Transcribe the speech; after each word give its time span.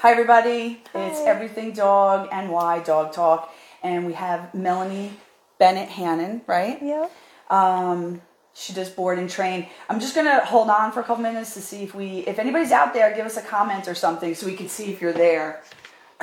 Hi, 0.00 0.12
everybody. 0.12 0.82
It's 0.94 1.20
Everything 1.26 1.72
Dog 1.72 2.30
and 2.32 2.50
Why 2.50 2.78
Dog 2.78 3.12
Talk. 3.12 3.54
And 3.82 4.06
we 4.06 4.14
have 4.14 4.54
Melanie 4.54 5.12
Bennett 5.58 5.90
Hanan, 5.90 6.40
right? 6.46 6.82
Yep. 6.82 7.12
Um, 7.50 8.22
she 8.54 8.72
does 8.72 8.88
board 8.88 9.18
and 9.18 9.28
train. 9.28 9.66
I'm 9.90 10.00
just 10.00 10.14
gonna 10.14 10.42
hold 10.42 10.70
on 10.70 10.92
for 10.92 11.00
a 11.00 11.02
couple 11.02 11.22
minutes 11.22 11.52
to 11.52 11.60
see 11.60 11.82
if 11.82 11.94
we, 11.94 12.20
if 12.20 12.38
anybody's 12.38 12.72
out 12.72 12.94
there, 12.94 13.14
give 13.14 13.26
us 13.26 13.36
a 13.36 13.42
comment 13.42 13.88
or 13.88 13.94
something 13.94 14.34
so 14.34 14.46
we 14.46 14.54
can 14.54 14.70
see 14.70 14.90
if 14.90 15.02
you're 15.02 15.12
there. 15.12 15.60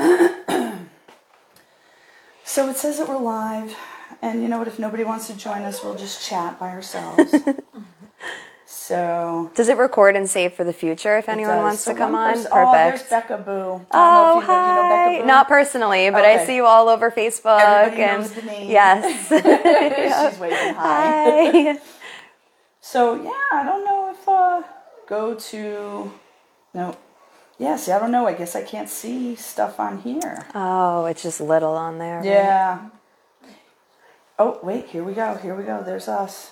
so 2.44 2.70
it 2.71 2.78
says 2.78 2.98
that 2.98 3.07
we're 3.07 3.20
live, 3.20 3.75
and 4.23 4.41
you 4.41 4.48
know 4.48 4.57
what? 4.57 4.68
If 4.68 4.80
nobody 4.80 5.04
wants 5.04 5.28
to 5.28 5.38
join 5.38 5.62
us, 5.62 5.84
we'll 5.84 5.94
just 5.94 6.28
chat 6.28 6.59
by 6.59 6.70
ourselves. 6.70 7.32
so 8.70 9.49
Does 9.55 9.70
it 9.70 9.77
record 9.77 10.18
and 10.18 10.29
save 10.29 10.52
for 10.54 10.65
the 10.65 10.73
future 10.73 11.17
if 11.17 11.29
anyone 11.29 11.55
does. 11.55 11.63
wants 11.63 11.81
So 11.84 11.93
to 11.93 11.97
come 11.97 12.13
on? 12.16 12.34
person- 12.34 12.52
Oh, 12.54 12.71
there's 12.73 13.02
Perfect. 13.02 13.09
Becca 13.29 13.38
Boo. 13.43 13.86
Oh, 13.91 14.39
if 14.39 14.43
you 14.43 14.47
know- 14.47 14.67
you 14.67 14.75
know 14.75 14.81
hi. 14.81 15.05
Becca 15.08 15.21
Boo? 15.21 15.27
Not 15.27 15.48
personally, 15.48 16.09
but 16.09 16.25
I 16.25 16.45
see 16.45 16.55
you 16.55 16.66
all 16.66 16.89
over 16.89 17.09
Facebook. 17.09 17.61
Everybody 17.61 18.02
and 18.03 18.22
knows 18.22 18.31
the 18.34 18.41
name. 18.41 18.70
Yes. 18.70 19.27
She's 20.31 20.39
waving 20.39 20.73
hi. 20.75 21.52
Hi. 21.75 21.80
So 22.81 23.16
yeah, 23.22 23.31
I 23.52 23.63
don't 23.66 23.84
know 23.84 24.11
if 24.11 24.27
uh 24.30 24.61
go 25.08 25.34
to 25.36 26.11
no. 26.73 26.95
Yeah, 27.59 27.75
see, 27.75 27.91
I 27.91 27.99
don't 27.99 28.11
know. 28.11 28.27
I 28.27 28.34
guess 28.34 28.55
I 28.55 28.61
can't 28.63 28.88
see 28.88 29.36
stuff 29.36 29.77
on 29.80 29.97
here. 29.99 30.45
Oh, 30.55 31.05
it's 31.05 31.22
just 31.23 31.41
little 31.41 31.73
on 31.73 31.97
there. 31.97 32.17
right? 32.17 32.25
Yeah. 32.25 32.80
Oh 34.39 34.59
wait, 34.63 34.86
here 34.88 35.03
we 35.03 35.13
go. 35.13 35.36
Here 35.36 35.53
we 35.55 35.63
go. 35.66 35.81
There's 35.84 36.08
us. 36.08 36.52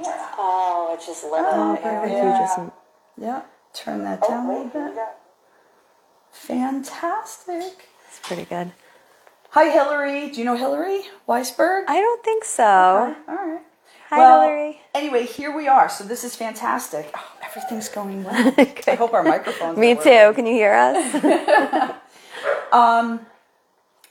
Oh, 0.00 0.92
it's 0.94 1.06
just 1.06 1.24
little. 1.24 1.46
Oh, 1.46 1.74
you 1.74 2.12
yeah. 2.12 2.38
just- 2.40 2.70
Yeah. 3.18 3.42
Turn 3.72 4.04
that 4.04 4.20
oh, 4.22 4.28
down 4.28 4.46
a 4.46 4.48
little 4.64 4.68
bit. 4.90 5.02
Fantastic. 6.30 7.88
It's 8.08 8.20
pretty 8.22 8.44
good. 8.44 8.72
Hi, 9.50 9.68
Hillary. 9.70 10.30
Do 10.30 10.38
you 10.38 10.44
know 10.44 10.56
Hillary 10.56 11.02
Weisberg? 11.28 11.84
I 11.88 12.00
don't 12.00 12.24
think 12.24 12.44
so. 12.44 12.64
All 12.64 13.34
right. 13.34 13.60
Hi, 14.10 14.18
well, 14.18 14.42
Hillary. 14.42 14.80
Anyway, 14.94 15.26
here 15.26 15.54
we 15.56 15.66
are. 15.68 15.88
So 15.88 16.04
this 16.04 16.24
is 16.24 16.36
fantastic. 16.36 17.10
Oh, 17.16 17.32
everything's 17.44 17.88
going 17.88 18.24
well. 18.24 18.54
I 18.86 18.94
hope 18.94 19.12
our 19.12 19.22
microphones. 19.22 19.78
Me 19.78 19.94
too. 19.94 20.10
working. 20.10 20.34
Can 20.34 20.46
you 20.46 20.54
hear 20.54 20.72
us? 20.74 21.94
Um, 22.72 23.24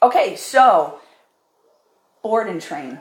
okay, 0.01 0.37
so 0.37 0.99
board 2.21 2.47
and 2.47 2.61
train, 2.61 2.97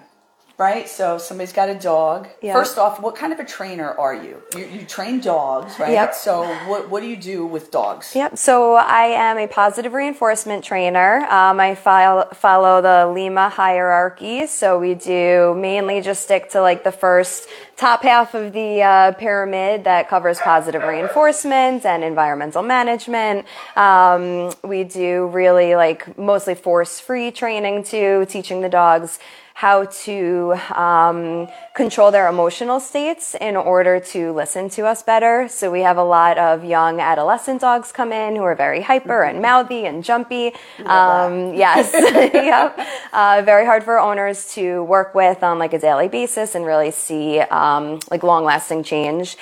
right? 0.59 0.89
So 0.89 1.19
somebody's 1.19 1.53
got 1.53 1.69
a 1.69 1.75
dog. 1.75 2.29
Yeah. 2.41 2.53
First 2.53 2.79
off, 2.79 3.01
what 3.01 3.17
kind 3.17 3.33
of 3.33 3.39
a 3.39 3.45
trainer 3.45 3.91
are 3.93 4.15
you? 4.15 4.43
You, 4.57 4.67
you 4.67 4.85
train 4.85 5.21
dogs, 5.21 5.79
right? 5.79 5.93
Yep. 5.93 6.15
So 6.15 6.45
what 6.67 6.89
what 6.91 7.01
do 7.01 7.09
you 7.09 7.17
do 7.17 7.47
with 7.47 7.71
dogs? 7.71 8.15
Yep. 8.15 8.39
So 8.39 8.75
I 8.75 9.05
am 9.07 9.39
a 9.39 9.47
positive 9.47 9.93
reinforcement 9.93 10.65
trainer. 10.65 11.27
Um, 11.31 11.61
I 11.61 11.75
file, 11.75 12.29
follow 12.35 12.81
the 12.83 13.11
Lima 13.13 13.49
hierarchy. 13.49 14.47
So 14.47 14.79
we 14.79 14.95
do 14.95 15.55
mainly 15.59 16.01
just 16.01 16.23
stick 16.23 16.51
to 16.51 16.61
like 16.61 16.85
the 16.85 16.93
first 16.93 17.49
top 17.77 18.03
half 18.03 18.35
of 18.35 18.53
the 18.53 18.83
uh, 18.83 19.13
pyramid 19.13 19.85
that 19.85 20.09
covers 20.09 20.39
positive 20.39 20.83
reinforcement 20.83 21.85
and 21.85 22.05
environmental 22.05 22.63
management. 22.63 23.47
Um, 23.77 24.53
we 24.63 24.85
do 24.85 25.27
really 25.27 25.75
like 25.75 26.17
mostly 26.17 26.55
force-free 26.55 27.33
training 27.33 27.85
too, 27.85 28.27
teaching 28.29 28.61
the 28.61 28.69
dogs 28.69 29.19
how 29.55 29.85
to 29.85 30.55
um, 30.75 31.49
control 31.75 32.11
their 32.11 32.29
emotional 32.29 32.81
states 32.81 33.35
in 33.41 33.57
order 33.57 34.01
to 34.01 34.33
listen 34.33 34.69
to 34.71 34.87
us 34.87 35.03
better. 35.03 35.47
So 35.49 35.71
we 35.71 35.81
have 35.81 35.97
a 35.97 36.05
lot 36.05 36.39
of 36.39 36.65
young 36.65 37.01
adolescent 37.01 37.61
dogs 37.61 37.93
come 37.93 38.13
in 38.13 38.37
who 38.37 38.43
are 38.43 38.55
very 38.55 38.81
hyper 38.81 39.23
and 39.23 39.43
mouthy 39.43 39.87
and 39.87 40.03
jumpy. 40.03 40.53
Um, 40.85 41.55
yes, 41.55 41.93
yep. 42.35 42.79
Uh, 43.13 43.43
very 43.45 43.65
hard 43.65 43.85
for 43.85 43.99
owners 43.99 44.53
to 44.55 44.83
work 44.85 45.15
with 45.15 45.43
on 45.43 45.59
like 45.59 45.73
a 45.73 45.79
daily 45.79 46.09
basis 46.09 46.55
and 46.55 46.65
really 46.65 46.91
see 46.91 47.41
um, 47.41 48.01
like 48.11 48.23
long-lasting 48.23 48.83
change. 48.83 49.37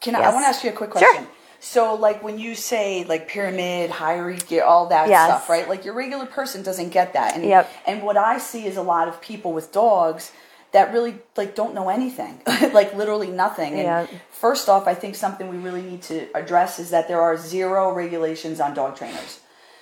Can 0.00 0.14
I, 0.14 0.20
I 0.20 0.32
want 0.32 0.44
to 0.44 0.48
ask 0.48 0.64
you 0.64 0.70
a 0.70 0.72
quick 0.72 0.90
question? 0.90 1.24
Sure. 1.24 1.28
So, 1.60 1.94
like 1.94 2.22
when 2.22 2.38
you 2.38 2.54
say 2.54 3.04
like 3.04 3.28
pyramid, 3.28 3.90
hierarchy, 3.90 4.60
all 4.60 4.86
that 4.88 5.08
Yes. 5.08 5.26
stuff, 5.26 5.48
right? 5.50 5.68
Like 5.68 5.84
your 5.84 5.94
regular 5.94 6.26
person 6.26 6.62
doesn't 6.62 6.88
get 6.88 7.12
that. 7.12 7.36
And, 7.36 7.44
Yep. 7.44 7.70
And 7.86 8.02
what 8.02 8.16
I 8.16 8.38
see 8.38 8.66
is 8.66 8.76
a 8.76 8.82
lot 8.82 9.08
of 9.08 9.20
people 9.20 9.52
with 9.52 9.70
dogs 9.70 10.32
that 10.72 10.92
really 10.92 11.18
like 11.36 11.54
don't 11.54 11.74
know 11.74 11.88
anything, 11.90 12.40
like 12.72 12.94
literally 12.94 13.28
nothing. 13.30 13.74
And 13.74 13.84
Yep. 13.84 14.08
first 14.30 14.68
off, 14.68 14.86
I 14.88 14.94
think 14.94 15.14
something 15.14 15.48
we 15.48 15.58
really 15.58 15.82
need 15.82 16.02
to 16.04 16.28
address 16.34 16.78
is 16.78 16.90
that 16.90 17.08
there 17.08 17.20
are 17.20 17.36
zero 17.36 17.92
regulations 17.92 18.58
on 18.58 18.72
dog 18.74 18.96
trainers. 18.96 19.40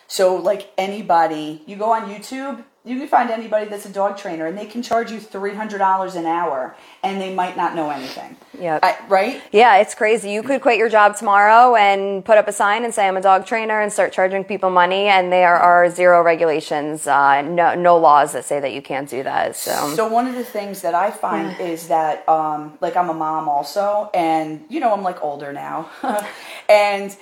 So, 0.09 0.37
like 0.37 0.71
anybody, 0.78 1.62
you 1.66 1.77
go 1.77 1.93
on 1.93 2.09
YouTube, 2.10 2.65
you 2.88 2.99
can 2.99 3.06
find 3.06 3.31
anybody 3.31 3.66
that's 3.66 3.84
a 3.84 3.93
dog 3.93 4.16
trainer, 4.16 4.47
and 4.47 4.56
they 4.56 4.65
can 4.65 4.82
charge 4.82 5.12
you 5.12 5.21
three 5.21 5.54
hundred 5.54 5.78
dollars 5.78 6.15
an 6.15 6.25
hour, 6.25 6.75
and 7.03 7.21
they 7.21 7.34
might 7.34 7.56
not 7.56 7.75
know 7.75 7.91
anything. 7.91 8.37
Yeah. 8.59 8.78
Right? 9.09 9.43
Yeah, 9.53 9.76
it's 9.76 9.94
crazy. 9.94 10.31
You 10.31 10.43
could 10.43 10.62
quit 10.62 10.78
your 10.78 10.88
job 10.88 11.15
tomorrow 11.16 11.77
and 11.77 12.25
put 12.25 12.38
up 12.38 12.48
a 12.48 12.53
sign 12.53 12.84
and 12.84 12.94
say 12.94 13.06
I'm 13.06 13.16
a 13.16 13.21
dog 13.21 13.44
trainer 13.44 13.81
and 13.81 13.93
start 13.93 14.12
charging 14.12 14.43
people 14.43 14.71
money, 14.71 15.06
and 15.06 15.31
there 15.31 15.56
are 15.56 15.91
zero 15.91 16.22
regulations, 16.22 17.06
uh, 17.06 17.43
no 17.43 17.75
no 17.75 17.98
laws 17.98 18.32
that 18.32 18.44
say 18.47 18.59
that 18.59 18.72
you 18.72 18.81
can't 18.81 19.09
do 19.09 19.22
that. 19.22 19.54
So, 19.54 19.94
So 19.94 20.09
one 20.09 20.27
of 20.27 20.34
the 20.34 20.44
things 20.44 20.81
that 20.81 20.94
I 20.94 21.10
find 21.10 21.60
is 21.72 21.88
that, 21.88 22.27
um, 22.28 22.78
like, 22.81 22.97
I'm 22.97 23.10
a 23.10 23.15
mom 23.15 23.48
also, 23.48 24.10
and 24.15 24.65
you 24.71 24.81
know, 24.81 24.94
I'm 24.94 25.03
like 25.03 25.22
older 25.22 25.53
now, 25.53 25.91
and 26.69 27.15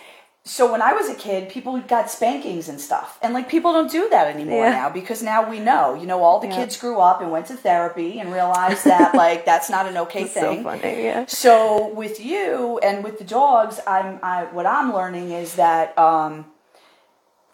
so 0.48 0.70
when 0.70 0.80
I 0.80 0.92
was 0.92 1.08
a 1.08 1.14
kid, 1.14 1.48
people 1.48 1.76
got 1.80 2.08
spankings 2.08 2.68
and 2.68 2.80
stuff, 2.80 3.18
and 3.20 3.34
like 3.34 3.48
people 3.48 3.72
don't 3.72 3.90
do 3.90 4.08
that 4.10 4.28
anymore 4.28 4.64
Yeah. 4.66 4.70
now 4.70 4.88
because 4.90 5.20
now 5.22 5.50
we 5.50 5.58
know, 5.58 5.94
you 5.94 6.06
know, 6.06 6.22
all 6.22 6.38
the 6.38 6.46
Yeah. 6.46 6.54
kids 6.56 6.76
grew 6.76 6.98
up 7.00 7.20
and 7.20 7.32
went 7.32 7.46
to 7.46 7.56
therapy 7.56 8.20
and 8.20 8.32
realized 8.32 8.84
that 8.84 9.14
like 9.24 9.44
that's 9.44 9.68
not 9.68 9.86
an 9.86 9.96
okay 10.04 10.26
so 10.28 10.40
thing. 10.40 10.62
funny, 10.62 11.04
yeah. 11.04 11.24
So 11.26 11.88
with 11.88 12.20
you 12.24 12.78
and 12.82 13.02
with 13.02 13.18
the 13.18 13.24
dogs, 13.24 13.80
I'm 13.86 14.20
I 14.22 14.44
what 14.56 14.66
I'm 14.66 14.94
learning 14.94 15.32
is 15.32 15.56
that 15.56 15.98
um, 15.98 16.46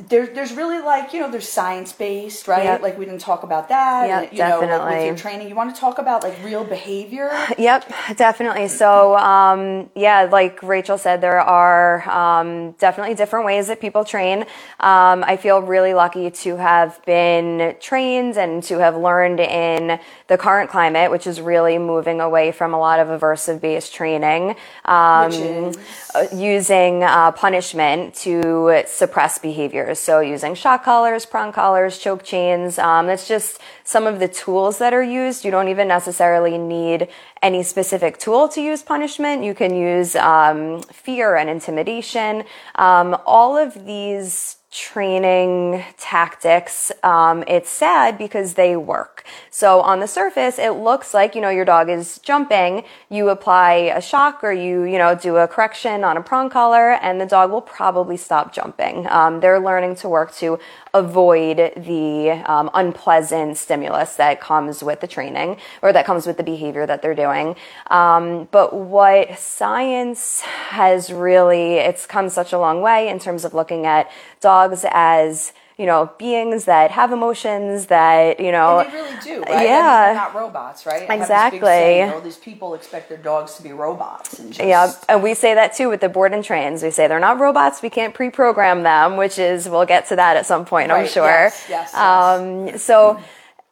there, 0.08 0.26
there's 0.26 0.52
really 0.52 0.80
like 0.80 1.12
you 1.12 1.20
know 1.20 1.30
there's 1.30 1.48
science 1.48 1.92
based 1.92 2.48
right 2.48 2.64
Yep. 2.64 2.82
like 2.82 2.98
we 2.98 3.04
didn't 3.04 3.20
talk 3.20 3.42
about 3.42 3.68
that 3.68 4.06
Yep, 4.06 4.22
and, 4.30 4.32
you 4.32 4.44
know 4.66 4.78
like 4.78 4.96
with 4.98 5.06
your 5.06 5.16
training 5.16 5.48
you 5.48 5.54
want 5.54 5.74
to 5.74 5.80
talk 5.80 5.98
about 5.98 6.22
like 6.22 6.36
real 6.44 6.64
behavior 6.64 7.30
Yep, 7.58 7.92
definitely. 8.16 8.68
So, 8.68 9.16
um, 9.16 9.90
yeah, 9.94 10.28
like 10.30 10.62
Rachel 10.62 10.98
said, 10.98 11.20
there 11.20 11.40
are 11.40 12.08
um, 12.08 12.72
definitely 12.72 13.14
different 13.14 13.46
ways 13.46 13.68
that 13.68 13.80
people 13.80 14.04
train. 14.04 14.42
Um, 14.80 15.24
I 15.24 15.36
feel 15.36 15.60
really 15.60 15.94
lucky 15.94 16.30
to 16.30 16.56
have 16.56 17.04
been 17.04 17.76
trained 17.80 18.36
and 18.36 18.62
to 18.64 18.78
have 18.78 18.96
learned 18.96 19.40
in 19.40 20.00
the 20.28 20.38
current 20.38 20.70
climate, 20.70 21.10
which 21.10 21.26
is 21.26 21.40
really 21.40 21.78
moving 21.78 22.20
away 22.20 22.52
from 22.52 22.74
a 22.74 22.78
lot 22.78 22.98
of 23.00 23.08
aversive 23.08 23.60
based 23.60 23.94
training. 23.94 24.56
Um, 24.84 25.72
uh, 26.14 26.26
using 26.34 27.02
uh, 27.02 27.32
punishment 27.32 28.14
to 28.14 28.82
suppress 28.86 29.38
behaviors. 29.38 29.91
So 29.94 30.20
using 30.20 30.54
shock 30.54 30.84
collars, 30.84 31.26
prong 31.26 31.53
collars, 31.53 31.98
choke 31.98 32.25
chains. 32.25 32.78
Um, 32.78 33.06
that's 33.06 33.28
just 33.28 33.60
some 33.84 34.06
of 34.06 34.19
the 34.19 34.28
tools 34.28 34.78
that 34.78 34.94
are 34.94 35.03
used. 35.03 35.44
You 35.44 35.50
don't 35.50 35.69
even 35.69 35.88
necessarily 35.88 36.58
need 36.58 37.08
any 37.42 37.62
specific 37.62 38.19
tool 38.19 38.48
to 38.48 38.60
use 38.60 38.82
punishment. 38.82 39.44
You 39.44 39.54
can 39.54 39.75
use 39.75 40.16
um, 40.16 40.82
fear 40.82 41.36
and 41.36 41.50
intimidation. 41.50 42.44
Um, 42.76 43.16
all 43.26 43.56
of 43.56 43.86
these 43.86 44.56
training 44.72 45.84
tactics, 45.98 46.90
um, 47.02 47.44
it's 47.46 47.70
sad 47.70 48.16
because 48.16 48.54
they 48.54 48.74
work. 48.74 49.22
So 49.50 49.82
on 49.82 50.00
the 50.00 50.08
surface, 50.08 50.58
it 50.58 50.70
looks 50.70 51.12
like, 51.12 51.34
you 51.34 51.42
know, 51.42 51.50
your 51.50 51.66
dog 51.66 51.90
is 51.90 52.18
jumping. 52.20 52.84
You 53.10 53.28
apply 53.28 53.92
a 53.94 54.00
shock 54.00 54.42
or 54.42 54.50
you, 54.50 54.84
you 54.84 54.96
know, 54.96 55.14
do 55.14 55.36
a 55.36 55.46
correction 55.46 56.04
on 56.04 56.16
a 56.16 56.22
prong 56.22 56.48
collar 56.48 56.92
and 56.92 57.20
the 57.20 57.26
dog 57.26 57.50
will 57.50 57.60
probably 57.60 58.16
stop 58.16 58.54
jumping. 58.54 59.06
Um, 59.08 59.40
they're 59.40 59.60
learning 59.60 59.96
to 59.96 60.08
work 60.08 60.34
to 60.36 60.58
avoid 60.94 61.72
the 61.76 62.30
um, 62.46 62.70
unpleasant 62.74 63.56
stimulus 63.56 64.16
that 64.16 64.40
comes 64.40 64.82
with 64.82 65.00
the 65.00 65.06
training 65.06 65.56
or 65.80 65.92
that 65.92 66.04
comes 66.04 66.26
with 66.26 66.36
the 66.36 66.42
behavior 66.42 66.86
that 66.86 67.00
they're 67.00 67.14
doing. 67.14 67.56
Um, 67.90 68.46
but 68.50 68.74
what 68.74 69.38
science 69.38 70.40
has 70.40 71.10
really, 71.12 71.74
it's 71.74 72.04
come 72.04 72.28
such 72.28 72.52
a 72.52 72.58
long 72.58 72.82
way 72.82 73.08
in 73.08 73.18
terms 73.18 73.44
of 73.44 73.54
looking 73.54 73.86
at 73.86 74.10
dogs 74.40 74.84
as 74.90 75.52
you 75.78 75.86
know 75.86 76.10
beings 76.19 76.64
that 76.66 76.90
have 76.90 77.12
emotions 77.12 77.86
that 77.86 78.38
you 78.40 78.52
know 78.52 78.80
And 78.80 78.90
they 78.92 78.94
really 78.96 79.16
do, 79.22 79.40
right? 79.42 79.50
I 79.50 79.56
mean, 79.56 79.66
Yeah. 79.66 80.04
they're 80.06 80.14
not 80.14 80.34
robots, 80.34 80.84
right? 80.86 80.94
I 80.94 81.00
have 81.00 81.08
this 81.08 81.08
big 81.10 81.20
Exactly. 81.22 81.60
saying, 81.60 82.12
oh, 82.14 82.20
these 82.20 82.36
people 82.36 82.74
expect 82.74 83.08
their 83.08 83.19
dogs 83.19 83.54
to 83.56 83.62
be 83.62 83.72
robots. 83.72 84.38
And 84.38 84.52
just, 84.52 84.66
Yeah, 84.69 84.92
and 85.08 85.22
we 85.22 85.34
say 85.34 85.54
that 85.54 85.74
too 85.74 85.88
with 85.88 86.00
the 86.00 86.08
board 86.08 86.32
and 86.32 86.44
trains. 86.44 86.82
We 86.82 86.90
say 86.90 87.06
they're 87.08 87.19
not 87.20 87.40
robots. 87.40 87.82
We 87.82 87.90
can't 87.90 88.14
pre-program 88.14 88.82
them, 88.82 89.16
which 89.16 89.38
is 89.38 89.69
we'll 89.69 89.86
get 89.86 90.08
to 90.08 90.16
that 90.16 90.36
at 90.36 90.46
some 90.46 90.64
point, 90.64 90.90
I'm 90.90 91.06
sure. 91.06 91.24
yes, 91.24 91.66
yes, 91.69 91.90
yes. 91.92 91.94
Um, 91.94 92.78
so 92.78 93.18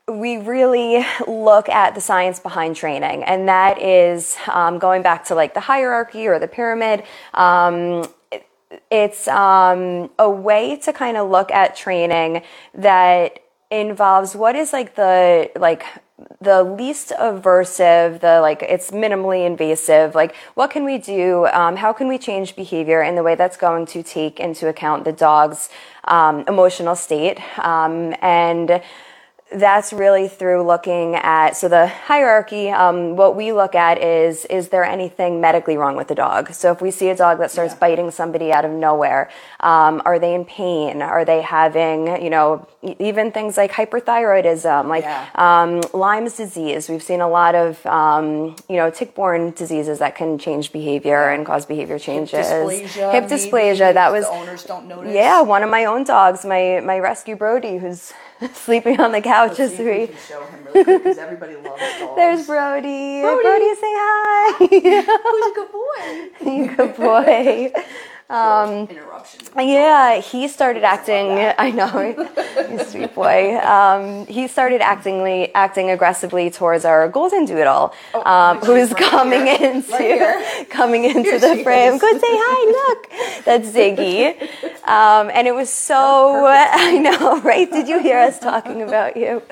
we 0.08 0.38
really 0.38 1.04
look 1.28 1.68
at 1.68 1.94
the 1.94 2.00
science 2.00 2.40
behind 2.40 2.74
training, 2.76 3.22
and 3.22 3.48
that 3.48 3.80
is 3.80 4.36
um, 4.48 4.78
going 4.80 5.02
back 5.02 5.26
to 5.26 5.34
like 5.36 5.54
the 5.54 5.60
hierarchy 5.60 6.26
or 6.26 6.38
the 6.40 6.48
pyramid. 6.48 7.04
Um, 7.34 8.04
it's 8.90 9.26
um, 9.28 10.10
a 10.18 10.30
way 10.30 10.76
to 10.76 10.92
kind 10.92 11.16
of 11.16 11.30
look 11.30 11.50
at 11.50 11.76
training 11.76 12.42
that 12.74 13.40
involves 13.70 14.34
what 14.34 14.56
is 14.56 14.72
like 14.72 14.96
the 14.96 15.48
like 15.56 15.84
the 16.40 16.62
least 16.62 17.12
aversive 17.18 18.20
the 18.20 18.40
like 18.40 18.62
it's 18.62 18.90
minimally 18.90 19.46
invasive. 19.46 20.14
Like 20.14 20.34
what 20.54 20.70
can 20.70 20.84
we 20.84 20.98
do? 20.98 21.46
Um, 21.46 21.76
how 21.76 21.92
can 21.92 22.08
we 22.08 22.18
change 22.18 22.56
behavior 22.56 23.02
in 23.02 23.14
the 23.14 23.22
way 23.22 23.34
that's 23.34 23.56
going 23.56 23.86
to 23.86 24.02
take 24.02 24.40
into 24.40 24.68
account 24.68 25.04
the 25.04 25.12
dog's 25.12 25.68
um, 26.04 26.44
emotional 26.48 26.96
state? 26.96 27.38
Um, 27.58 28.14
and 28.20 28.82
that's 29.52 29.92
really 29.92 30.28
through 30.28 30.62
looking 30.62 31.16
at 31.16 31.56
so 31.56 31.68
the 31.68 31.86
hierarchy 31.86 32.70
um, 32.70 33.16
what 33.16 33.34
we 33.34 33.52
look 33.52 33.74
at 33.74 34.00
is 34.00 34.44
is 34.44 34.68
there 34.68 34.84
anything 34.84 35.40
medically 35.40 35.76
wrong 35.76 35.96
with 35.96 36.08
the 36.08 36.14
dog? 36.14 36.52
So 36.52 36.70
if 36.70 36.80
we 36.80 36.90
see 36.90 37.08
a 37.08 37.16
dog 37.16 37.38
that 37.38 37.50
starts 37.50 37.74
yeah. 37.74 37.80
biting 37.80 38.10
somebody 38.10 38.52
out 38.52 38.64
of 38.64 38.70
nowhere 38.70 39.30
um, 39.60 40.02
are 40.04 40.18
they 40.18 40.34
in 40.34 40.44
pain? 40.44 41.02
Are 41.02 41.24
they 41.24 41.42
having 41.42 42.22
you 42.22 42.30
know 42.30 42.66
even 42.82 43.32
things 43.32 43.56
like 43.56 43.72
hyperthyroidism 43.72 44.86
like 44.86 45.04
yeah. 45.04 45.28
um, 45.34 45.80
lyme's 45.92 46.36
disease. 46.36 46.88
We've 46.88 47.02
seen 47.02 47.20
a 47.20 47.28
lot 47.28 47.54
of 47.54 47.84
um, 47.86 48.56
you 48.68 48.76
know 48.76 48.90
tick-borne 48.90 49.50
diseases 49.52 49.98
that 49.98 50.14
can 50.14 50.38
change 50.38 50.72
behavior 50.72 51.30
and 51.30 51.44
cause 51.44 51.66
behavior 51.66 51.98
changes. 51.98 52.48
hip 52.48 52.66
dysplasia, 52.66 53.12
hip 53.12 53.24
dysplasia 53.24 53.94
that 53.94 54.12
was 54.12 54.24
owners 54.26 54.64
don't 54.64 54.86
notice. 54.86 55.12
Yeah 55.12 55.42
one 55.42 55.62
of 55.62 55.70
my 55.70 55.86
own 55.86 56.04
dogs 56.04 56.44
my 56.44 56.80
my 56.84 56.98
rescue 56.98 57.34
brody 57.34 57.78
who's 57.78 58.12
sleeping 58.54 59.00
on 59.00 59.12
the 59.12 59.20
couch 59.20 59.60
as 59.60 59.78
we. 59.78 59.84
we 59.84 60.10
show 60.28 60.44
him 60.44 60.64
really 60.64 60.84
quick 60.84 61.02
because 61.02 61.18
everybody 61.18 61.56
loves 61.56 61.80
dogs. 61.98 62.16
There's 62.16 62.46
Brody. 62.46 63.20
Brody, 63.20 63.42
Brody 63.42 63.74
say 63.74 63.80
hi. 63.82 64.56
Who's 65.28 65.46
a 65.46 65.54
good 65.54 65.72
boy? 65.72 66.50
you 66.50 66.76
good 66.76 66.96
boy. 66.96 67.72
Um, 68.30 68.86
interruption. 68.88 69.40
Yeah, 69.56 70.20
he 70.20 70.46
started 70.46 70.84
acting. 70.84 71.30
I 71.58 71.70
know, 71.70 71.88
he's 72.70 72.90
sweet 72.90 73.14
boy. 73.14 73.58
Um, 73.58 74.26
he 74.26 74.46
started 74.46 74.80
actingly 74.80 75.52
acting 75.54 75.90
aggressively 75.90 76.50
towards 76.50 76.84
our 76.84 77.08
golden 77.08 77.44
doodle, 77.44 77.92
oh, 78.14 78.24
um, 78.24 78.58
who's 78.58 78.94
coming 78.94 79.46
here. 79.46 79.72
into 79.72 79.92
right 79.92 80.66
coming 80.70 81.04
into 81.04 81.22
here 81.22 81.40
the 81.40 81.62
frame. 81.64 81.94
Is. 81.94 82.00
Go 82.00 82.12
say 82.12 82.18
hi. 82.22 82.60
Look, 82.70 83.44
that's 83.44 83.68
Ziggy. 83.70 84.40
Um, 84.86 85.30
and 85.34 85.48
it 85.48 85.54
was 85.54 85.68
so. 85.68 86.46
I 86.46 86.98
know, 86.98 87.40
right? 87.40 87.70
Did 87.70 87.88
you 87.88 87.98
hear 87.98 88.18
us 88.18 88.38
talking 88.38 88.82
about 88.82 89.16
you? 89.16 89.42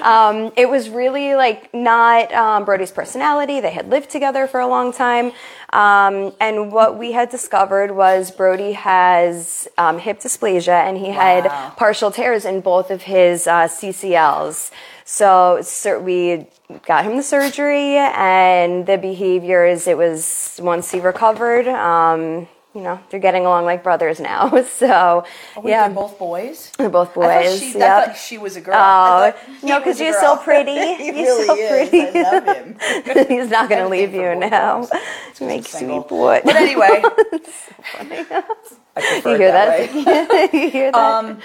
Um, 0.00 0.52
it 0.56 0.68
was 0.68 0.88
really 0.88 1.34
like 1.34 1.72
not 1.74 2.32
um, 2.32 2.64
Brody's 2.64 2.90
personality. 2.90 3.60
They 3.60 3.72
had 3.72 3.90
lived 3.90 4.08
together 4.08 4.46
for 4.46 4.60
a 4.60 4.66
long 4.66 4.92
time. 4.92 5.32
Um, 5.72 6.34
and 6.38 6.70
what 6.70 6.98
we 6.98 7.12
had 7.12 7.30
discovered 7.30 7.92
was 7.92 8.30
Brody 8.30 8.72
has 8.72 9.66
um, 9.78 9.98
hip 9.98 10.20
dysplasia 10.20 10.68
and 10.68 10.98
he 10.98 11.08
wow. 11.08 11.12
had 11.12 11.76
partial 11.76 12.10
tears 12.10 12.44
in 12.44 12.60
both 12.60 12.90
of 12.90 13.02
his 13.02 13.46
uh, 13.46 13.68
CCLs. 13.68 14.70
So, 15.04 15.60
so 15.62 15.98
we 15.98 16.46
got 16.86 17.04
him 17.04 17.16
the 17.16 17.22
surgery 17.22 17.96
and 17.96 18.86
the 18.86 18.98
behaviors, 18.98 19.86
it 19.86 19.96
was 19.96 20.60
once 20.62 20.90
he 20.90 21.00
recovered, 21.00 21.66
um, 21.68 22.48
you 22.74 22.80
know, 22.80 22.98
they're 23.10 23.20
getting 23.20 23.44
along 23.44 23.66
like 23.66 23.82
brothers 23.82 24.20
now. 24.20 24.50
So, 24.72 25.24
oh, 25.56 25.60
wait, 25.60 25.70
yeah. 25.72 25.88
They're 25.88 25.94
both 25.94 26.18
boys? 26.18 26.72
They're 26.78 26.88
both 26.88 27.14
boys. 27.14 27.26
I 27.26 27.44
thought 27.44 27.58
she, 27.58 27.78
yep. 27.78 28.16
She 28.16 28.38
was 28.38 28.56
a 28.56 28.60
girl. 28.60 28.74
Oh, 28.76 29.34
no, 29.62 29.78
because 29.78 30.00
you're 30.00 30.18
so 30.18 30.36
pretty. 30.36 30.72
he 30.96 31.06
you're 31.06 31.14
really 31.14 31.46
so 31.46 31.56
is. 31.56 31.88
pretty. 31.90 32.18
I 32.18 32.22
love 32.22 32.44
him. 32.46 33.28
He's 33.28 33.50
not 33.50 33.68
going 33.68 33.82
to 33.82 33.88
leave 33.88 34.14
you 34.14 34.34
now. 34.34 34.88
Make 35.40 35.66
sweet 35.66 36.08
boy. 36.08 36.40
But 36.44 36.56
anyway. 36.56 37.02
you 37.02 38.16
hear 39.36 39.52
that? 39.52 39.90
that 39.90 40.30
right? 40.30 40.54
you 40.54 40.70
hear 40.70 40.92
that? 40.92 40.94
Um, 40.94 41.40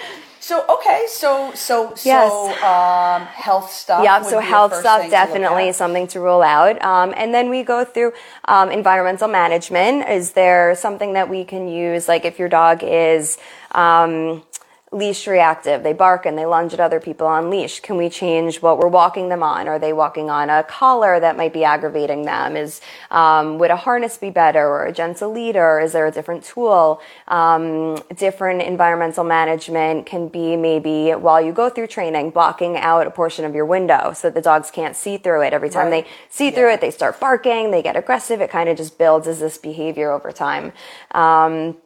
so 0.48 0.64
okay, 0.66 1.04
so 1.08 1.52
so 1.54 1.92
Yes. 2.04 2.32
so 2.32 2.66
um, 2.66 3.26
health 3.26 3.70
stuff. 3.70 4.02
Yeah, 4.02 4.22
so 4.22 4.40
health 4.40 4.74
stuff 4.74 5.02
thing 5.02 5.10
to 5.10 5.16
look 5.16 5.28
definitely 5.28 5.72
something 5.72 6.06
to 6.08 6.20
rule 6.20 6.40
out. 6.42 6.82
Um, 6.82 7.12
and 7.18 7.34
then 7.34 7.50
we 7.50 7.62
go 7.62 7.84
through 7.84 8.12
um, 8.46 8.70
environmental 8.70 9.28
management. 9.28 10.08
Is 10.08 10.32
there 10.32 10.74
something 10.74 11.12
that 11.12 11.28
we 11.28 11.44
can 11.44 11.68
use? 11.68 12.08
Like 12.08 12.24
if 12.24 12.38
your 12.38 12.48
dog 12.48 12.82
is 12.82 13.36
um, 13.72 14.42
leash 14.90 15.26
reactive, 15.26 15.82
they 15.82 15.92
bark 15.92 16.24
and 16.24 16.38
they 16.38 16.46
lunge 16.46 16.72
at 16.72 16.80
other 16.80 16.98
people 16.98 17.26
on 17.26 17.50
leash. 17.50 17.80
Can 17.80 17.96
we 17.96 18.08
change 18.08 18.62
what 18.62 18.78
we're 18.78 18.88
walking 18.88 19.28
them 19.28 19.42
on? 19.42 19.68
Are 19.68 19.78
they 19.78 19.92
walking 19.92 20.30
on 20.30 20.48
a 20.48 20.62
collar 20.62 21.20
that 21.20 21.36
might 21.36 21.52
be 21.52 21.62
aggravating 21.62 22.22
them? 22.24 22.56
Is 22.56 22.80
um, 23.10 23.58
would 23.58 23.70
a 23.70 23.76
harness 23.76 24.16
be 24.16 24.30
better 24.30 24.66
or 24.66 24.86
a 24.86 24.92
gentle 24.92 25.30
leader? 25.30 25.78
Is 25.78 25.92
there 25.92 26.06
a 26.06 26.10
different 26.10 26.42
tool? 26.42 27.00
Um, 27.26 27.96
different 28.16 28.62
environmental 28.62 29.24
management 29.24 30.06
can 30.06 30.28
be 30.28 30.56
maybe 30.56 31.10
while 31.10 31.40
you 31.40 31.52
go 31.52 31.68
through 31.68 31.88
training, 31.88 32.30
blocking 32.30 32.76
out 32.76 33.06
a 33.06 33.10
portion 33.10 33.44
of 33.44 33.54
your 33.54 33.66
window 33.66 34.12
so 34.14 34.28
that 34.28 34.34
the 34.34 34.40
dogs 34.40 34.70
can't 34.70 34.96
see 34.96 35.18
through 35.18 35.42
it. 35.42 35.52
Every 35.52 35.68
time 35.70 35.90
Right. 35.90 36.04
they 36.04 36.10
see 36.30 36.50
through 36.50 36.68
Yeah. 36.68 36.74
it, 36.74 36.80
they 36.80 36.90
start 36.90 37.20
barking, 37.20 37.70
they 37.70 37.82
get 37.82 37.96
aggressive. 37.96 38.40
It 38.40 38.50
kind 38.50 38.68
of 38.68 38.76
just 38.76 38.96
builds 38.96 39.28
as 39.28 39.40
this 39.40 39.58
behavior 39.58 40.10
over 40.10 40.32
time. 40.32 40.72
Um, 41.12 41.76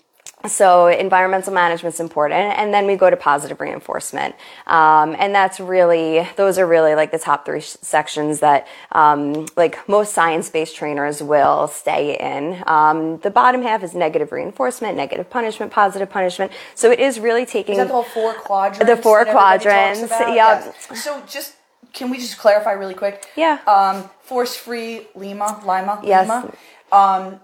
so 0.46 0.86
environmental 0.88 1.52
management's 1.52 2.00
important, 2.00 2.58
and 2.58 2.72
then 2.72 2.86
we 2.86 2.96
go 2.96 3.10
to 3.10 3.16
positive 3.16 3.60
reinforcement, 3.60 4.34
um, 4.66 5.14
and 5.18 5.34
that's 5.34 5.60
really 5.60 6.26
those 6.36 6.58
are 6.58 6.66
really 6.66 6.94
like 6.94 7.12
the 7.12 7.18
top 7.18 7.44
three 7.46 7.60
sections 7.60 8.40
that 8.40 8.66
um, 8.92 9.46
like 9.56 9.88
most 9.88 10.12
science-based 10.12 10.74
trainers 10.74 11.22
will 11.22 11.68
stay 11.68 12.18
in. 12.18 12.62
Um, 12.66 13.18
the 13.18 13.30
bottom 13.30 13.62
half 13.62 13.82
is 13.82 13.94
negative 13.94 14.32
reinforcement, 14.32 14.96
negative 14.96 15.30
punishment, 15.30 15.72
positive 15.72 16.10
punishment. 16.10 16.52
So 16.74 16.90
it 16.90 17.00
is 17.00 17.20
really 17.20 17.46
taking 17.46 17.78
Is 17.78 17.88
the 17.88 18.02
four 18.02 18.34
quadrants? 18.34 18.86
The 18.86 18.96
four 18.96 19.24
that 19.24 19.30
everybody 19.30 19.64
talks 19.64 19.98
quadrants, 19.98 20.10
yep. 20.34 20.74
Yes. 20.90 21.02
So 21.02 21.22
just 21.28 21.54
can 21.92 22.10
we 22.10 22.18
just 22.18 22.38
clarify 22.38 22.72
really 22.72 22.94
quick? 22.94 23.26
Yeah. 23.36 23.58
Um, 23.66 24.08
force 24.22 24.56
free 24.56 25.06
Lima, 25.14 25.60
Lima, 25.64 26.00
Yes. 26.04 26.28
Lima. 26.28 27.40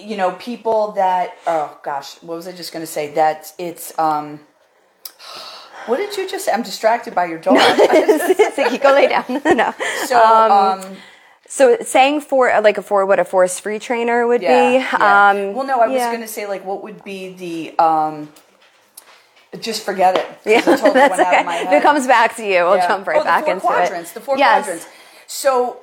Um, 0.00 0.08
you 0.08 0.16
know, 0.16 0.32
people 0.32 0.92
that 0.92 1.36
oh 1.46 1.78
gosh, 1.82 2.14
what 2.22 2.36
was 2.36 2.46
I 2.46 2.52
just 2.52 2.72
going 2.72 2.82
to 2.82 2.90
say? 2.90 3.14
That 3.14 3.52
it's 3.58 3.98
um. 3.98 4.40
What 5.86 5.96
did 5.96 6.16
you 6.16 6.28
just 6.28 6.44
say? 6.44 6.52
I'm 6.52 6.62
distracted 6.62 7.14
by 7.14 7.24
your 7.26 7.38
dog. 7.38 7.56
Ziggy, 7.58 8.80
go 8.82 8.92
lay 8.92 9.08
down. 9.08 9.24
no. 9.56 9.74
so, 10.04 10.22
um, 10.22 10.96
So 11.48 11.78
saying 11.80 12.20
for 12.20 12.48
like 12.60 12.78
a 12.78 12.82
for 12.82 13.06
what 13.06 13.18
a 13.18 13.24
force-free 13.24 13.78
trainer 13.78 14.26
would 14.26 14.42
yeah, 14.42 14.68
be. 14.68 14.74
yeah. 14.74 15.30
Um, 15.30 15.54
well, 15.54 15.66
no, 15.66 15.80
I 15.80 15.88
was 15.88 15.96
yeah. 15.96 16.10
going 16.10 16.20
to 16.20 16.28
say 16.28 16.46
like 16.46 16.64
what 16.64 16.82
would 16.82 17.02
be 17.02 17.32
the 17.34 17.78
um. 17.78 18.28
Just 19.58 19.84
forget 19.84 20.16
it. 20.16 20.26
Yeah, 20.44 20.60
that's 20.64 20.82
okay. 20.82 21.40
of 21.40 21.46
my 21.46 21.56
If 21.56 21.68
head. 21.68 21.78
it 21.78 21.82
comes 21.82 22.06
back 22.06 22.36
to 22.36 22.44
you, 22.44 22.62
we'll 22.64 22.76
jump 22.76 23.06
right 23.06 23.20
oh, 23.20 23.24
back 23.24 23.46
the 23.46 23.46
four 23.46 23.54
into 23.54 23.66
quadrants, 23.66 24.10
it. 24.12 24.14
The 24.14 24.20
four 24.20 24.38
yes. 24.38 24.64
quadrants. 24.64 24.86
So 25.26 25.80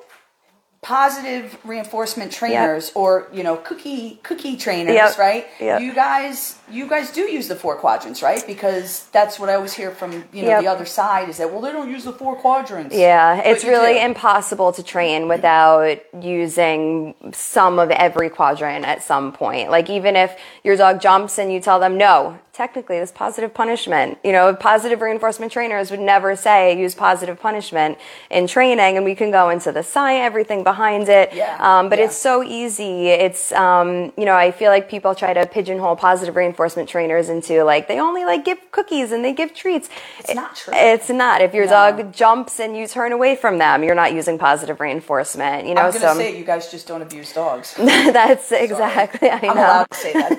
positive 0.80 1.58
reinforcement 1.64 2.30
trainers 2.32 2.92
or 2.94 3.28
you 3.32 3.42
know 3.42 3.56
cookie 3.56 4.20
cookie 4.22 4.56
trainers 4.56 4.94
Yep. 4.94 5.18
right 5.18 5.46
Yep. 5.60 5.80
you 5.82 5.94
guys 5.94 6.57
you 6.70 6.86
guys 6.88 7.10
do 7.10 7.22
use 7.22 7.48
the 7.48 7.56
four 7.56 7.76
quadrants 7.76 8.22
right 8.22 8.44
because 8.46 9.06
that's 9.12 9.38
what 9.38 9.48
i 9.48 9.54
always 9.54 9.72
hear 9.74 9.90
from 9.90 10.12
you 10.32 10.42
know 10.42 10.48
Yep. 10.48 10.60
the 10.62 10.66
other 10.68 10.84
side 10.86 11.28
is 11.28 11.36
that 11.38 11.50
well 11.52 11.60
they 11.60 11.72
don't 11.72 11.90
use 11.90 12.04
the 12.04 12.12
four 12.12 12.36
quadrants 12.36 12.94
Yeah, 12.94 13.40
it's 13.44 13.64
really 13.64 13.94
do. 13.94 14.00
impossible 14.00 14.72
to 14.72 14.82
train 14.82 15.28
without 15.28 15.98
using 16.20 17.14
some 17.32 17.78
of 17.78 17.90
every 17.90 18.30
quadrant 18.30 18.84
at 18.84 19.02
some 19.02 19.32
point. 19.32 19.70
Like 19.70 19.88
even 19.90 20.16
if 20.16 20.36
your 20.64 20.76
dog 20.76 21.00
jumps 21.00 21.38
and 21.38 21.52
you 21.52 21.60
tell 21.60 21.80
them 21.80 21.96
no, 21.96 22.38
technically 22.52 22.98
this 22.98 23.12
positive 23.12 23.54
punishment. 23.54 24.18
You 24.24 24.32
know, 24.32 24.54
positive 24.54 25.00
reinforcement 25.00 25.52
trainers 25.52 25.90
would 25.92 26.00
never 26.00 26.34
say 26.36 26.78
use 26.78 26.94
positive 26.94 27.38
punishment 27.40 27.98
in 28.30 28.46
training, 28.48 28.96
and 28.96 29.04
we 29.04 29.14
can 29.14 29.30
go 29.30 29.48
into 29.50 29.70
the 29.70 29.82
science, 29.82 30.22
everything 30.26 30.64
behind 30.64 31.08
it. 31.08 31.32
Yeah, 31.32 31.56
Um, 31.60 31.88
but 31.88 31.98
yeah. 31.98 32.06
it's 32.06 32.16
so 32.16 32.42
easy. 32.42 33.08
It's 33.10 33.52
um, 33.52 34.12
you 34.16 34.24
know, 34.24 34.34
I 34.34 34.50
feel 34.50 34.70
like 34.70 34.88
people 34.90 35.14
try 35.14 35.32
to 35.34 35.46
pigeonhole 35.46 35.96
positive 35.96 36.34
reinforcement 36.34 36.57
trainers 36.88 37.28
into 37.28 37.62
like 37.64 37.86
they 37.88 38.00
only 38.00 38.24
like 38.24 38.44
give 38.44 38.58
cookies 38.72 39.12
and 39.12 39.24
they 39.24 39.32
give 39.32 39.54
treats. 39.54 39.88
It's 40.18 40.34
not 40.34 40.56
true. 40.56 40.72
It's 40.76 41.08
not. 41.08 41.40
If 41.40 41.54
your 41.54 41.66
No. 41.66 41.70
dog 41.70 42.12
jumps 42.12 42.58
and 42.60 42.76
you 42.76 42.86
turn 42.86 43.12
away 43.12 43.36
from 43.36 43.58
them, 43.58 43.84
you're 43.84 43.94
not 43.94 44.12
using 44.12 44.38
positive 44.38 44.80
reinforcement. 44.80 45.66
You 45.66 45.74
know, 45.74 45.82
i'm 45.82 45.92
gonna 45.92 46.00
so 46.00 46.14
say 46.18 46.32
it, 46.34 46.38
you 46.38 46.44
guys 46.44 46.70
just 46.70 46.86
don't 46.88 47.02
abuse 47.02 47.32
dogs 47.32 47.74
that's 47.78 48.50
exactly. 48.52 49.30
I 49.30 49.36
i'm 49.36 49.42
know. 49.46 49.52
allowed 49.54 49.90
to 49.90 49.96
say 49.98 50.12
that 50.12 50.38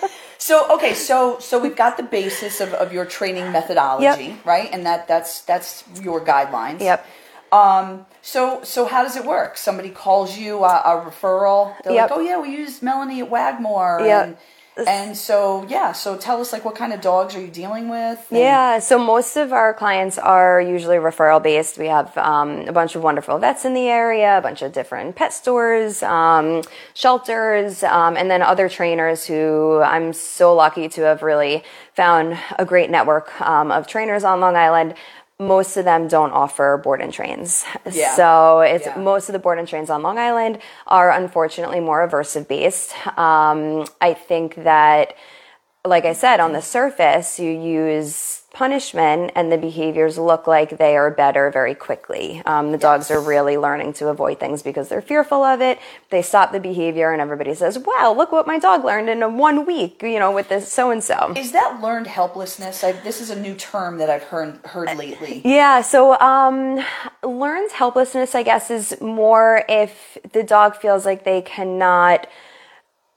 though 0.00 0.08
so 0.38 0.74
okay 0.74 0.94
so 0.94 1.38
so 1.40 1.58
we've 1.58 1.76
got 1.76 1.96
the 1.96 2.02
basis 2.02 2.60
of, 2.60 2.72
of 2.74 2.92
your 2.92 3.04
training 3.04 3.50
methodology 3.52 4.36
right 4.44 4.68
and 4.72 4.84
that 4.86 5.08
that's 5.08 5.40
that's 5.42 5.84
your 6.02 6.20
guidelines 6.20 6.80
Yep. 6.80 7.06
Um, 7.50 8.04
so 8.20 8.60
so 8.62 8.84
how 8.84 9.02
does 9.02 9.16
it 9.16 9.24
work? 9.24 9.56
Somebody 9.56 9.88
calls 9.88 10.36
you 10.36 10.64
a, 10.64 10.68
a 10.84 11.10
referral. 11.10 11.74
They're 11.82 11.94
Yep. 11.94 12.10
like, 12.10 12.18
oh 12.18 12.20
yeah, 12.22 12.38
we 12.40 12.50
use 12.50 12.82
Melanie 12.82 13.20
at 13.20 13.30
Wagmore. 13.30 14.00
Yep. 14.04 14.24
And, 14.26 14.36
And 14.86 15.16
so, 15.16 15.64
yeah, 15.68 15.92
so 15.92 16.16
tell 16.16 16.40
us 16.40 16.52
like 16.52 16.64
what 16.64 16.74
kind 16.76 16.92
of 16.92 17.00
dogs 17.00 17.34
are 17.34 17.40
you 17.40 17.48
dealing 17.48 17.88
with? 17.88 18.24
And- 18.30 18.38
Yeah, 18.38 18.78
so 18.78 18.98
most 18.98 19.36
of 19.36 19.52
our 19.52 19.74
clients 19.74 20.18
are 20.18 20.60
usually 20.60 20.98
referral 20.98 21.42
based. 21.42 21.78
We 21.78 21.86
have 21.86 22.16
um, 22.16 22.60
a 22.68 22.72
bunch 22.72 22.94
of 22.94 23.02
wonderful 23.02 23.38
vets 23.38 23.64
in 23.64 23.74
the 23.74 23.88
area, 23.88 24.38
a 24.38 24.40
bunch 24.40 24.62
of 24.62 24.72
different 24.72 25.16
pet 25.16 25.32
stores, 25.32 26.02
um, 26.02 26.62
shelters, 26.94 27.82
um, 27.82 28.16
and 28.16 28.30
then 28.30 28.42
other 28.42 28.68
trainers 28.68 29.24
who 29.26 29.80
I'm 29.82 30.12
so 30.12 30.54
lucky 30.54 30.88
to 30.90 31.02
have 31.02 31.22
really 31.22 31.64
found 31.94 32.38
a 32.58 32.64
great 32.64 32.90
network 32.90 33.40
um, 33.40 33.70
of 33.72 33.86
trainers 33.86 34.22
on 34.24 34.40
Long 34.40 34.56
Island. 34.56 34.94
Most 35.40 35.76
of 35.76 35.84
them 35.84 36.08
don't 36.08 36.32
offer 36.32 36.80
board 36.82 37.00
and 37.00 37.12
trains. 37.12 37.64
Yeah. 37.90 38.14
So 38.16 38.60
it's 38.60 38.86
Yeah. 38.86 38.98
most 38.98 39.28
of 39.28 39.32
the 39.32 39.38
board 39.38 39.58
and 39.58 39.68
trains 39.68 39.88
on 39.88 40.02
Long 40.02 40.18
Island 40.18 40.58
are 40.86 41.10
unfortunately 41.10 41.80
more 41.80 42.06
aversive 42.06 42.48
based. 42.48 42.94
Um, 43.16 43.86
I 44.00 44.14
think 44.14 44.56
that 44.64 45.14
like 45.84 46.04
I 46.04 46.12
said, 46.12 46.40
on 46.40 46.52
the 46.52 46.60
surface, 46.60 47.38
you 47.38 47.50
use 47.50 48.37
punishment 48.52 49.30
and 49.34 49.52
the 49.52 49.58
behaviors 49.58 50.16
look 50.16 50.46
like 50.46 50.78
they 50.78 50.96
are 50.96 51.10
better 51.10 51.50
very 51.50 51.74
quickly. 51.74 52.42
Um, 52.46 52.72
the 52.72 52.78
dogs 52.78 53.10
are 53.10 53.20
really 53.20 53.58
learning 53.58 53.92
to 53.94 54.08
avoid 54.08 54.40
things 54.40 54.62
because 54.62 54.88
they're 54.88 55.02
fearful 55.02 55.44
of 55.44 55.60
it. 55.60 55.78
They 56.10 56.22
stop 56.22 56.50
the 56.50 56.58
behavior 56.58 57.12
and 57.12 57.20
everybody 57.20 57.54
says, 57.54 57.78
wow, 57.78 58.14
look 58.16 58.32
what 58.32 58.46
my 58.46 58.58
dog 58.58 58.84
learned 58.84 59.10
in 59.10 59.22
a 59.22 59.28
one 59.28 59.66
week, 59.66 60.02
you 60.02 60.18
know, 60.18 60.32
with 60.32 60.48
this 60.48 60.72
so 60.72 60.90
and 60.90 61.04
so. 61.04 61.34
Is 61.36 61.52
that 61.52 61.80
learned 61.82 62.06
helplessness? 62.06 62.82
I, 62.82 62.92
this 62.92 63.20
is 63.20 63.30
a 63.30 63.38
new 63.38 63.54
term 63.54 63.98
that 63.98 64.08
I've 64.08 64.24
heard 64.24 64.58
heard 64.64 64.96
lately. 64.96 65.42
Yeah, 65.44 65.82
so 65.82 66.18
um, 66.18 66.84
learned 67.22 67.70
helplessness, 67.72 68.34
I 68.34 68.42
guess, 68.42 68.70
is 68.70 68.98
more 69.00 69.62
if 69.68 70.16
the 70.32 70.42
dog 70.42 70.74
feels 70.76 71.04
like 71.04 71.24
they 71.24 71.42
cannot 71.42 72.26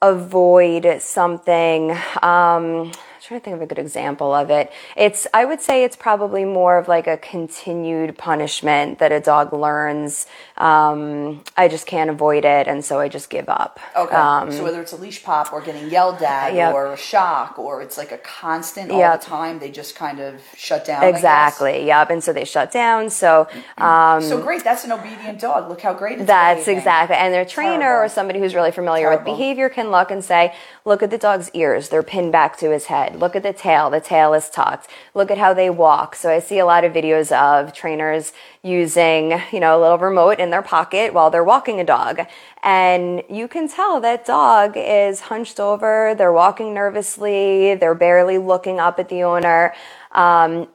avoid 0.02 1.02
something. 1.02 1.96
Um, 2.22 2.92
trying 3.32 3.40
to 3.40 3.44
think 3.46 3.56
of 3.56 3.62
a 3.62 3.66
good 3.66 3.80
example 3.80 4.34
of 4.34 4.50
it. 4.50 4.72
It's, 4.98 5.26
I 5.34 5.46
would 5.46 5.62
say 5.62 5.86
it's 5.86 5.96
probably 5.96 6.44
more 6.44 6.78
of 6.78 6.90
like 6.90 7.08
a 7.08 7.16
continued 7.18 8.18
punishment 8.18 9.00
that 9.00 9.14
a 9.14 9.22
dog 9.22 9.54
learns. 9.54 10.28
Um, 10.58 11.42
I 11.56 11.70
just 11.70 11.88
can't 11.88 12.10
avoid 12.10 12.44
it, 12.44 12.68
and 12.68 12.84
so 12.84 13.00
I 13.00 13.08
just 13.08 13.30
give 13.30 13.48
up. 13.48 13.80
Okay. 13.96 14.14
Um, 14.16 14.52
so 14.52 14.64
whether 14.64 14.82
it's 14.82 14.92
a 14.92 14.98
leash 14.98 15.24
pop 15.24 15.54
or 15.54 15.62
getting 15.62 15.90
yelled 15.90 16.22
at 16.22 16.54
Yep. 16.54 16.74
or 16.74 16.92
a 16.94 16.98
shock 16.98 17.58
or 17.58 17.82
it's 17.82 17.98
like 17.98 18.12
a 18.12 18.18
constant 18.18 18.92
all 18.92 19.00
Yep. 19.00 19.22
the 19.22 19.26
time, 19.26 19.60
they 19.60 19.72
just 19.72 19.96
kind 19.96 20.20
of 20.20 20.42
shut 20.58 20.84
down. 20.84 21.04
Exactly. 21.04 21.86
Yep. 21.86 22.10
And 22.10 22.22
so 22.24 22.34
they 22.34 22.44
shut 22.46 22.72
down. 22.72 23.10
So, 23.10 23.48
um, 23.78 24.22
So 24.22 24.42
great. 24.42 24.64
That's 24.66 24.84
an 24.84 24.92
obedient 24.92 25.40
dog. 25.40 25.70
Look 25.70 25.82
how 25.82 25.94
great 25.94 26.18
it's 26.20 26.28
That's 26.28 26.62
behaving. 26.66 26.78
exactly. 26.80 27.16
And 27.16 27.34
their 27.34 27.46
trainer 27.46 27.80
Terrible. 27.80 28.06
or 28.06 28.10
somebody 28.10 28.40
who's 28.40 28.54
really 28.56 28.72
familiar 28.72 29.10
with 29.10 29.24
behavior 29.24 29.70
can 29.70 29.90
look 29.90 30.12
and 30.12 30.24
say, 30.24 30.54
look 30.86 31.04
at 31.04 31.10
the 31.10 31.18
dog's 31.18 31.50
ears. 31.54 31.90
They're 31.90 32.04
pinned 32.04 32.32
back 32.32 32.58
to 32.58 32.72
his 32.72 32.86
head. 32.86 33.20
Look 33.20 33.36
at 33.36 33.44
the 33.44 33.54
tail. 33.54 33.90
The 33.90 34.00
tail 34.00 34.34
is 34.34 34.50
tucked. 34.50 34.88
Look 35.14 35.32
at 35.32 35.38
how 35.38 35.54
they 35.54 35.70
walk. 35.70 36.16
So 36.16 36.30
I 36.30 36.40
see 36.40 36.60
a 36.60 36.66
lot 36.66 36.84
of 36.84 36.94
videos 36.94 37.32
of 37.32 37.74
trainers 37.74 38.34
using, 38.64 39.40
you 39.52 39.60
know, 39.60 39.80
a 39.80 39.82
little 39.82 39.98
remote 39.98 40.40
in 40.40 40.50
their 40.50 40.62
pocket 40.62 41.14
while 41.14 41.30
they're 41.30 41.44
walking 41.44 41.80
a 41.80 41.84
dog. 41.84 42.22
And 42.64 43.24
you 43.30 43.48
can 43.48 43.68
tell 43.68 44.00
that 44.02 44.26
dog 44.26 44.74
is 44.76 45.22
hunched 45.22 45.60
over. 45.60 46.16
They're 46.16 46.34
walking 46.34 46.74
nervously. 46.74 47.76
They're 47.76 47.96
barely 47.96 48.38
looking 48.38 48.80
up 48.80 49.00
at 49.00 49.10
the 49.10 49.24
owner. 49.24 49.74
Um, 50.12 50.68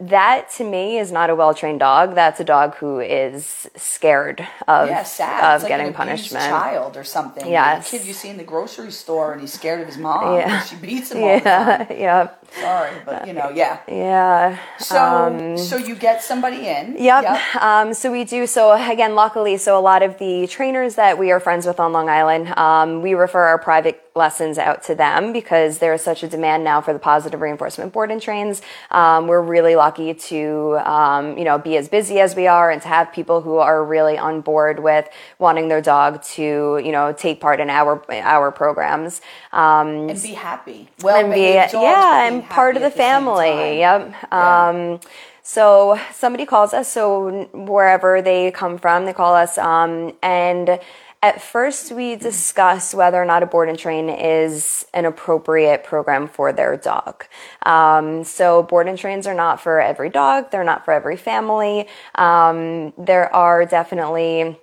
that 0.00 0.50
to 0.52 0.64
me 0.64 0.98
is 0.98 1.12
not 1.12 1.28
a 1.28 1.34
well 1.34 1.52
trained 1.54 1.80
dog. 1.80 2.14
That's 2.14 2.40
a 2.40 2.44
dog 2.44 2.74
who 2.76 3.00
is 3.00 3.68
scared 3.76 4.40
of 4.66 4.88
Yeah, 4.88 5.02
sad. 5.02 5.56
of 5.56 5.62
like 5.62 5.68
getting 5.68 5.92
punishment. 5.92 6.44
child 6.44 6.96
or 6.96 7.04
something. 7.04 7.46
Yeah, 7.50 7.80
kid 7.82 8.06
you 8.06 8.14
see 8.14 8.30
in 8.30 8.38
the 8.38 8.44
grocery 8.44 8.90
store 8.90 9.32
and 9.32 9.40
he's 9.42 9.52
scared 9.52 9.80
of 9.80 9.86
his 9.86 9.98
mom. 9.98 10.38
Yeah. 10.38 10.62
She 10.64 10.76
beats 10.76 11.12
him 11.12 11.22
all 11.22 11.34
the 11.34 11.40
time. 11.40 11.86
Yeah, 11.90 11.92
yeah, 11.98 12.28
Sorry, 12.60 12.92
but 13.04 13.26
you 13.26 13.34
know, 13.34 13.50
yeah. 13.50 13.80
yeah. 13.86 14.58
So, 14.78 15.56
so 15.58 15.76
you 15.76 15.94
get 15.94 16.22
somebody 16.22 16.66
in. 16.68 16.92
Um, 16.92 16.96
Yep. 16.98 17.56
Um, 17.62 17.94
so 17.94 18.10
we 18.10 18.24
do. 18.24 18.46
So 18.46 18.72
again, 18.72 19.14
luckily, 19.14 19.56
so 19.58 19.78
a 19.78 19.80
lot 19.80 20.02
of 20.02 20.18
the 20.18 20.46
trainers 20.46 20.94
that 20.94 21.18
we 21.18 21.30
are 21.30 21.40
friends 21.40 21.66
with 21.66 21.78
on 21.78 21.92
Long 21.92 22.08
Island, 22.08 22.48
um, 22.56 23.02
we 23.02 23.14
refer 23.14 23.42
our 23.42 23.58
private 23.58 24.00
lessons 24.16 24.58
out 24.58 24.82
to 24.84 24.94
them 24.94 25.32
because 25.32 25.78
there 25.78 25.92
is 25.92 26.00
such 26.00 26.22
a 26.22 26.28
demand 26.28 26.62
now 26.62 26.80
for 26.80 26.92
the 26.92 26.98
positive 27.00 27.40
reinforcement 27.40 27.92
board 27.92 28.10
and 28.12 28.22
trains. 28.22 28.62
Um, 28.92 29.26
we're 29.26 29.42
really 29.42 29.74
lucky 29.74 30.14
to, 30.14 30.78
um, 30.84 31.36
you 31.36 31.44
know, 31.44 31.58
be 31.58 31.76
as 31.76 31.88
busy 31.88 32.20
as 32.20 32.36
we 32.36 32.46
are 32.46 32.70
and 32.70 32.80
to 32.82 32.88
have 32.88 33.12
people 33.12 33.40
who 33.40 33.56
are 33.56 33.84
really 33.84 34.16
on 34.16 34.40
board 34.40 34.78
with 34.78 35.08
wanting 35.38 35.66
their 35.68 35.80
dog 35.80 36.22
to, 36.22 36.42
you 36.84 36.92
know, 36.92 37.12
take 37.12 37.40
part 37.40 37.58
in 37.58 37.68
our 37.70 38.02
our 38.10 38.52
programs. 38.52 39.20
Um, 39.52 40.08
And 40.08 40.22
be 40.22 40.28
happy. 40.34 40.88
Well, 41.02 41.16
and 41.16 41.34
be 41.34 41.40
yeah 41.42 42.26
and 42.28 42.48
part 42.48 42.76
of 42.76 42.82
the 42.82 42.90
family 42.90 43.78
yep 43.78 44.14
Yeah. 44.32 44.68
um 44.68 45.00
so 45.42 45.98
somebody 46.12 46.46
calls 46.46 46.72
us 46.72 46.90
so 46.90 47.48
wherever 47.52 48.22
they 48.22 48.50
come 48.50 48.78
from 48.78 49.04
they 49.04 49.12
call 49.12 49.34
us 49.34 49.58
um 49.58 50.12
and 50.22 50.78
at 51.24 51.40
first 51.40 51.90
we 51.90 52.16
discuss 52.16 52.92
whether 52.92 53.16
or 53.16 53.24
not 53.24 53.42
a 53.42 53.46
board 53.46 53.70
and 53.70 53.78
train 53.78 54.10
is 54.10 54.84
an 54.92 55.06
appropriate 55.06 55.82
program 55.82 56.28
for 56.28 56.52
their 56.52 56.76
dog. 56.76 57.24
Um, 57.64 58.24
so 58.24 58.62
board 58.62 58.88
and 58.88 58.98
trains 58.98 59.26
are 59.26 59.32
not 59.32 59.58
for 59.58 59.80
every 59.80 60.10
dog. 60.10 60.50
They're 60.50 60.64
not 60.64 60.84
for 60.84 60.92
every 60.92 61.16
family. 61.16 61.88
Um, 62.14 62.92
there 62.98 63.34
are 63.34 63.64
definitely 63.64 64.60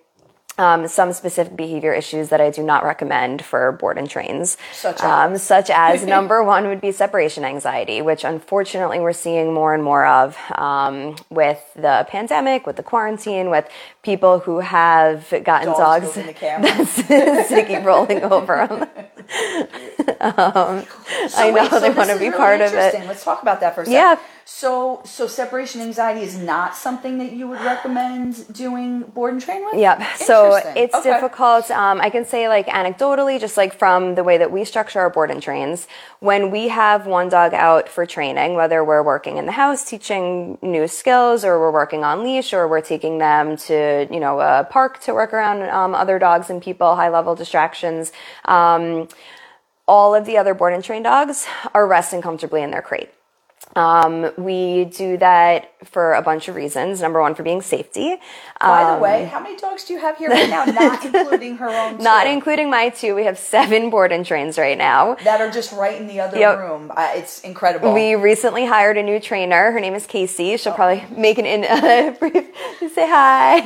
um, 0.61 0.87
some 0.87 1.11
specific 1.11 1.55
behavior 1.55 1.93
issues 1.93 2.29
that 2.29 2.39
I 2.39 2.51
do 2.51 2.61
not 2.61 2.83
recommend 2.83 3.43
for 3.43 3.71
board 3.71 3.97
and 3.97 4.07
trains. 4.09 4.57
Such 4.73 4.97
as? 4.97 5.03
um, 5.03 5.37
such 5.37 5.69
as 5.71 6.05
number 6.17 6.43
one 6.43 6.67
would 6.67 6.79
be 6.81 6.91
separation 6.91 7.43
anxiety, 7.43 8.01
which 8.01 8.23
unfortunately 8.23 8.99
we're 8.99 9.11
seeing 9.13 9.53
more 9.53 9.73
and 9.73 9.83
more 9.83 10.05
of 10.05 10.37
um, 10.55 11.15
with 11.29 11.61
the 11.75 12.05
pandemic, 12.09 12.67
with 12.67 12.75
the 12.75 12.83
quarantine, 12.83 13.49
with 13.49 13.67
people 14.03 14.39
who 14.39 14.59
have 14.59 15.27
gotten 15.43 15.69
Dogs 15.69 16.13
dogs. 16.15 16.33
camera. 16.35 16.85
Sticky 17.45 17.77
rolling 17.77 18.21
over 18.23 18.67
them. 18.67 18.81
um, 20.21 20.85
So 21.27 21.37
I 21.37 21.49
know 21.49 21.53
wait, 21.53 21.69
so 21.71 21.79
they 21.79 21.89
want 21.89 22.09
to 22.09 22.17
be 22.19 22.25
really 22.25 22.37
part 22.37 22.61
of 22.61 22.73
it. 22.73 22.93
Let's 23.07 23.23
talk 23.23 23.41
about 23.41 23.59
that 23.61 23.73
for 23.75 23.81
a 23.81 23.85
second. 23.85 23.93
Yeah. 23.93 24.19
So, 24.53 25.01
so 25.05 25.25
separation 25.25 25.81
anxiety 25.81 26.21
is 26.21 26.37
not 26.37 26.75
something 26.75 27.17
that 27.17 27.31
you 27.31 27.47
would 27.47 27.61
recommend 27.61 28.53
doing 28.53 29.01
board 29.01 29.33
and 29.33 29.41
train 29.41 29.63
with. 29.65 29.79
Yep. 29.79 30.03
So 30.17 30.61
it's 30.75 30.93
Okay. 30.93 31.13
difficult. 31.13 31.71
Um, 31.71 31.99
I 31.99 32.09
can 32.11 32.25
say 32.25 32.47
like 32.47 32.67
anecdotally, 32.67 33.39
just 33.39 33.57
like 33.57 33.73
from 33.73 34.13
the 34.13 34.23
way 34.23 34.37
that 34.37 34.51
we 34.51 34.63
structure 34.65 34.99
our 34.99 35.09
board 35.09 35.31
and 35.31 35.41
trains, 35.41 35.87
when 36.19 36.51
we 36.51 36.67
have 36.67 37.07
one 37.07 37.29
dog 37.29 37.55
out 37.55 37.89
for 37.89 38.05
training, 38.05 38.53
whether 38.53 38.83
we're 38.83 39.01
working 39.01 39.37
in 39.37 39.47
the 39.47 39.53
house 39.53 39.83
teaching 39.83 40.59
new 40.61 40.87
skills 40.87 41.43
or 41.43 41.57
we're 41.59 41.71
working 41.71 42.03
on 42.03 42.21
leash 42.21 42.53
or 42.53 42.67
we're 42.67 42.81
taking 42.81 43.17
them 43.17 43.57
to, 43.57 44.07
you 44.11 44.19
know, 44.19 44.41
a 44.41 44.67
park 44.69 44.99
to 45.05 45.13
work 45.13 45.33
around 45.33 45.63
um, 45.69 45.95
other 45.95 46.19
dogs 46.19 46.51
and 46.51 46.61
people, 46.61 46.95
high 46.95 47.09
level 47.09 47.33
distractions, 47.35 48.11
um, 48.45 49.07
all 49.87 50.13
of 50.13 50.25
the 50.25 50.37
other 50.37 50.53
board 50.53 50.73
and 50.73 50.83
train 50.83 51.01
dogs 51.01 51.47
are 51.73 51.87
resting 51.87 52.21
comfortably 52.21 52.61
in 52.61 52.69
their 52.69 52.83
crate. 52.83 53.09
Um, 53.75 54.31
we 54.37 54.85
do 54.85 55.17
that 55.17 55.71
for 55.87 56.13
a 56.13 56.21
bunch 56.21 56.47
of 56.47 56.55
reasons. 56.55 57.01
Number 57.01 57.21
one, 57.21 57.33
for 57.35 57.43
being 57.43 57.61
safety. 57.61 58.17
By 58.59 58.93
the 58.95 59.01
way, 59.01 59.25
how 59.25 59.39
many 59.39 59.55
dogs 59.57 59.85
do 59.85 59.93
you 59.93 59.99
have 59.99 60.17
here 60.17 60.29
right 60.29 60.49
now, 60.49 60.65
not 60.65 61.03
including 61.13 61.57
her 61.57 61.69
own? 61.69 61.95
Um, 61.95 62.03
Not 62.03 62.27
including 62.27 62.69
my 62.69 62.89
two. 62.89 63.15
We 63.15 63.23
have 63.23 63.37
seven 63.39 63.89
board 63.89 64.11
and 64.11 64.23
trains 64.25 64.57
right 64.59 64.77
now. 64.77 65.15
that 65.23 65.41
are 65.41 65.49
just 65.49 65.71
right 65.71 65.99
in 65.99 66.05
the 66.07 66.19
other 66.19 66.37
Yep. 66.37 66.59
room. 66.59 66.91
Uh, 66.95 67.11
it's 67.15 67.41
incredible. 67.41 67.93
We 67.93 68.13
recently 68.15 68.65
hired 68.65 68.97
a 68.97 69.03
new 69.03 69.19
trainer. 69.19 69.71
Her 69.71 69.79
name 69.79 69.95
is 69.95 70.05
Casey. 70.05 70.57
She'll 70.57 70.73
probably 70.73 71.03
make 71.15 71.39
an 71.39 71.45
in 71.47 71.63
uh, 71.69 72.11
brief 72.19 72.45
say 72.93 73.07
hi. 73.09 73.61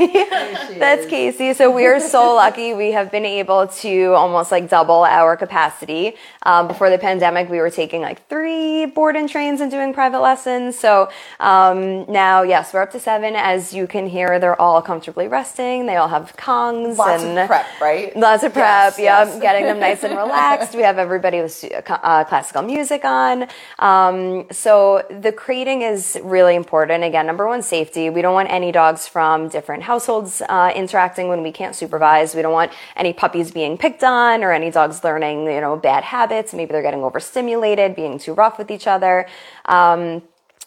That's 0.80 1.04
is. 1.04 1.10
Casey. 1.10 1.54
So 1.54 1.70
we 1.72 1.86
are 1.86 2.00
so 2.00 2.34
lucky. 2.36 2.74
We 2.74 2.92
have 2.94 3.12
been 3.12 3.26
able 3.26 3.68
to 3.68 4.14
almost 4.14 4.52
like 4.52 4.70
double 4.70 5.04
our 5.04 5.36
capacity. 5.36 6.14
Um, 6.44 6.68
before 6.68 6.90
the 6.90 6.98
pandemic, 6.98 7.50
we 7.50 7.58
were 7.60 7.70
taking 7.70 8.02
like 8.02 8.28
three 8.30 8.86
board 8.86 9.16
and 9.16 9.28
trains 9.28 9.60
and 9.62 9.70
doing 9.72 9.94
private 9.96 10.20
lessons. 10.20 10.78
So 10.78 11.10
um, 11.40 12.06
now, 12.12 12.44
yes, 12.44 12.74
we're 12.74 12.82
up 12.82 12.92
to 12.92 13.00
seven. 13.00 13.36
As 13.36 13.74
you 13.74 13.88
can 13.88 14.08
hear, 14.08 14.38
they're 14.40 14.60
all 14.62 14.82
comfortably 14.82 15.28
resting. 15.28 15.88
They 15.88 15.96
all 15.96 16.10
have 16.10 16.36
Kongs 16.38 16.90
and 16.90 16.98
Lots 16.98 17.24
and 17.24 17.40
of 17.40 17.48
prep, 17.48 17.66
right? 17.82 18.16
Lots 18.16 18.44
of 18.44 18.54
prep, 18.54 18.66
Yes, 18.66 19.00
yeah, 19.00 19.26
yes. 19.26 19.42
getting 19.42 19.64
them 19.64 19.80
nice 19.80 20.04
and 20.04 20.16
relaxed. 20.24 20.76
We 20.76 20.84
have 20.84 20.98
everybody 21.00 21.42
with 21.42 21.64
uh, 21.90 22.24
classical 22.26 22.62
music 22.62 23.04
on. 23.06 23.48
Um, 23.80 24.46
so 24.52 25.04
the 25.10 25.32
crating 25.32 25.82
is 25.82 26.18
really 26.24 26.56
important. 26.56 27.04
Again, 27.04 27.26
number 27.26 27.48
one, 27.48 27.64
safety. 27.64 28.10
We 28.10 28.22
don't 28.22 28.34
want 28.34 28.52
any 28.52 28.72
dogs 28.72 29.08
from 29.08 29.48
different 29.50 29.84
households 29.84 30.42
uh, 30.42 30.72
interacting 30.76 31.30
when 31.30 31.42
we 31.42 31.52
can't 31.52 31.74
supervise. 31.76 32.36
We 32.36 32.42
don't 32.42 32.54
want 32.54 32.72
any 32.98 33.14
puppies 33.14 33.52
being 33.52 33.78
picked 33.78 34.04
on 34.04 34.44
or 34.44 34.52
any 34.52 34.70
dogs 34.72 35.04
learning, 35.04 35.46
you 35.46 35.62
know, 35.62 35.78
bad 35.78 36.04
habits. 36.04 36.54
Maybe 36.54 36.72
they're 36.74 36.82
getting 36.82 37.04
overstimulated, 37.04 37.96
being 37.96 38.20
too 38.20 38.34
rough 38.34 38.58
with 38.58 38.70
each 38.70 38.88
other. 38.88 39.28
Um, 39.68 40.22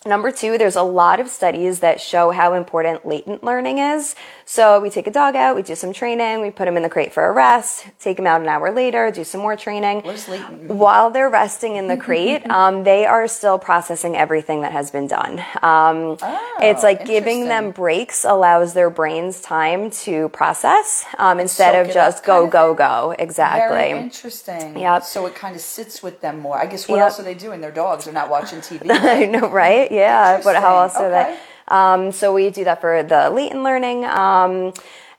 Number 0.06 0.30
two, 0.30 0.56
there's 0.58 0.76
a 0.76 0.82
lot 0.82 1.18
of 1.18 1.28
studies 1.28 1.80
that 1.80 2.00
show 2.00 2.30
how 2.30 2.54
important 2.54 3.04
latent 3.04 3.42
learning 3.42 3.78
is. 3.78 4.14
So 4.44 4.80
we 4.80 4.88
take 4.90 5.06
a 5.06 5.10
dog 5.10 5.34
out, 5.36 5.56
we 5.56 5.62
do 5.62 5.74
some 5.74 5.92
training, 5.92 6.40
we 6.40 6.50
put 6.50 6.66
him 6.68 6.76
in 6.76 6.82
the 6.82 6.88
crate 6.88 7.12
for 7.12 7.26
a 7.26 7.32
rest, 7.32 7.86
take 7.98 8.18
him 8.18 8.26
out 8.26 8.40
an 8.40 8.48
hour 8.48 8.70
later, 8.72 9.10
do 9.10 9.24
some 9.24 9.40
more 9.42 9.56
training. 9.56 10.02
What 10.02 10.14
is 10.14 10.28
latent 10.28 10.62
mean? 10.68 10.78
While 10.78 11.10
they're 11.10 11.28
resting 11.28 11.76
in 11.76 11.88
the 11.88 11.96
crate, 12.06 12.48
um, 12.48 12.84
they 12.84 13.04
are 13.06 13.26
still 13.28 13.58
processing 13.58 14.16
everything 14.16 14.62
that 14.62 14.72
has 14.72 14.90
been 14.90 15.08
done. 15.08 15.40
Um, 15.62 16.16
Oh, 16.22 16.56
it's 16.62 16.82
like 16.82 17.04
giving 17.04 17.48
them 17.48 17.72
breaks 17.72 18.24
allows 18.24 18.72
their 18.74 18.90
brains 18.90 19.40
time 19.42 19.90
to 19.90 20.28
process 20.30 21.04
um, 21.18 21.40
instead 21.40 21.72
Soak 21.72 21.88
of 21.88 21.94
just 21.94 22.24
go, 22.24 22.46
go, 22.46 22.72
go. 22.72 23.14
Exactly. 23.18 23.76
Very 23.76 23.98
interesting. 24.00 24.78
Yep. 24.78 25.02
So 25.02 25.26
it 25.26 25.34
kind 25.34 25.54
of 25.54 25.60
sits 25.60 26.02
with 26.02 26.20
them 26.20 26.38
more. 26.38 26.56
I 26.56 26.66
guess 26.66 26.88
what 26.88 26.96
Yep. 26.96 27.04
else 27.04 27.20
are 27.20 27.24
they 27.24 27.34
doing? 27.34 27.60
They're 27.60 27.70
dogs. 27.72 28.04
They're 28.04 28.14
not 28.14 28.30
watching 28.30 28.60
TV. 28.60 28.86
I 28.90 29.26
know, 29.26 29.48
right? 29.50 29.87
Yeah. 29.90 30.40
But 30.42 30.56
how 30.56 30.78
else 30.78 30.96
Interesting. 30.96 31.32
are 31.32 31.34
they? 31.34 31.38
Um, 31.68 32.12
so 32.12 32.32
we 32.32 32.50
do 32.50 32.64
that 32.64 32.80
for 32.80 33.02
the 33.02 33.30
latent 33.30 33.62
learning. 33.62 34.04
Um, 34.04 34.72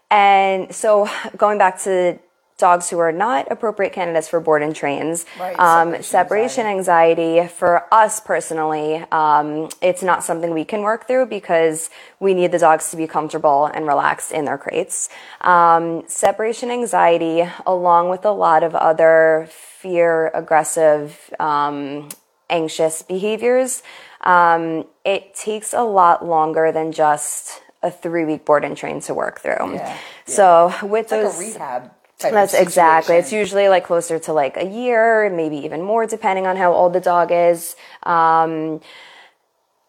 and 0.10 0.74
so 0.74 1.08
going 1.38 1.58
back 1.60 1.80
to 1.82 2.18
dogs 2.58 2.90
who 2.90 3.00
are 3.00 3.12
not 3.14 3.50
appropriate 3.50 3.94
candidates 3.94 4.28
for 4.28 4.40
board 4.42 4.62
and 4.62 4.76
trains, 4.76 5.26
Right, 5.40 5.58
um, 5.58 6.02
separation 6.02 6.04
separation 6.04 6.66
anxiety. 6.66 7.48
for 7.48 7.86
us 7.94 8.20
personally, 8.20 9.04
um, 9.12 9.70
it's 9.82 10.04
not 10.04 10.24
something 10.24 10.54
we 10.54 10.66
can 10.66 10.82
work 10.82 11.08
through 11.08 11.28
because 11.28 11.90
we 12.20 12.34
need 12.34 12.52
the 12.52 12.60
dogs 12.60 12.92
to 12.92 12.98
be 12.98 13.08
comfortable 13.08 13.66
and 13.68 13.88
relaxed 13.88 14.32
in 14.34 14.44
their 14.46 14.58
crates. 14.58 15.08
Um, 15.42 16.04
separation 16.08 16.70
anxiety, 16.70 17.48
along 17.66 18.10
with 18.10 18.26
a 18.26 18.32
lot 18.32 18.64
of 18.64 18.76
other 18.76 19.48
fear, 19.52 20.30
aggressive, 20.34 21.18
um, 21.40 22.10
anxious 22.50 23.02
behaviors, 23.04 23.84
um, 24.22 24.86
it 25.06 25.34
takes 25.34 25.74
a 25.74 25.84
lot 25.84 26.26
longer 26.26 26.72
than 26.72 26.92
just 26.92 27.62
a 27.82 27.90
three 27.92 28.26
week 28.26 28.46
board 28.46 28.66
and 28.66 28.76
train 28.76 29.00
to 29.02 29.14
work 29.14 29.40
through. 29.40 29.74
Yeah, 29.76 29.98
So 30.26 30.74
with 30.84 31.06
It's 31.06 31.12
like 31.12 31.22
those 31.22 31.36
a 31.36 31.40
rehab 31.40 31.92
type 32.18 32.34
that's 32.34 32.54
exactly. 32.54 33.16
It's 33.16 33.32
usually 33.32 33.70
like 33.70 33.86
closer 33.86 34.20
to 34.20 34.34
like 34.34 34.58
a 34.58 34.66
year, 34.66 35.30
maybe 35.30 35.58
even 35.58 35.82
more, 35.84 36.06
depending 36.06 36.46
on 36.46 36.58
how 36.58 36.74
old 36.74 36.94
the 36.94 37.00
dog 37.00 37.32
is. 37.32 37.76
Um, 38.04 38.82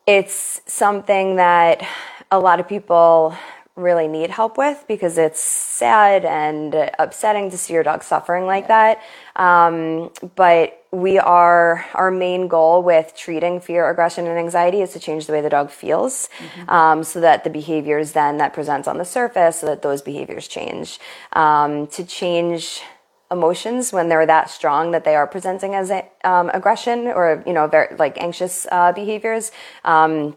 it's 0.06 0.60
something 0.66 1.37
that 1.37 1.87
a 2.30 2.38
lot 2.38 2.60
of 2.60 2.68
people 2.68 3.37
really 3.76 4.08
need 4.08 4.30
help 4.30 4.58
with 4.58 4.84
because 4.88 5.16
it's 5.16 5.40
sad 5.40 6.24
and 6.24 6.90
upsetting 6.98 7.50
to 7.50 7.58
see 7.58 7.72
your 7.72 7.82
dog 7.82 8.02
suffering 8.02 8.46
like 8.46 8.68
that. 8.68 9.00
Um, 9.36 10.10
but 10.36 10.84
we 10.92 11.18
are, 11.18 11.86
our 11.94 12.10
main 12.10 12.48
goal 12.48 12.82
with 12.82 13.14
treating 13.16 13.60
fear, 13.60 13.88
aggression, 13.88 14.26
and 14.26 14.38
anxiety 14.38 14.82
is 14.82 14.92
to 14.92 14.98
change 14.98 15.26
the 15.26 15.32
way 15.32 15.40
the 15.40 15.48
dog 15.48 15.70
feels 15.70 16.28
um, 16.68 17.04
so 17.04 17.20
that 17.20 17.44
the 17.44 17.50
behaviors 17.50 18.12
then 18.12 18.38
that 18.38 18.52
presents 18.52 18.88
on 18.88 18.98
the 18.98 19.04
surface, 19.04 19.60
so 19.60 19.66
that 19.66 19.82
those 19.82 20.02
behaviors 20.02 20.48
change. 20.48 20.98
Um, 21.32 21.86
to 21.88 22.04
change 22.04 22.82
emotions 23.30 23.92
when 23.92 24.08
they're 24.08 24.26
that 24.26 24.50
strong 24.50 24.90
that 24.90 25.04
they 25.04 25.14
are 25.14 25.26
presenting 25.26 25.74
as 25.74 25.92
um, 26.24 26.50
aggression 26.52 27.06
or 27.06 27.42
you 27.46 27.52
know 27.52 27.68
very 27.68 27.94
like 27.96 28.20
anxious 28.20 28.66
uh, 28.72 28.90
behaviors 28.92 29.52
um, 29.84 30.36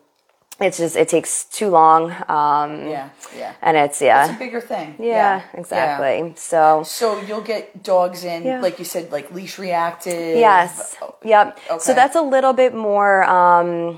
it's 0.59 0.77
just 0.77 0.95
it 0.95 1.09
takes 1.09 1.45
too 1.45 1.69
long 1.69 2.11
um, 2.29 2.87
Yeah, 2.87 3.09
yeah. 3.35 3.53
and 3.61 3.75
it's 3.75 4.01
yeah, 4.01 4.25
It's 4.25 4.35
a 4.35 4.39
bigger 4.39 4.61
thing. 4.61 4.95
yeah, 4.99 5.07
Yeah, 5.07 5.41
exactly 5.59 6.33
so 6.37 6.83
So 6.83 7.19
you'll 7.21 7.41
get 7.41 7.83
dogs 7.83 8.23
in, 8.23 8.43
Yeah. 8.43 8.61
like 8.61 8.77
you 8.79 8.85
said, 8.85 9.11
like 9.11 9.31
leash 9.33 9.57
reactive. 9.59 10.37
Yes. 10.37 10.95
Oh, 11.01 11.15
Yep. 11.23 11.59
So 11.79 11.93
that's 11.93 12.15
a 12.15 12.21
little 12.21 12.53
bit 12.53 12.73
more 12.75 13.23
um 13.23 13.95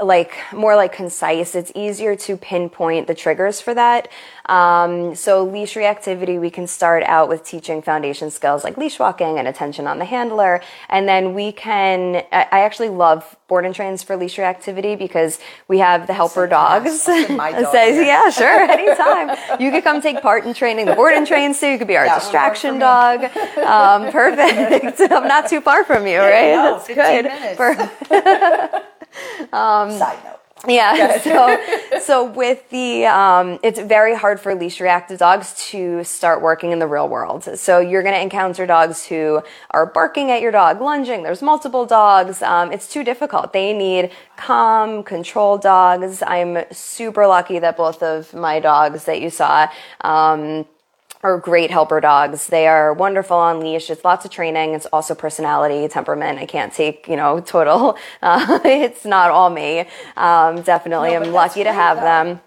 like 0.00 0.36
more 0.52 0.76
like 0.76 0.92
concise. 0.92 1.56
It's 1.56 1.72
easier 1.74 2.14
to 2.16 2.36
pinpoint 2.36 3.08
the 3.08 3.14
triggers 3.14 3.60
for 3.60 3.74
that. 3.74 4.08
Um, 4.46 5.16
so 5.16 5.42
leash 5.44 5.74
reactivity, 5.74 6.40
we 6.40 6.50
can 6.50 6.68
start 6.68 7.02
out 7.02 7.28
with 7.28 7.44
teaching 7.44 7.82
foundation 7.82 8.30
skills 8.30 8.62
like 8.62 8.76
leash 8.76 8.98
walking 8.98 9.38
and 9.38 9.48
attention 9.48 9.86
on 9.88 9.98
the 9.98 10.04
handler, 10.04 10.62
and 10.88 11.08
then 11.08 11.34
we 11.34 11.50
can. 11.52 12.16
I 12.32 12.60
actually 12.60 12.90
love 12.90 13.36
board 13.48 13.64
and 13.66 13.74
trains 13.74 14.02
for 14.04 14.16
leash 14.16 14.36
reactivity 14.36 14.96
because 14.96 15.40
we 15.66 15.78
have 15.78 16.06
the 16.06 16.14
helper 16.14 16.44
yes. 16.48 17.04
dogs. 17.04 17.30
My 17.30 17.50
dog 17.60 17.72
says, 17.72 17.96
here. 17.96 18.04
yeah, 18.04 18.30
sure, 18.30 18.60
anytime. 18.70 19.60
you 19.60 19.70
could 19.72 19.82
come 19.82 20.00
take 20.00 20.22
part 20.22 20.44
in 20.44 20.54
training 20.54 20.86
the 20.86 20.94
board 20.94 21.14
and 21.14 21.26
trains 21.26 21.58
too. 21.58 21.66
You 21.66 21.78
could 21.78 21.88
be 21.88 21.96
our 21.96 22.06
That 22.06 22.20
distraction 22.20 22.78
dog. 22.78 23.24
Um, 23.58 24.12
perfect. 24.12 25.00
I'm 25.12 25.26
not 25.26 25.48
too 25.48 25.60
far 25.60 25.84
from 25.84 26.06
you, 26.06 26.18
right? 26.18 26.52
no, 26.52 26.82
That's 26.86 26.86
15 26.86 28.08
good. 28.08 28.82
Per- 29.50 29.98
Side 29.98 30.18
note. 30.24 30.34
yeah. 30.66 31.20
So, 31.20 32.00
so 32.00 32.24
with 32.24 32.68
the, 32.70 33.06
um, 33.06 33.60
it's 33.62 33.78
very 33.78 34.16
hard 34.16 34.40
for 34.40 34.56
leash 34.56 34.80
reactive 34.80 35.18
dogs 35.20 35.54
to 35.70 36.02
start 36.02 36.42
working 36.42 36.72
in 36.72 36.80
the 36.80 36.86
real 36.88 37.08
world. 37.08 37.44
So 37.44 37.78
you're 37.78 38.02
going 38.02 38.14
to 38.14 38.20
encounter 38.20 38.66
dogs 38.66 39.06
who 39.06 39.42
are 39.70 39.86
barking 39.86 40.32
at 40.32 40.42
your 40.42 40.50
dog, 40.50 40.80
lunging. 40.80 41.22
There's 41.22 41.42
multiple 41.42 41.86
dogs. 41.86 42.42
Um, 42.42 42.72
it's 42.72 42.92
too 42.92 43.04
difficult. 43.04 43.52
They 43.52 43.72
need 43.72 44.10
calm, 44.36 45.04
controlled 45.04 45.62
dogs. 45.62 46.22
I'm 46.26 46.64
super 46.72 47.26
lucky 47.28 47.60
that 47.60 47.76
both 47.76 48.02
of 48.02 48.34
my 48.34 48.58
dogs 48.58 49.04
that 49.04 49.20
you 49.20 49.30
saw, 49.30 49.68
um, 50.00 50.66
are 51.22 51.38
great 51.38 51.70
helper 51.70 52.00
dogs. 52.00 52.46
They 52.46 52.66
are 52.68 52.92
wonderful 52.92 53.36
on 53.36 53.60
leash. 53.60 53.90
It's 53.90 54.04
lots 54.04 54.24
of 54.24 54.30
training. 54.30 54.74
It's 54.74 54.86
also 54.86 55.14
personality, 55.14 55.88
temperament. 55.88 56.38
I 56.38 56.46
can't 56.46 56.72
take, 56.72 57.08
you 57.08 57.16
know, 57.16 57.40
total. 57.40 57.96
Uh, 58.20 58.58
it's 58.64 59.04
not 59.04 59.30
all 59.30 59.48
me. 59.48 59.86
Um, 60.16 60.62
definitely, 60.62 61.10
No, 61.10 61.22
I'm 61.22 61.32
lucky 61.32 61.62
to 61.64 61.72
have 61.72 61.98
great, 61.98 62.04
them. 62.04 62.40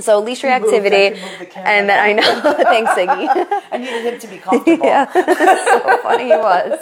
So 0.00 0.20
leash 0.20 0.42
reactivity, 0.42 1.14
the 1.38 1.58
and 1.58 1.88
then 1.88 1.98
I 1.98 2.12
know. 2.12 2.40
Thanks, 2.64 2.90
Ziggy. 2.92 3.28
I 3.72 3.76
needed 3.78 4.14
him 4.14 4.20
to 4.20 4.26
be 4.26 4.38
comfortable. 4.38 4.84
yeah, 4.86 5.12
so 5.12 5.98
funny 6.02 6.24
he 6.24 6.30
was. 6.30 6.78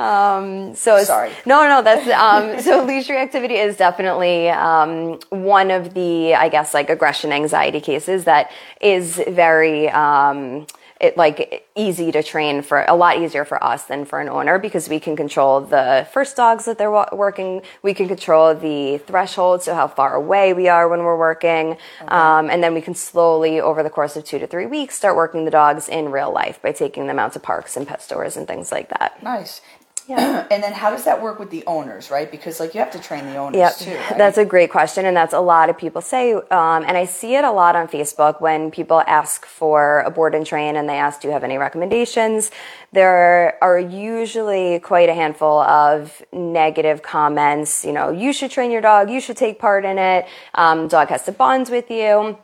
Um, 0.00 0.74
so 0.74 1.02
Sorry. 1.04 1.30
No, 1.44 1.68
no, 1.68 1.82
that's 1.82 2.08
um, 2.08 2.60
so 2.66 2.84
leash 2.84 3.08
reactivity 3.08 3.62
is 3.62 3.76
definitely 3.76 4.48
um, 4.48 5.18
one 5.28 5.70
of 5.70 5.94
the, 5.94 6.34
I 6.34 6.48
guess, 6.48 6.72
like 6.74 6.88
aggression 6.90 7.32
anxiety 7.32 7.80
cases 7.80 8.24
that 8.24 8.50
is 8.80 9.22
very. 9.28 9.90
Um, 9.90 10.66
it 11.00 11.16
like 11.16 11.66
easy 11.74 12.12
to 12.12 12.22
train 12.22 12.60
for 12.60 12.84
a 12.86 12.94
lot 12.94 13.18
easier 13.18 13.44
for 13.44 13.62
us 13.64 13.84
than 13.84 14.04
for 14.04 14.20
an 14.20 14.28
owner 14.28 14.58
because 14.58 14.88
we 14.88 15.00
can 15.00 15.16
control 15.16 15.62
the 15.62 16.06
first 16.12 16.36
dogs 16.36 16.66
that 16.66 16.76
they're 16.76 16.90
wa- 16.90 17.08
working 17.12 17.62
we 17.82 17.94
can 17.94 18.06
control 18.06 18.54
the 18.54 18.98
threshold 19.06 19.62
so 19.62 19.74
how 19.74 19.88
far 19.88 20.14
away 20.14 20.52
we 20.52 20.68
are 20.68 20.88
when 20.88 21.00
we're 21.02 21.16
working 21.18 21.78
um, 22.08 22.50
and 22.50 22.62
then 22.62 22.74
we 22.74 22.82
can 22.82 22.94
slowly 22.94 23.58
over 23.60 23.82
the 23.82 23.88
course 23.88 24.14
of 24.14 24.24
two 24.24 24.38
to 24.38 24.46
three 24.46 24.66
weeks 24.66 24.94
start 24.94 25.16
working 25.16 25.46
the 25.46 25.50
dogs 25.50 25.88
in 25.88 26.10
real 26.10 26.30
life 26.30 26.60
by 26.60 26.70
taking 26.70 27.06
them 27.06 27.18
out 27.18 27.32
to 27.32 27.40
parks 27.40 27.78
and 27.78 27.88
pet 27.88 28.02
stores 28.02 28.36
and 28.36 28.46
things 28.46 28.70
like 28.70 28.90
that 28.90 29.22
Nice. 29.22 29.62
Yeah. 30.10 30.46
and 30.50 30.62
then 30.62 30.72
how 30.72 30.90
does 30.90 31.04
that 31.04 31.22
work 31.22 31.38
with 31.38 31.50
the 31.50 31.62
owners, 31.66 32.10
right? 32.10 32.28
Because 32.30 32.58
like 32.58 32.74
you 32.74 32.80
have 32.80 32.90
to 32.90 32.98
train 32.98 33.26
the 33.26 33.36
owners 33.36 33.56
Yep, 33.56 33.76
too. 33.76 33.94
Right? 33.94 34.18
that's 34.18 34.38
a 34.38 34.44
great 34.44 34.70
question, 34.70 35.06
and 35.06 35.16
that's 35.16 35.32
a 35.32 35.40
lot 35.40 35.70
of 35.70 35.78
people 35.78 36.02
say, 36.02 36.32
um, 36.34 36.84
and 36.86 36.96
I 36.96 37.04
see 37.04 37.36
it 37.36 37.44
a 37.44 37.50
lot 37.52 37.76
on 37.76 37.86
Facebook 37.88 38.40
when 38.40 38.70
people 38.70 39.02
ask 39.06 39.46
for 39.46 40.00
a 40.00 40.10
board 40.10 40.34
and 40.34 40.44
train, 40.44 40.76
and 40.76 40.88
they 40.88 40.98
ask, 40.98 41.20
"Do 41.20 41.28
you 41.28 41.32
have 41.32 41.44
any 41.44 41.58
recommendations?" 41.58 42.50
There 42.92 43.56
are 43.62 43.78
usually 43.78 44.80
quite 44.80 45.08
a 45.08 45.14
handful 45.14 45.60
of 45.60 46.22
negative 46.32 47.02
comments. 47.02 47.84
You 47.84 47.92
know, 47.92 48.10
you 48.10 48.32
should 48.32 48.50
train 48.50 48.70
your 48.72 48.80
dog, 48.80 49.10
you 49.10 49.20
should 49.20 49.36
take 49.36 49.58
part 49.60 49.84
in 49.84 49.96
it. 49.98 50.26
Um, 50.54 50.88
dog 50.88 51.08
has 51.08 51.22
to 51.24 51.32
bond 51.32 51.68
with 51.68 51.90
you. 51.90 52.36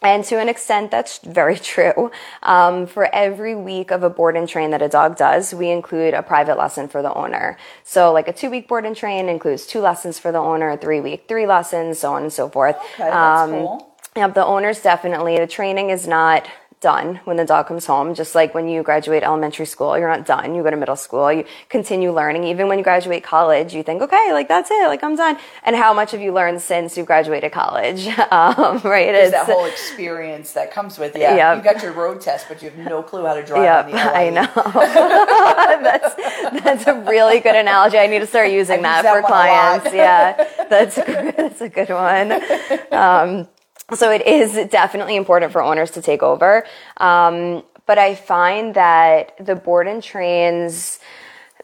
And 0.00 0.24
to 0.24 0.38
an 0.38 0.48
extent, 0.48 0.90
that's 0.90 1.18
very 1.18 1.56
true. 1.72 2.10
Um, 2.42 2.86
for 2.86 3.12
every 3.14 3.54
week 3.54 3.90
of 3.90 4.02
a 4.02 4.10
board 4.10 4.36
and 4.36 4.48
train 4.48 4.70
that 4.70 4.82
a 4.82 4.88
dog 4.88 5.16
does, 5.16 5.52
we 5.52 5.70
include 5.70 6.14
a 6.14 6.22
private 6.22 6.56
lesson 6.56 6.88
for 6.88 7.02
the 7.02 7.12
owner. 7.12 7.58
So, 7.84 8.12
like 8.12 8.28
a 8.28 8.32
two 8.32 8.50
week 8.50 8.68
board 8.68 8.84
and 8.86 8.96
train 8.96 9.28
includes 9.28 9.66
two 9.66 9.80
lessons 9.80 10.18
for 10.18 10.30
the 10.30 10.38
owner, 10.38 10.70
a 10.70 10.76
three 10.76 11.00
week, 11.00 11.24
three 11.28 11.46
lessons, 11.46 11.98
so 11.98 12.14
on 12.14 12.22
and 12.22 12.32
so 12.32 12.48
forth. 12.48 12.76
Okay, 12.76 13.10
that's 13.10 13.50
cool. 13.50 13.94
Yep, 14.16 14.34
the 14.34 14.44
owners 14.44 14.82
definitely, 14.82 15.38
the 15.38 15.46
training 15.46 15.90
is 15.90 16.06
not 16.06 16.48
done 16.80 17.20
when 17.24 17.36
the 17.36 17.44
dog 17.44 17.66
comes 17.66 17.86
home. 17.86 18.14
Just 18.14 18.34
like 18.34 18.54
when 18.54 18.68
you 18.68 18.82
graduate 18.82 19.22
elementary 19.22 19.66
school, 19.66 19.98
you're 19.98 20.08
not 20.08 20.24
done. 20.26 20.54
You 20.54 20.62
go 20.62 20.70
to 20.70 20.76
middle 20.76 20.96
school, 20.96 21.32
you 21.32 21.44
continue 21.68 22.12
learning. 22.12 22.44
Even 22.44 22.68
when 22.68 22.78
you 22.78 22.84
graduate 22.84 23.24
college, 23.24 23.74
you 23.74 23.82
think, 23.82 24.02
okay, 24.02 24.32
like 24.32 24.48
that's 24.48 24.70
it, 24.70 24.86
like 24.86 25.02
I'm 25.02 25.16
done. 25.16 25.36
And 25.64 25.74
how 25.76 25.92
much 25.92 26.12
have 26.12 26.20
you 26.20 26.32
learned 26.32 26.60
since 26.62 26.96
you 26.96 27.04
graduated 27.04 27.52
college? 27.52 28.08
Um, 28.30 28.80
right? 28.84 29.10
There's 29.12 29.28
It's- 29.28 29.46
that 29.46 29.52
whole 29.52 29.64
experience 29.64 30.52
that 30.52 30.70
comes 30.70 30.98
with 30.98 31.16
it. 31.16 31.20
Yeah. 31.22 31.34
Yeah. 31.36 31.56
You 31.56 31.62
got 31.62 31.82
your 31.82 31.92
road 31.92 32.20
test, 32.20 32.46
but 32.48 32.62
you 32.62 32.70
have 32.70 32.78
no 32.78 33.02
clue 33.02 33.24
how 33.24 33.34
to 33.34 33.42
drive 33.44 33.88
Yep, 33.88 33.92
LA. 33.94 34.12
I 34.12 34.30
know. 34.30 34.46
that's 35.82 36.14
that's 36.62 36.86
a 36.86 36.94
really 37.02 37.40
good 37.40 37.56
analogy. 37.56 37.98
I 37.98 38.06
need 38.06 38.20
to 38.20 38.26
start 38.26 38.50
using 38.60 38.82
that 38.82 38.98
for 38.98 39.20
that 39.20 39.22
lot. 39.22 39.28
clients. 39.28 39.92
Yeah, 39.94 40.66
that's 40.68 40.96
that's 40.96 41.60
a 41.60 41.68
good 41.68 41.88
one. 41.90 42.32
Um, 42.92 43.48
so 43.94 44.10
it 44.10 44.26
is 44.26 44.68
definitely 44.70 45.16
important 45.16 45.52
for 45.52 45.62
owners 45.62 45.90
to 45.92 46.02
take 46.02 46.22
over. 46.22 46.64
Um, 46.98 47.62
but 47.86 47.98
I 47.98 48.14
find 48.14 48.74
that 48.74 49.34
the 49.44 49.56
board 49.56 49.86
and 49.88 50.02
trains 50.02 50.98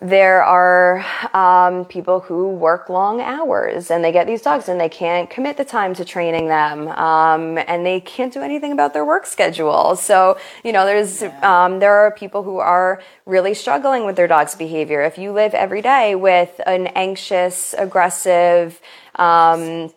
there 0.00 0.42
are 0.42 1.04
um, 1.32 1.84
people 1.84 2.20
who 2.20 2.48
work 2.48 2.88
long 2.88 3.20
hours 3.20 3.90
and 3.90 4.04
they 4.04 4.10
get 4.10 4.26
these 4.26 4.42
dogs 4.42 4.68
and 4.68 4.80
they 4.80 4.88
can't 4.88 5.30
commit 5.30 5.56
the 5.56 5.64
time 5.64 5.94
to 5.94 6.04
training 6.04 6.48
them 6.48 6.88
um, 6.88 7.58
and 7.58 7.86
they 7.86 8.00
can't 8.00 8.32
do 8.32 8.42
anything 8.42 8.72
about 8.72 8.92
their 8.92 9.04
work 9.04 9.24
schedule. 9.24 9.94
So 9.96 10.36
you 10.64 10.72
know 10.72 10.84
there's 10.84 11.22
um, 11.42 11.78
there 11.78 11.94
are 11.94 12.10
people 12.10 12.42
who 12.42 12.58
are 12.58 13.02
really 13.24 13.54
struggling 13.54 14.04
with 14.04 14.16
their 14.16 14.28
dog's 14.28 14.54
behavior. 14.54 15.02
If 15.02 15.16
you 15.16 15.32
live 15.32 15.54
every 15.54 15.80
day 15.80 16.14
with 16.14 16.60
an 16.66 16.88
anxious 16.88 17.74
aggressive 17.78 18.80
um, 19.14 19.90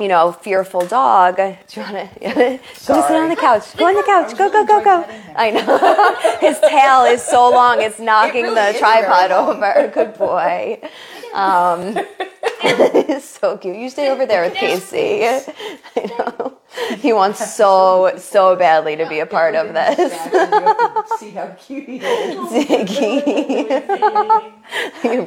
you 0.00 0.08
know, 0.08 0.32
fearful 0.32 0.86
dog. 0.86 1.36
Do 1.36 1.42
you 1.72 1.82
want 1.82 2.10
to 2.20 2.60
go 2.86 3.00
sit 3.06 3.16
on 3.16 3.28
the 3.28 3.36
couch? 3.36 3.76
Go 3.76 3.86
on 3.86 3.94
the 3.94 4.02
couch. 4.02 4.36
Go, 4.36 4.50
go, 4.50 4.64
go, 4.64 4.82
go. 4.82 5.04
I 5.36 5.50
know. 5.50 6.38
His 6.40 6.58
tail 6.60 7.04
is 7.04 7.22
so 7.22 7.50
long, 7.50 7.80
it's 7.80 7.98
knocking 7.98 8.44
really 8.44 8.72
the 8.72 8.78
tripod 8.78 9.30
over. 9.30 9.88
Good 9.94 10.14
boy. 10.18 10.80
Um, 11.32 11.98
it's 12.62 13.28
so 13.28 13.56
cute. 13.58 13.76
You 13.76 13.90
stay 13.90 14.10
over 14.10 14.26
there 14.26 14.42
with 14.42 14.54
Casey. 14.54 15.24
I 15.24 15.42
know. 15.96 16.58
He 16.98 17.12
wants 17.12 17.54
so, 17.54 18.14
so 18.16 18.56
badly 18.56 18.96
to 18.96 19.08
be 19.08 19.20
a 19.20 19.26
part 19.26 19.54
of 19.54 19.74
this. 19.74 20.12
See 21.18 21.30
how 21.30 21.54
cute 21.58 21.88
he 21.88 21.98
is. 21.98 22.66
Ziggy. 22.66 23.68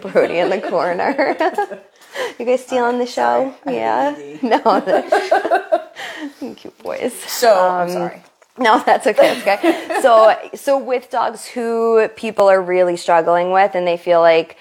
Brody 0.02 0.40
in 0.40 0.50
the 0.50 0.62
corner. 0.62 1.36
You 2.40 2.46
guys 2.46 2.66
stealing 2.66 3.00
the 3.00 3.06
show? 3.06 3.54
Yeah. 3.66 4.16
No. 4.42 4.60
Cute 6.56 6.78
boys. 6.84 7.14
So 7.14 7.54
I'm 7.54 7.88
Um, 7.88 7.94
sorry. 7.94 8.22
No, 8.60 8.82
that's 8.86 9.06
okay. 9.06 9.40
That's 9.44 9.64
okay. 9.64 10.00
so, 10.02 10.36
so 10.56 10.78
with 10.78 11.10
dogs 11.12 11.46
who 11.46 12.08
people 12.16 12.50
are 12.50 12.62
really 12.62 12.98
struggling 12.98 13.52
with, 13.52 13.76
and 13.76 13.88
they 13.88 13.98
feel 13.98 14.20
like 14.22 14.58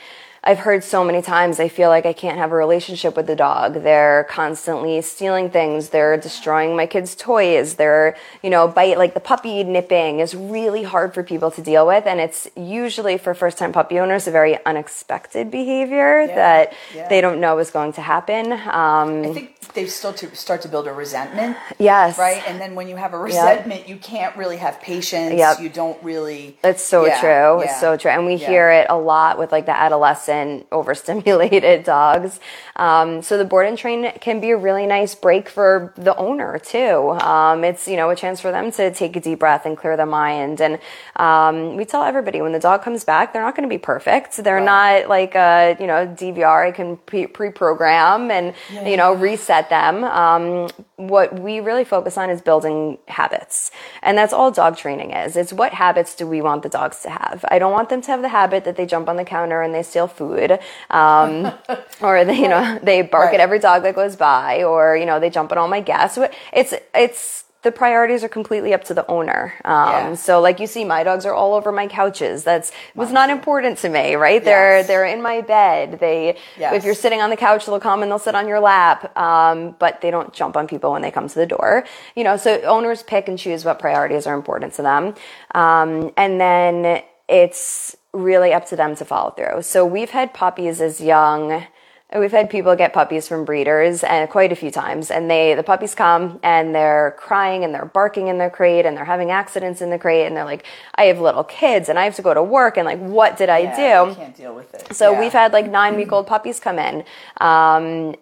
I've 0.47 0.61
heard 0.61 0.85
so 0.85 1.03
many 1.03 1.23
times, 1.23 1.59
I 1.59 1.67
feel 1.67 1.89
like 1.89 2.07
I 2.07 2.13
can't 2.13 2.39
have 2.39 2.53
a 2.53 2.55
relationship 2.55 3.17
with 3.17 3.27
the 3.27 3.35
dog. 3.35 3.83
They're 3.83 4.29
constantly 4.31 5.03
stealing 5.03 5.51
things. 5.51 5.89
They're 5.89 6.17
destroying 6.17 6.77
my 6.77 6.87
kids' 6.87 7.17
toys. 7.17 7.75
They're, 7.75 8.17
you 8.45 8.51
know, 8.51 8.69
bite 8.69 8.97
like 8.97 9.15
the 9.15 9.21
puppy 9.21 9.65
nipping 9.65 10.21
is 10.21 10.37
really 10.37 10.85
hard 10.85 11.15
for 11.15 11.25
people 11.25 11.51
to 11.51 11.63
deal 11.63 11.85
with, 11.85 12.07
and 12.07 12.21
it's 12.21 12.49
usually 12.57 13.19
for 13.19 13.35
first-time 13.35 13.73
puppy 13.73 13.99
owners 13.99 14.29
a 14.29 14.31
very 14.31 14.57
unexpected 14.65 15.51
behavior 15.51 16.29
that 16.29 16.73
yeah. 16.95 17.09
they 17.09 17.21
don't 17.21 17.41
know 17.41 17.59
is 17.59 17.73
going 17.73 17.93
to 17.95 18.01
happen. 18.01 18.53
Um, 18.53 19.25
I 19.25 19.33
think 19.35 19.56
they 19.75 19.87
still 19.87 20.13
to 20.15 20.35
start 20.37 20.63
to 20.63 20.69
build 20.69 20.87
a 20.87 20.93
resentment, 20.93 21.57
yes, 21.79 22.19
right? 22.19 22.43
And 22.47 22.61
then 22.61 22.75
when 22.75 22.89
you 22.89 22.97
have 22.97 23.15
a 23.15 23.19
resentment, 23.19 23.89
you 23.89 23.97
can't 23.97 24.37
really 24.37 24.57
have 24.59 24.81
patience. 24.81 25.35
Yep. 25.35 25.61
You 25.61 25.69
don't 25.69 26.03
really. 26.03 26.59
It's 26.63 26.83
so 26.85 27.07
Yeah, 27.07 27.21
true. 27.21 27.29
yeah, 27.31 27.71
It's 27.71 27.81
so 27.81 27.97
true. 27.97 28.11
And 28.11 28.27
we 28.27 28.35
yeah. 28.35 28.47
hear 28.49 28.71
it 28.71 28.87
a 28.91 28.97
lot 28.97 29.39
with 29.39 29.53
like 29.53 29.67
the 29.67 29.77
adolescent 29.77 30.67
overstimulated 30.73 31.85
dogs. 31.95 32.41
Um, 32.77 33.23
so 33.23 33.39
the 33.39 33.45
board 33.45 33.67
and 33.67 33.79
train 33.79 34.13
can 34.21 34.41
be 34.41 34.51
a 34.51 34.57
really 34.57 34.87
nice 34.87 35.15
break 35.15 35.49
for 35.49 35.93
the 35.97 36.15
owner 36.17 36.59
too. 36.59 37.11
Um, 37.21 37.65
it's, 37.65 37.89
you 37.89 37.97
know, 37.97 38.11
a 38.11 38.17
chance 38.17 38.41
for 38.41 38.51
them 38.53 38.71
to 38.73 38.93
take 38.93 39.17
a 39.17 39.21
deep 39.21 39.39
breath 39.39 39.65
and 39.65 39.77
clear 39.77 39.97
their 39.97 40.05
mind. 40.07 40.61
And 40.61 40.79
um, 41.17 41.77
we 41.77 41.85
tell 41.87 42.03
everybody 42.03 42.43
when 42.43 42.53
the 42.53 42.59
dog 42.61 42.83
comes 42.83 43.05
back, 43.05 43.33
they're 43.33 43.43
not 43.43 43.57
going 43.57 43.69
to 43.69 43.73
be 43.73 43.79
perfect. 43.79 44.37
They're 44.37 44.61
not 44.61 45.09
like 45.09 45.35
a, 45.35 45.77
you 45.81 45.87
know, 45.87 46.07
DVR. 46.07 46.67
I 46.69 46.71
can 46.73 46.99
pre- 46.99 47.27
pre-program 47.29 48.31
and, 48.31 48.55
you 48.85 48.97
know, 48.97 49.15
reset 49.15 49.56
them. 49.63 50.05
Um, 50.05 50.69
what 50.97 51.39
we 51.41 51.61
really 51.61 51.85
focus 51.85 52.17
on 52.17 52.31
is 52.31 52.41
building 52.41 52.99
habits. 53.09 53.71
And 54.03 54.17
that's 54.17 54.33
all 54.33 54.51
dog 54.51 54.77
training 54.77 55.11
is. 55.13 55.37
It's 55.37 55.53
what 55.53 55.73
habits 55.75 56.15
do 56.15 56.27
we 56.27 56.41
want 56.43 56.63
the 56.63 56.69
dogs 56.69 57.03
to 57.03 57.11
have? 57.11 57.45
I 57.49 57.59
don't 57.59 57.73
want 57.73 57.89
them 57.89 58.01
to 58.03 58.11
have 58.11 58.23
the 58.23 58.29
habit 58.29 58.65
that 58.65 58.77
they 58.77 58.87
jump 58.87 59.09
on 59.09 59.17
the 59.17 59.25
counter 59.25 59.63
and 59.63 59.75
they 59.75 59.83
steal 59.83 60.07
food. 60.07 60.59
Um, 60.91 61.53
or 62.01 62.25
they, 62.25 62.39
you 62.41 62.49
know, 62.49 62.79
they 62.83 63.03
bark 63.03 63.27
Right. 63.27 63.35
at 63.35 63.41
every 63.41 63.59
dog 63.59 63.83
that 63.85 63.95
goes 63.95 64.17
by 64.17 64.63
or, 64.63 64.97
you 64.97 65.07
know, 65.07 65.19
they 65.21 65.31
jump 65.31 65.51
on 65.53 65.59
all 65.59 65.69
my 65.69 65.81
guests. 65.81 66.19
It's, 66.53 66.75
it's, 66.95 67.45
the 67.67 67.73
priorities 67.73 68.23
are 68.23 68.29
completely 68.29 68.73
up 68.73 68.85
to 68.85 68.95
the 68.95 69.05
owner. 69.11 69.53
Um, 69.65 69.91
Yeah. 69.91 70.15
so 70.15 70.41
like 70.41 70.61
you 70.61 70.69
see, 70.69 70.85
my 70.85 71.03
dogs 71.03 71.27
are 71.27 71.35
all 71.35 71.53
over 71.55 71.73
my 71.73 71.89
couches. 71.89 72.45
That's, 72.45 72.71
was 72.95 73.11
not 73.11 73.29
important 73.29 73.79
to 73.79 73.89
me, 73.89 74.15
right? 74.15 74.43
They're, 74.43 74.85
they're 74.85 75.05
in 75.05 75.21
my 75.21 75.41
bed. 75.41 75.99
They, 75.99 76.37
Yes. 76.57 76.75
if 76.77 76.85
you're 76.85 76.95
sitting 76.95 77.21
on 77.21 77.29
the 77.31 77.37
couch, 77.37 77.67
they'll 77.67 77.81
come 77.81 78.03
and 78.03 78.09
they'll 78.11 78.21
sit 78.21 78.37
on 78.37 78.47
your 78.47 78.61
lap. 78.61 78.99
Um, 79.19 79.75
but 79.81 80.01
they 80.01 80.13
don't 80.13 80.33
jump 80.33 80.57
on 80.57 80.69
people 80.69 80.93
when 80.93 81.03
they 81.03 81.11
come 81.11 81.27
to 81.29 81.35
the 81.35 81.45
door. 81.57 81.85
You 82.15 82.23
know, 82.23 82.37
so 82.37 82.61
owners 82.63 83.03
pick 83.03 83.27
and 83.27 83.37
choose 83.37 83.65
what 83.65 83.81
priorities 83.81 84.29
are 84.29 84.37
important 84.37 84.75
to 84.75 84.83
them. 84.83 85.15
Um, 85.53 86.13
and 86.17 86.41
then 86.41 87.03
it's 87.29 87.97
really 88.13 88.53
up 88.53 88.67
to 88.67 88.77
them 88.77 88.95
to 88.95 89.05
follow 89.05 89.31
through. 89.31 89.63
So 89.63 89.85
we've 89.85 90.11
had 90.11 90.33
puppies 90.33 90.81
as 90.81 91.01
young. 91.01 91.67
We've 92.15 92.31
had 92.31 92.49
people 92.51 92.77
get 92.77 92.93
puppies 92.93 93.27
from 93.27 93.45
breeders 93.45 94.05
and 94.05 94.31
quite 94.31 94.53
a 94.53 94.57
few 94.57 94.71
times 94.71 95.11
and 95.11 95.29
they 95.29 95.55
the 95.55 95.65
puppies 95.65 95.93
come 95.97 96.39
and 96.45 96.73
they're 96.73 97.17
crying 97.19 97.65
and 97.65 97.75
they're 97.75 97.85
barking 97.85 98.29
in 98.29 98.39
their 98.39 98.49
crate 98.49 98.87
and 98.87 98.97
they're 98.97 99.05
having 99.05 99.33
accidents 99.33 99.83
in 99.83 99.91
the 99.91 99.99
crate 99.99 100.25
and 100.27 100.37
they're 100.37 100.45
like 100.45 100.65
I 100.95 101.07
have 101.07 101.19
little 101.21 101.43
kids 101.43 101.89
and 101.89 101.99
I 101.99 102.05
have 102.05 102.15
to 102.15 102.23
go 102.23 102.33
to 102.33 102.45
work 102.45 102.77
and 102.77 102.87
like 102.87 103.01
what 103.01 103.37
did 103.37 103.49
I 103.49 103.59
Yeah, 103.59 104.05
do? 104.05 104.11
you 104.11 104.17
can't 104.17 104.37
deal 104.37 104.55
with 104.55 104.73
it. 104.73 104.95
So 104.95 105.13
Yeah. 105.13 105.21
we've 105.21 105.33
had 105.33 105.53
like 105.53 105.69
nine 105.69 105.97
week 105.97 106.13
old 106.13 106.29
puppies 106.29 106.61
come 106.61 106.79
in. 106.79 107.05
Um, 107.41 108.15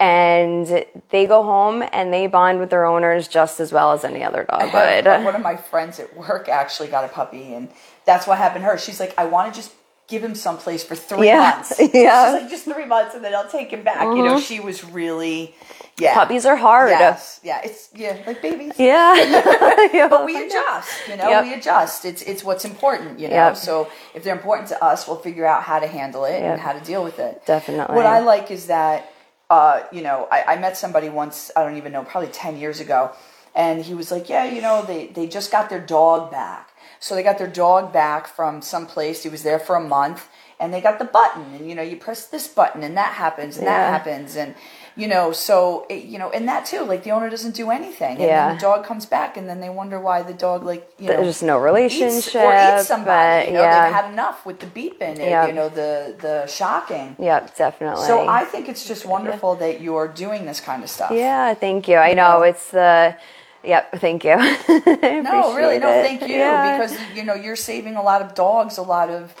and 0.00 0.84
they 1.10 1.26
go 1.26 1.42
home 1.44 1.82
and 1.92 2.12
they 2.12 2.26
bond 2.26 2.58
with 2.60 2.68
their 2.70 2.84
owners 2.84 3.26
just 3.28 3.58
as 3.60 3.72
well 3.72 3.92
as 3.92 4.04
any 4.04 4.22
other 4.24 4.44
dog 4.50 4.72
would. 4.74 5.06
One 5.24 5.34
of 5.36 5.40
my 5.42 5.56
friends 5.56 5.98
at 6.00 6.16
work 6.16 6.48
actually 6.48 6.88
got 6.88 7.04
a 7.04 7.08
puppy, 7.08 7.54
and 7.54 7.68
that's 8.04 8.26
what 8.26 8.36
happened 8.38 8.64
to 8.64 8.70
her. 8.70 8.76
She's 8.76 8.98
like, 8.98 9.14
I 9.16 9.24
want 9.24 9.54
to 9.54 9.58
just 9.60 9.72
give 10.08 10.22
him 10.22 10.34
someplace 10.34 10.84
for 10.84 10.94
three 10.94 11.28
Yeah, 11.28 11.54
months. 11.56 11.74
yeah. 11.78 11.86
Mm-hmm. 11.94 12.34
She's 12.34 12.42
like, 12.42 12.50
just 12.50 12.64
three 12.64 12.84
months, 12.86 13.14
and 13.14 13.24
then 13.24 13.34
I'll 13.34 13.48
take 13.48 13.70
him 13.70 13.82
back. 13.82 14.02
You 14.02 14.22
know, 14.24 14.38
she 14.40 14.60
was 14.60 14.84
really, 14.84 15.54
yeah. 15.98 16.14
Puppies 16.14 16.44
are 16.46 16.56
hard. 16.56 16.90
Yes, 16.90 17.40
yeah, 17.42 17.60
it's 17.64 17.88
yeah, 17.94 18.18
like 18.26 18.42
babies. 18.42 18.72
Yeah. 18.78 20.08
But 20.08 20.24
we 20.26 20.36
adjust, 20.44 20.90
you 21.08 21.16
know. 21.16 21.28
Yep. 21.28 21.44
We 21.44 21.54
adjust. 21.54 22.04
It's 22.04 22.22
it's 22.22 22.42
what's 22.44 22.64
important, 22.64 23.18
you 23.20 23.28
know. 23.28 23.34
Yep. 23.34 23.56
So 23.56 23.88
if 24.14 24.24
they're 24.24 24.34
important 24.34 24.68
to 24.68 24.82
us, 24.84 25.06
we'll 25.06 25.16
figure 25.18 25.46
out 25.46 25.62
how 25.62 25.78
to 25.78 25.86
handle 25.86 26.24
it 26.24 26.40
Yep. 26.40 26.52
and 26.52 26.60
how 26.60 26.72
to 26.72 26.80
deal 26.80 27.02
with 27.04 27.18
it. 27.18 27.42
Definitely. 27.46 27.94
What 27.96 28.06
I 28.06 28.18
like 28.20 28.50
is 28.50 28.66
that, 28.66 29.10
uh, 29.50 29.82
you 29.92 30.02
know, 30.02 30.28
I, 30.30 30.54
I 30.54 30.56
met 30.58 30.76
somebody 30.76 31.08
once. 31.08 31.50
I 31.56 31.62
don't 31.64 31.76
even 31.76 31.92
know, 31.92 32.02
probably 32.04 32.30
ten 32.30 32.56
years 32.58 32.80
ago, 32.80 33.12
and 33.54 33.82
he 33.84 33.94
was 33.94 34.10
like, 34.10 34.28
"Yeah, 34.28 34.44
you 34.44 34.60
know, 34.60 34.82
they 34.82 35.06
they 35.08 35.26
just 35.28 35.50
got 35.52 35.70
their 35.70 35.80
dog 35.80 36.30
back. 36.30 36.70
So 37.04 37.14
they 37.14 37.22
got 37.22 37.36
their 37.36 37.52
dog 37.64 37.92
back 37.92 38.22
from 38.26 38.62
some 38.62 38.86
place. 38.94 39.22
He 39.24 39.28
was 39.28 39.42
there 39.42 39.58
for 39.66 39.76
a 39.76 39.80
month." 39.98 40.22
And 40.60 40.72
they 40.72 40.80
got 40.80 40.98
the 41.00 41.04
button, 41.18 41.44
and 41.56 41.68
you 41.68 41.74
know, 41.74 41.82
you 41.90 41.96
press 41.96 42.20
this 42.26 42.46
button, 42.46 42.82
and 42.84 42.96
that 42.96 43.12
happens, 43.24 43.52
and 43.58 43.66
Yeah. 43.66 43.76
that 43.76 43.90
happens, 43.96 44.36
and 44.36 44.54
you 44.96 45.08
know, 45.08 45.32
so 45.32 45.84
it, 45.90 46.04
you 46.12 46.16
know, 46.20 46.30
and 46.30 46.48
that 46.48 46.64
too, 46.64 46.82
like 46.92 47.02
the 47.02 47.10
owner 47.10 47.28
doesn't 47.28 47.56
do 47.62 47.66
anything, 47.72 48.12
and 48.22 48.28
Yeah. 48.30 48.46
then 48.46 48.54
the 48.54 48.60
dog 48.60 48.84
comes 48.90 49.04
back, 49.04 49.36
and 49.36 49.44
then 49.50 49.58
they 49.60 49.68
wonder 49.80 49.98
why 49.98 50.22
the 50.22 50.32
dog, 50.32 50.62
like 50.72 50.88
you 50.98 51.08
know, 51.10 51.20
There's 51.20 51.42
no 51.42 51.56
eats 51.58 51.64
relationship. 51.70 52.40
or 52.48 52.54
eats 52.78 52.86
somebody. 52.86 53.40
but 53.46 53.48
You 53.48 53.54
know, 53.54 53.62
yeah. 53.62 53.84
they've 53.84 53.94
had 54.00 54.08
enough 54.12 54.46
with 54.46 54.58
the 54.60 54.66
beeping, 54.78 55.18
and, 55.24 55.30
Yep. 55.36 55.48
you 55.48 55.54
know, 55.58 55.68
the 55.68 56.14
the 56.26 56.46
shocking. 56.46 57.16
Yep, 57.18 57.56
definitely. 57.56 58.06
So 58.06 58.14
I 58.40 58.44
think 58.44 58.68
it's 58.72 58.84
just 58.92 59.04
wonderful 59.04 59.56
that 59.56 59.80
you're 59.84 60.08
doing 60.24 60.46
this 60.46 60.60
kind 60.60 60.82
of 60.84 60.88
stuff. 60.88 61.10
Yeah, 61.10 61.52
thank 61.64 61.88
you. 61.88 61.98
I 61.98 62.14
know 62.14 62.38
know? 62.38 62.42
it's 62.50 62.70
the. 62.70 63.16
Yep, 63.64 63.92
thank 64.00 64.24
you. 64.24 64.36
No, 65.24 65.54
really, 65.56 65.78
no, 65.78 65.86
thank 65.88 66.22
you 66.22 66.36
Yeah. 66.36 66.76
because 66.76 66.96
you 67.14 67.24
know 67.24 67.34
you're 67.34 67.56
saving 67.56 67.96
a 67.96 68.02
lot 68.02 68.20
of 68.22 68.34
dogs 68.34 68.78
a 68.78 68.82
lot 68.82 69.08
of 69.10 69.32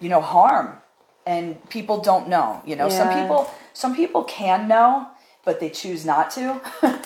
you 0.00 0.08
know 0.08 0.20
harm, 0.20 0.76
and 1.26 1.56
people 1.70 2.00
don't 2.00 2.28
know. 2.28 2.60
You 2.66 2.76
know, 2.76 2.88
some 2.88 3.08
people 3.12 3.50
some 3.72 3.94
people 3.94 4.24
can 4.24 4.68
know, 4.68 5.08
but 5.44 5.60
they 5.60 5.70
choose 5.70 6.04
not 6.04 6.30
to. 6.32 6.60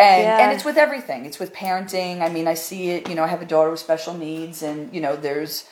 And, 0.00 0.22
Yeah. 0.22 0.38
and 0.40 0.52
it's 0.54 0.64
with 0.64 0.78
everything. 0.78 1.26
It's 1.26 1.38
with 1.38 1.52
parenting. 1.52 2.22
I 2.22 2.30
mean, 2.30 2.48
I 2.48 2.54
see 2.54 2.88
it. 2.92 3.06
You 3.10 3.14
know, 3.14 3.22
I 3.22 3.26
have 3.26 3.42
a 3.42 3.44
daughter 3.44 3.70
with 3.70 3.80
special 3.80 4.14
needs, 4.14 4.62
and 4.62 4.90
you 4.94 5.00
know, 5.02 5.14
there's 5.14 5.64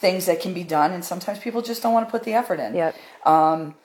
things 0.00 0.26
that 0.26 0.40
can 0.40 0.52
be 0.52 0.64
done, 0.64 0.90
and 0.92 1.04
sometimes 1.04 1.38
people 1.38 1.62
just 1.62 1.84
don't 1.84 1.92
want 1.92 2.04
to 2.08 2.10
put 2.10 2.24
the 2.24 2.34
effort 2.34 2.58
in. 2.58 2.74
Yep. 2.74 2.96
Um, 3.24 3.76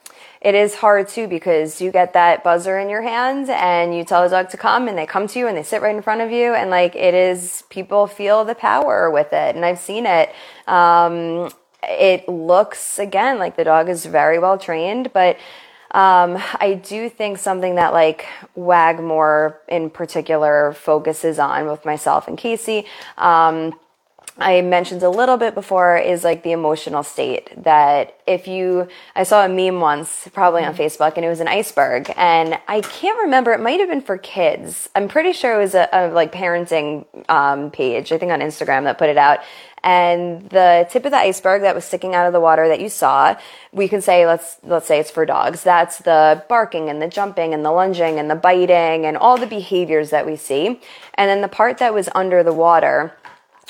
it 0.41 0.55
is 0.55 0.75
hard 0.75 1.07
too 1.07 1.27
because 1.27 1.79
you 1.79 1.91
get 1.91 2.13
that 2.13 2.43
buzzer 2.43 2.79
in 2.79 2.89
your 2.89 3.03
hand 3.03 3.49
and 3.49 3.95
you 3.95 4.03
tell 4.03 4.23
the 4.23 4.29
dog 4.29 4.49
to 4.49 4.57
come 4.57 4.87
and 4.87 4.97
they 4.97 5.05
come 5.05 5.27
to 5.27 5.39
you 5.39 5.47
and 5.47 5.55
they 5.55 5.63
sit 5.63 5.81
right 5.83 5.95
in 5.95 6.01
front 6.01 6.21
of 6.21 6.31
you 6.31 6.55
and 6.55 6.71
like 6.71 6.95
it 6.95 7.13
is 7.13 7.63
people 7.69 8.07
feel 8.07 8.43
the 8.43 8.55
power 8.55 9.11
with 9.11 9.31
it 9.33 9.55
and 9.55 9.63
I've 9.63 9.79
seen 9.79 10.07
it. 10.07 10.33
Um, 10.67 11.51
it 11.83 12.27
looks 12.27 12.97
again 12.97 13.37
like 13.37 13.55
the 13.55 13.63
dog 13.63 13.87
is 13.87 14.05
very 14.05 14.39
well 14.39 14.57
trained, 14.57 15.13
but 15.13 15.37
um, 15.91 16.41
I 16.59 16.79
do 16.83 17.09
think 17.09 17.37
something 17.37 17.75
that 17.75 17.93
like 17.93 18.25
Wagmore 18.55 19.59
in 19.67 19.89
particular 19.89 20.73
focuses 20.73 21.37
on 21.37 21.67
with 21.67 21.85
myself 21.85 22.27
and 22.27 22.37
Casey. 22.37 22.85
Um, 23.17 23.73
I 24.37 24.61
mentioned 24.61 25.03
a 25.03 25.09
little 25.09 25.37
bit 25.37 25.53
before 25.53 25.97
is 25.97 26.23
like 26.23 26.43
the 26.43 26.51
emotional 26.51 27.03
state 27.03 27.49
that 27.63 28.17
if 28.25 28.47
you, 28.47 28.87
I 29.15 29.23
saw 29.23 29.45
a 29.45 29.49
meme 29.49 29.81
once, 29.81 30.27
probably 30.33 30.63
on 30.63 30.73
Facebook, 30.73 31.13
and 31.15 31.25
it 31.25 31.29
was 31.29 31.41
an 31.41 31.47
iceberg, 31.47 32.11
and 32.15 32.57
I 32.67 32.81
can't 32.81 33.19
remember. 33.23 33.51
It 33.51 33.59
might 33.59 33.79
have 33.79 33.89
been 33.89 34.01
for 34.01 34.17
kids. 34.17 34.89
I'm 34.95 35.07
pretty 35.07 35.33
sure 35.33 35.55
it 35.55 35.63
was 35.63 35.75
a, 35.75 35.89
a 35.91 36.07
like 36.09 36.31
parenting 36.31 37.05
um, 37.29 37.71
page, 37.71 38.11
I 38.11 38.17
think 38.17 38.31
on 38.31 38.39
Instagram 38.39 38.83
that 38.85 38.97
put 38.97 39.09
it 39.09 39.17
out. 39.17 39.39
And 39.83 40.47
the 40.49 40.87
tip 40.91 41.05
of 41.05 41.11
the 41.11 41.17
iceberg 41.17 41.63
that 41.63 41.73
was 41.73 41.85
sticking 41.85 42.13
out 42.13 42.27
of 42.27 42.33
the 42.33 42.39
water 42.39 42.67
that 42.67 42.79
you 42.79 42.89
saw, 42.89 43.35
we 43.71 43.87
can 43.87 44.01
say 44.01 44.27
let's 44.27 44.57
let's 44.63 44.85
say 44.85 44.99
it's 44.99 45.09
for 45.09 45.25
dogs. 45.25 45.63
That's 45.63 45.97
the 45.99 46.43
barking 46.47 46.87
and 46.87 47.01
the 47.01 47.07
jumping 47.07 47.53
and 47.53 47.65
the 47.65 47.71
lunging 47.71 48.19
and 48.19 48.29
the 48.29 48.35
biting 48.35 49.05
and 49.05 49.17
all 49.17 49.37
the 49.37 49.47
behaviors 49.47 50.11
that 50.11 50.25
we 50.25 50.35
see. 50.35 50.79
And 51.15 51.29
then 51.29 51.41
the 51.41 51.47
part 51.47 51.79
that 51.79 51.93
was 51.93 52.09
under 52.13 52.43
the 52.43 52.53
water 52.53 53.13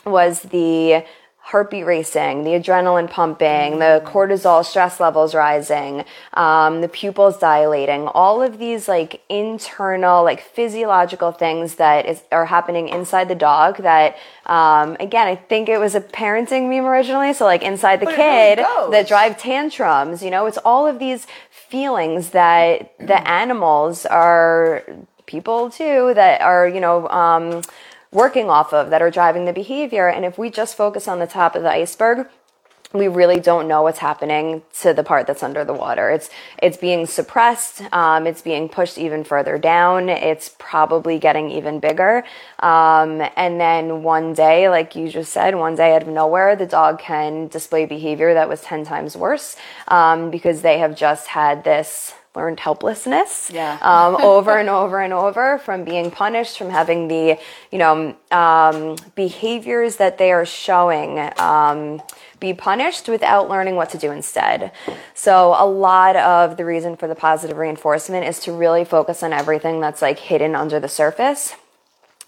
was 0.05 0.41
the 0.43 1.05
heartbeat 1.43 1.85
racing, 1.85 2.43
the 2.43 2.51
adrenaline 2.51 3.09
pumping, 3.09 3.79
the 3.79 4.01
cortisol 4.05 4.63
stress 4.63 4.99
levels 4.99 5.33
rising, 5.33 6.05
um, 6.35 6.81
the 6.81 6.87
pupils 6.87 7.39
dilating, 7.39 8.07
all 8.07 8.43
of 8.43 8.59
these 8.59 8.87
like 8.87 9.21
internal, 9.27 10.23
like 10.23 10.39
physiological 10.39 11.31
things 11.31 11.75
that 11.75 12.05
is, 12.05 12.21
are 12.31 12.45
happening 12.45 12.87
inside 12.87 13.27
the 13.27 13.35
dog 13.35 13.77
that, 13.77 14.15
um, 14.45 14.95
again, 14.99 15.27
I 15.27 15.35
think 15.35 15.67
it 15.67 15.79
was 15.79 15.95
a 15.95 15.99
parenting 15.99 16.69
meme 16.69 16.85
originally. 16.85 17.33
So 17.33 17.45
like 17.45 17.63
inside 17.63 17.99
the 17.99 18.05
But 18.05 18.15
kid 18.15 18.59
really 18.59 18.91
that 18.91 19.07
drive 19.07 19.37
tantrums, 19.37 20.23
you 20.23 20.29
know, 20.29 20.45
it's 20.45 20.59
all 20.59 20.85
of 20.85 20.99
these 20.99 21.25
feelings 21.49 22.29
that 22.29 22.93
the 22.99 23.27
animals 23.27 24.05
are 24.05 24.83
people 25.25 25.71
too 25.71 26.13
that 26.13 26.41
are, 26.41 26.67
you 26.67 26.79
know, 26.79 27.09
um, 27.09 27.63
working 28.11 28.49
off 28.49 28.73
of 28.73 28.89
that 28.89 29.01
are 29.01 29.11
driving 29.11 29.45
the 29.45 29.53
behavior. 29.53 30.07
And 30.07 30.25
if 30.25 30.37
we 30.37 30.49
just 30.49 30.75
focus 30.75 31.07
on 31.07 31.19
the 31.19 31.27
top 31.27 31.55
of 31.55 31.63
the 31.63 31.71
iceberg, 31.71 32.27
we 32.93 33.07
really 33.07 33.39
don't 33.39 33.67
know 33.67 33.83
what's 33.83 33.99
happening 33.99 34.63
to 34.81 34.93
the 34.93 35.03
part 35.03 35.25
that's 35.25 35.43
under 35.43 35.63
the 35.63 35.73
water. 35.73 36.09
It's 36.09 36.29
it's 36.61 36.77
being 36.77 37.05
suppressed. 37.05 37.81
Um, 37.93 38.27
it's 38.27 38.41
being 38.41 38.67
pushed 38.67 38.97
even 38.97 39.23
further 39.23 39.57
down. 39.57 40.09
It's 40.09 40.53
probably 40.59 41.17
getting 41.17 41.49
even 41.51 41.79
bigger. 41.79 42.25
Um, 42.59 43.21
and 43.35 43.61
then 43.61 44.03
one 44.03 44.33
day, 44.33 44.67
like 44.67 44.95
you 44.95 45.07
just 45.07 45.31
said, 45.31 45.55
one 45.55 45.75
day 45.75 45.95
out 45.95 46.01
of 46.01 46.09
nowhere, 46.09 46.55
the 46.55 46.65
dog 46.65 46.99
can 46.99 47.47
display 47.47 47.85
behavior 47.85 48.33
that 48.33 48.49
was 48.49 48.61
ten 48.61 48.83
times 48.83 49.15
worse 49.15 49.55
um, 49.87 50.29
because 50.29 50.61
they 50.61 50.79
have 50.79 50.95
just 50.95 51.27
had 51.27 51.63
this 51.63 52.13
learned 52.35 52.59
helplessness 52.59 53.51
Yeah. 53.53 53.77
um, 53.81 54.15
over 54.21 54.57
and 54.57 54.69
over 54.69 55.01
and 55.01 55.13
over 55.13 55.57
from 55.59 55.83
being 55.83 56.11
punished, 56.11 56.57
from 56.57 56.69
having 56.69 57.07
the, 57.07 57.37
you 57.71 57.77
know, 57.77 58.15
um, 58.31 58.95
behaviors 59.15 59.97
that 59.97 60.17
they 60.17 60.31
are 60.31 60.45
showing 60.45 61.19
um, 61.37 62.01
be 62.39 62.53
punished 62.53 63.07
without 63.07 63.49
learning 63.49 63.75
what 63.75 63.89
to 63.91 63.97
do 63.97 64.11
instead. 64.11 64.71
So 65.13 65.55
a 65.57 65.65
lot 65.65 66.15
of 66.15 66.57
the 66.57 66.65
reason 66.65 66.95
for 66.97 67.07
the 67.07 67.15
positive 67.15 67.57
reinforcement 67.57 68.25
is 68.25 68.39
to 68.41 68.51
really 68.51 68.85
focus 68.85 69.21
on 69.23 69.33
everything 69.33 69.79
that's 69.79 70.01
like 70.01 70.17
hidden 70.19 70.55
under 70.55 70.79
the 70.79 70.87
surface. 70.87 71.55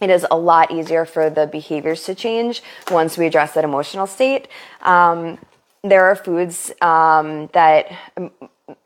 It 0.02 0.10
is 0.10 0.26
a 0.30 0.38
lot 0.38 0.72
easier 0.72 1.06
for 1.06 1.30
the 1.30 1.48
behaviors 1.48 2.04
to 2.06 2.14
change 2.16 2.62
once 2.92 3.18
we 3.18 3.26
address 3.26 3.54
that 3.54 3.64
emotional 3.64 4.06
state. 4.06 4.50
Um, 4.82 5.40
there 5.82 6.06
are 6.06 6.16
foods 6.16 6.72
um, 6.82 7.48
that 7.54 7.92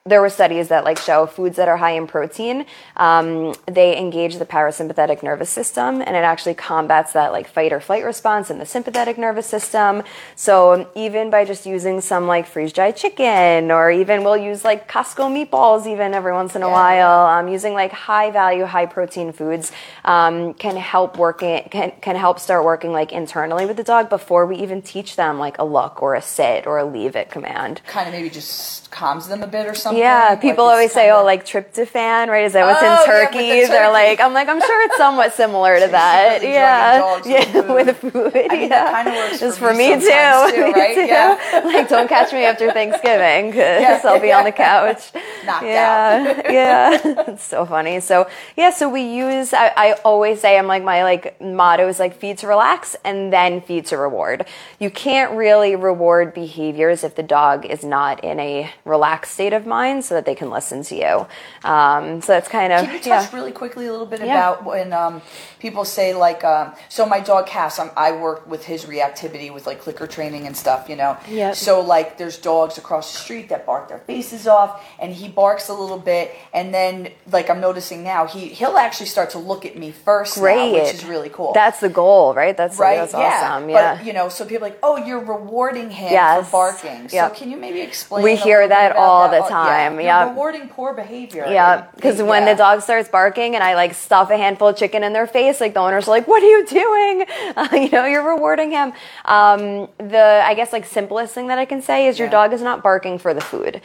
there 0.07 0.21
were 0.21 0.29
studies 0.29 0.69
that 0.69 0.83
like 0.83 0.97
show 0.97 1.25
foods 1.25 1.57
that 1.57 1.67
are 1.67 1.77
high 1.77 1.91
in 1.91 2.07
protein 2.07 2.65
um, 2.95 3.53
they 3.65 3.97
engage 3.97 4.37
the 4.37 4.45
parasympathetic 4.45 5.21
nervous 5.21 5.49
system 5.49 6.01
and 6.01 6.15
it 6.15 6.23
actually 6.23 6.53
combats 6.53 7.13
that 7.13 7.31
like 7.31 7.47
fight 7.47 7.73
or 7.73 7.79
flight 7.81 8.03
response 8.05 8.49
in 8.49 8.57
the 8.59 8.65
sympathetic 8.65 9.17
nervous 9.17 9.45
system 9.45 10.03
so 10.35 10.89
even 10.95 11.29
by 11.29 11.43
just 11.43 11.65
using 11.65 11.99
some 12.01 12.27
like 12.27 12.45
freeze 12.47 12.71
dried 12.73 12.95
chicken 12.95 13.71
or 13.71 13.91
even 13.91 14.23
we'll 14.23 14.37
use 14.37 14.63
like 14.63 14.89
costco 14.89 15.25
meatballs 15.35 15.85
even 15.85 16.13
every 16.13 16.31
once 16.33 16.55
in 16.55 16.63
a 16.63 16.67
Yeah. 16.67 16.71
while 16.73 17.25
um, 17.39 17.47
using 17.47 17.73
like 17.73 17.91
high 17.91 18.31
value 18.31 18.65
high 18.65 18.85
protein 18.85 19.31
foods 19.33 19.71
um, 20.05 20.53
can 20.53 20.75
help 20.77 21.17
working 21.17 21.67
can, 21.69 21.91
can 22.01 22.15
help 22.15 22.39
start 22.39 22.63
working 22.63 22.91
like 22.91 23.11
internally 23.11 23.65
with 23.65 23.77
the 23.77 23.83
dog 23.83 24.09
before 24.09 24.45
we 24.45 24.57
even 24.57 24.81
teach 24.81 25.15
them 25.15 25.37
like 25.39 25.57
a 25.59 25.63
look 25.65 26.01
or 26.01 26.15
a 26.15 26.21
sit 26.21 26.65
or 26.65 26.77
a 26.77 26.85
leave 26.85 27.15
it 27.15 27.29
command 27.29 27.81
Kind 27.87 28.07
of 28.07 28.13
maybe 28.13 28.29
just 28.29 28.89
calms 28.91 29.27
them 29.27 29.43
a 29.43 29.47
bit 29.47 29.65
or 29.67 29.73
something. 29.75 29.96
Yeah, 29.97 30.27
Like 30.31 30.41
people 30.41 30.65
it's 30.65 30.71
always 30.73 30.91
say, 30.93 31.11
"Oh, 31.11 31.23
like 31.25 31.45
tryptophan, 31.45 32.27
right? 32.29 32.45
Is 32.45 32.53
that 32.53 32.65
what's 32.65 32.81
Oh, 32.81 32.85
in 32.85 32.91
yeah, 32.91 33.01
the? 33.01 33.67
They're 33.67 33.85
turkey. 33.85 33.93
like, 33.93 34.19
"I'm 34.21 34.33
like, 34.33 34.47
I'm 34.49 34.61
sure 34.61 34.81
it's 34.85 34.97
somewhat 34.97 35.33
similar 35.33 35.79
to 35.79 35.87
that." 35.87 36.39
Yeah, 36.43 36.49
yeah, 36.49 36.97
dogs 36.99 37.27
with 37.27 37.97
food. 38.01 38.11
food. 38.13 38.35
I 38.49 38.55
mean, 38.57 38.69
yeah. 38.69 39.03
kinda 39.03 39.11
works 39.19 39.41
It's 39.41 39.57
for 39.57 39.73
me 39.73 39.95
me 39.95 40.01
too. 40.01 40.07
too, 40.07 40.61
Me 40.67 40.73
right? 40.73 40.95
too. 40.95 41.05
Yeah. 41.05 41.61
like, 41.65 41.89
don't 41.89 42.07
catch 42.07 42.31
me 42.33 42.43
after 42.45 42.71
Thanksgiving 42.71 43.51
because 43.51 44.03
I'll 44.05 44.19
be 44.19 44.31
on 44.31 44.43
the 44.45 44.51
couch. 44.51 45.11
Knocked 45.45 45.65
yeah, 45.65 46.51
yeah, 46.51 46.99
it's 47.27 47.43
so 47.43 47.65
funny. 47.65 47.99
So 47.99 48.27
yeah, 48.55 48.71
so 48.71 48.89
we 48.89 49.01
use. 49.01 49.53
I, 49.53 49.67
I 49.75 49.93
always 50.05 50.41
say, 50.41 50.57
I'm 50.57 50.67
like 50.67 50.83
my 50.83 51.03
like 51.03 51.39
motto 51.41 51.87
is 51.87 51.99
like 51.99 52.15
feed 52.21 52.37
to 52.39 52.47
relax 52.47 52.95
and 53.03 53.31
then 53.31 53.61
feed 53.61 53.85
to 53.87 53.97
reward. 53.97 54.45
You 54.79 54.89
can't 54.89 55.31
really 55.33 55.75
reward 55.75 56.33
behaviors 56.33 57.03
if 57.03 57.15
the 57.15 57.23
dog 57.23 57.65
is 57.65 57.83
not 57.83 58.23
in 58.23 58.39
a 58.39 58.71
relaxed 58.85 59.33
state 59.33 59.53
of 59.53 59.65
mind, 59.65 59.86
so 60.01 60.13
that 60.15 60.25
they 60.25 60.35
can 60.35 60.49
listen 60.49 60.83
to 60.83 60.95
you. 60.95 61.27
Um, 61.69 62.21
so 62.21 62.33
that's 62.33 62.47
kind 62.47 62.71
of 62.73 62.81
Can 62.85 62.93
you 62.93 62.99
touch 62.99 63.07
yeah. 63.31 63.35
really 63.35 63.51
quickly 63.51 63.87
a 63.87 63.91
little 63.91 64.05
bit 64.05 64.19
Yeah. 64.21 64.33
about 64.33 64.65
when 64.65 64.93
um, 64.93 65.21
people 65.59 65.85
say 65.85 66.13
like, 66.13 66.43
um, 66.43 66.73
so 66.89 67.05
my 67.05 67.19
dog 67.19 67.47
Cass, 67.47 67.79
um, 67.79 67.91
I 67.97 68.11
work 68.11 68.47
with 68.47 68.65
his 68.65 68.85
reactivity 68.85 69.53
with 69.53 69.65
like 69.65 69.79
clicker 69.81 70.07
training 70.07 70.45
and 70.47 70.55
stuff, 70.55 70.89
you 70.89 70.95
know. 70.95 71.17
Yeah. 71.29 71.53
So 71.53 71.81
like, 71.81 72.17
there's 72.17 72.37
dogs 72.37 72.77
across 72.77 73.11
the 73.13 73.19
street 73.19 73.49
that 73.49 73.65
bark 73.65 73.87
their 73.89 73.99
faces 73.99 74.47
off, 74.47 74.83
and 74.99 75.13
he 75.13 75.27
barks 75.27 75.69
a 75.69 75.73
little 75.73 75.97
bit, 75.99 76.31
and 76.53 76.73
then 76.73 77.09
like 77.31 77.49
I'm 77.49 77.59
noticing 77.61 78.03
now, 78.03 78.25
he 78.27 78.47
he'll 78.49 78.77
actually 78.77 79.07
start 79.07 79.29
to 79.31 79.39
look 79.39 79.65
at 79.65 79.77
me 79.77 79.91
first, 79.91 80.37
now, 80.37 80.73
which 80.73 80.93
is 80.93 81.05
really 81.05 81.29
cool. 81.29 81.53
That's 81.53 81.79
the 81.79 81.89
goal, 81.89 82.33
right? 82.33 82.55
That's 82.55 82.77
right, 82.77 82.97
That's 82.97 83.13
yeah. 83.13 83.51
awesome. 83.53 83.69
Yeah. 83.69 83.95
But 83.97 84.05
you 84.05 84.13
know, 84.13 84.29
so 84.29 84.45
people 84.45 84.65
are 84.65 84.69
like, 84.69 84.79
oh, 84.83 84.97
you're 84.97 85.23
rewarding 85.23 85.89
him 85.89 86.11
Yes. 86.11 86.45
for 86.45 86.51
barking. 86.51 87.09
So 87.09 87.15
Yep. 87.15 87.35
can 87.35 87.51
you 87.51 87.57
maybe 87.57 87.81
explain? 87.81 88.23
We 88.23 88.35
hear 88.35 88.67
that 88.67 88.95
all 88.95 89.29
that? 89.29 89.37
the 89.39 89.45
Oh, 89.45 89.49
time, 89.77 89.99
Yeah. 89.99 90.29
Rewarding 90.29 90.67
poor 90.69 90.93
behavior. 90.93 91.45
Yeah, 91.49 91.85
because 91.95 92.21
when 92.21 92.43
yeah. 92.43 92.53
the 92.53 92.57
dog 92.57 92.81
starts 92.81 93.09
barking 93.09 93.55
and 93.55 93.63
I 93.63 93.75
like 93.75 93.93
stuff 93.93 94.29
a 94.29 94.37
handful 94.37 94.69
of 94.69 94.77
chicken 94.77 95.03
in 95.03 95.13
their 95.13 95.27
face, 95.27 95.59
like 95.61 95.73
the 95.73 95.79
owners 95.79 96.07
are 96.07 96.11
like, 96.11 96.27
"What 96.27 96.41
are 96.43 96.51
you 96.55 96.65
doing?" 96.65 97.25
Uh, 97.57 97.67
you 97.73 97.89
know, 97.89 98.05
you're 98.05 98.27
rewarding 98.35 98.71
him. 98.71 98.93
Um, 99.25 99.87
the 99.97 100.41
I 100.45 100.53
guess 100.53 100.71
like 100.73 100.85
simplest 100.85 101.33
thing 101.33 101.47
that 101.47 101.57
I 101.57 101.65
can 101.65 101.81
say 101.81 102.07
is 102.07 102.19
your 102.19 102.27
Yeah. 102.27 102.31
dog 102.39 102.53
is 102.53 102.61
not 102.61 102.83
barking 102.83 103.17
for 103.19 103.33
the 103.33 103.41
food. 103.41 103.81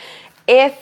If 0.47 0.75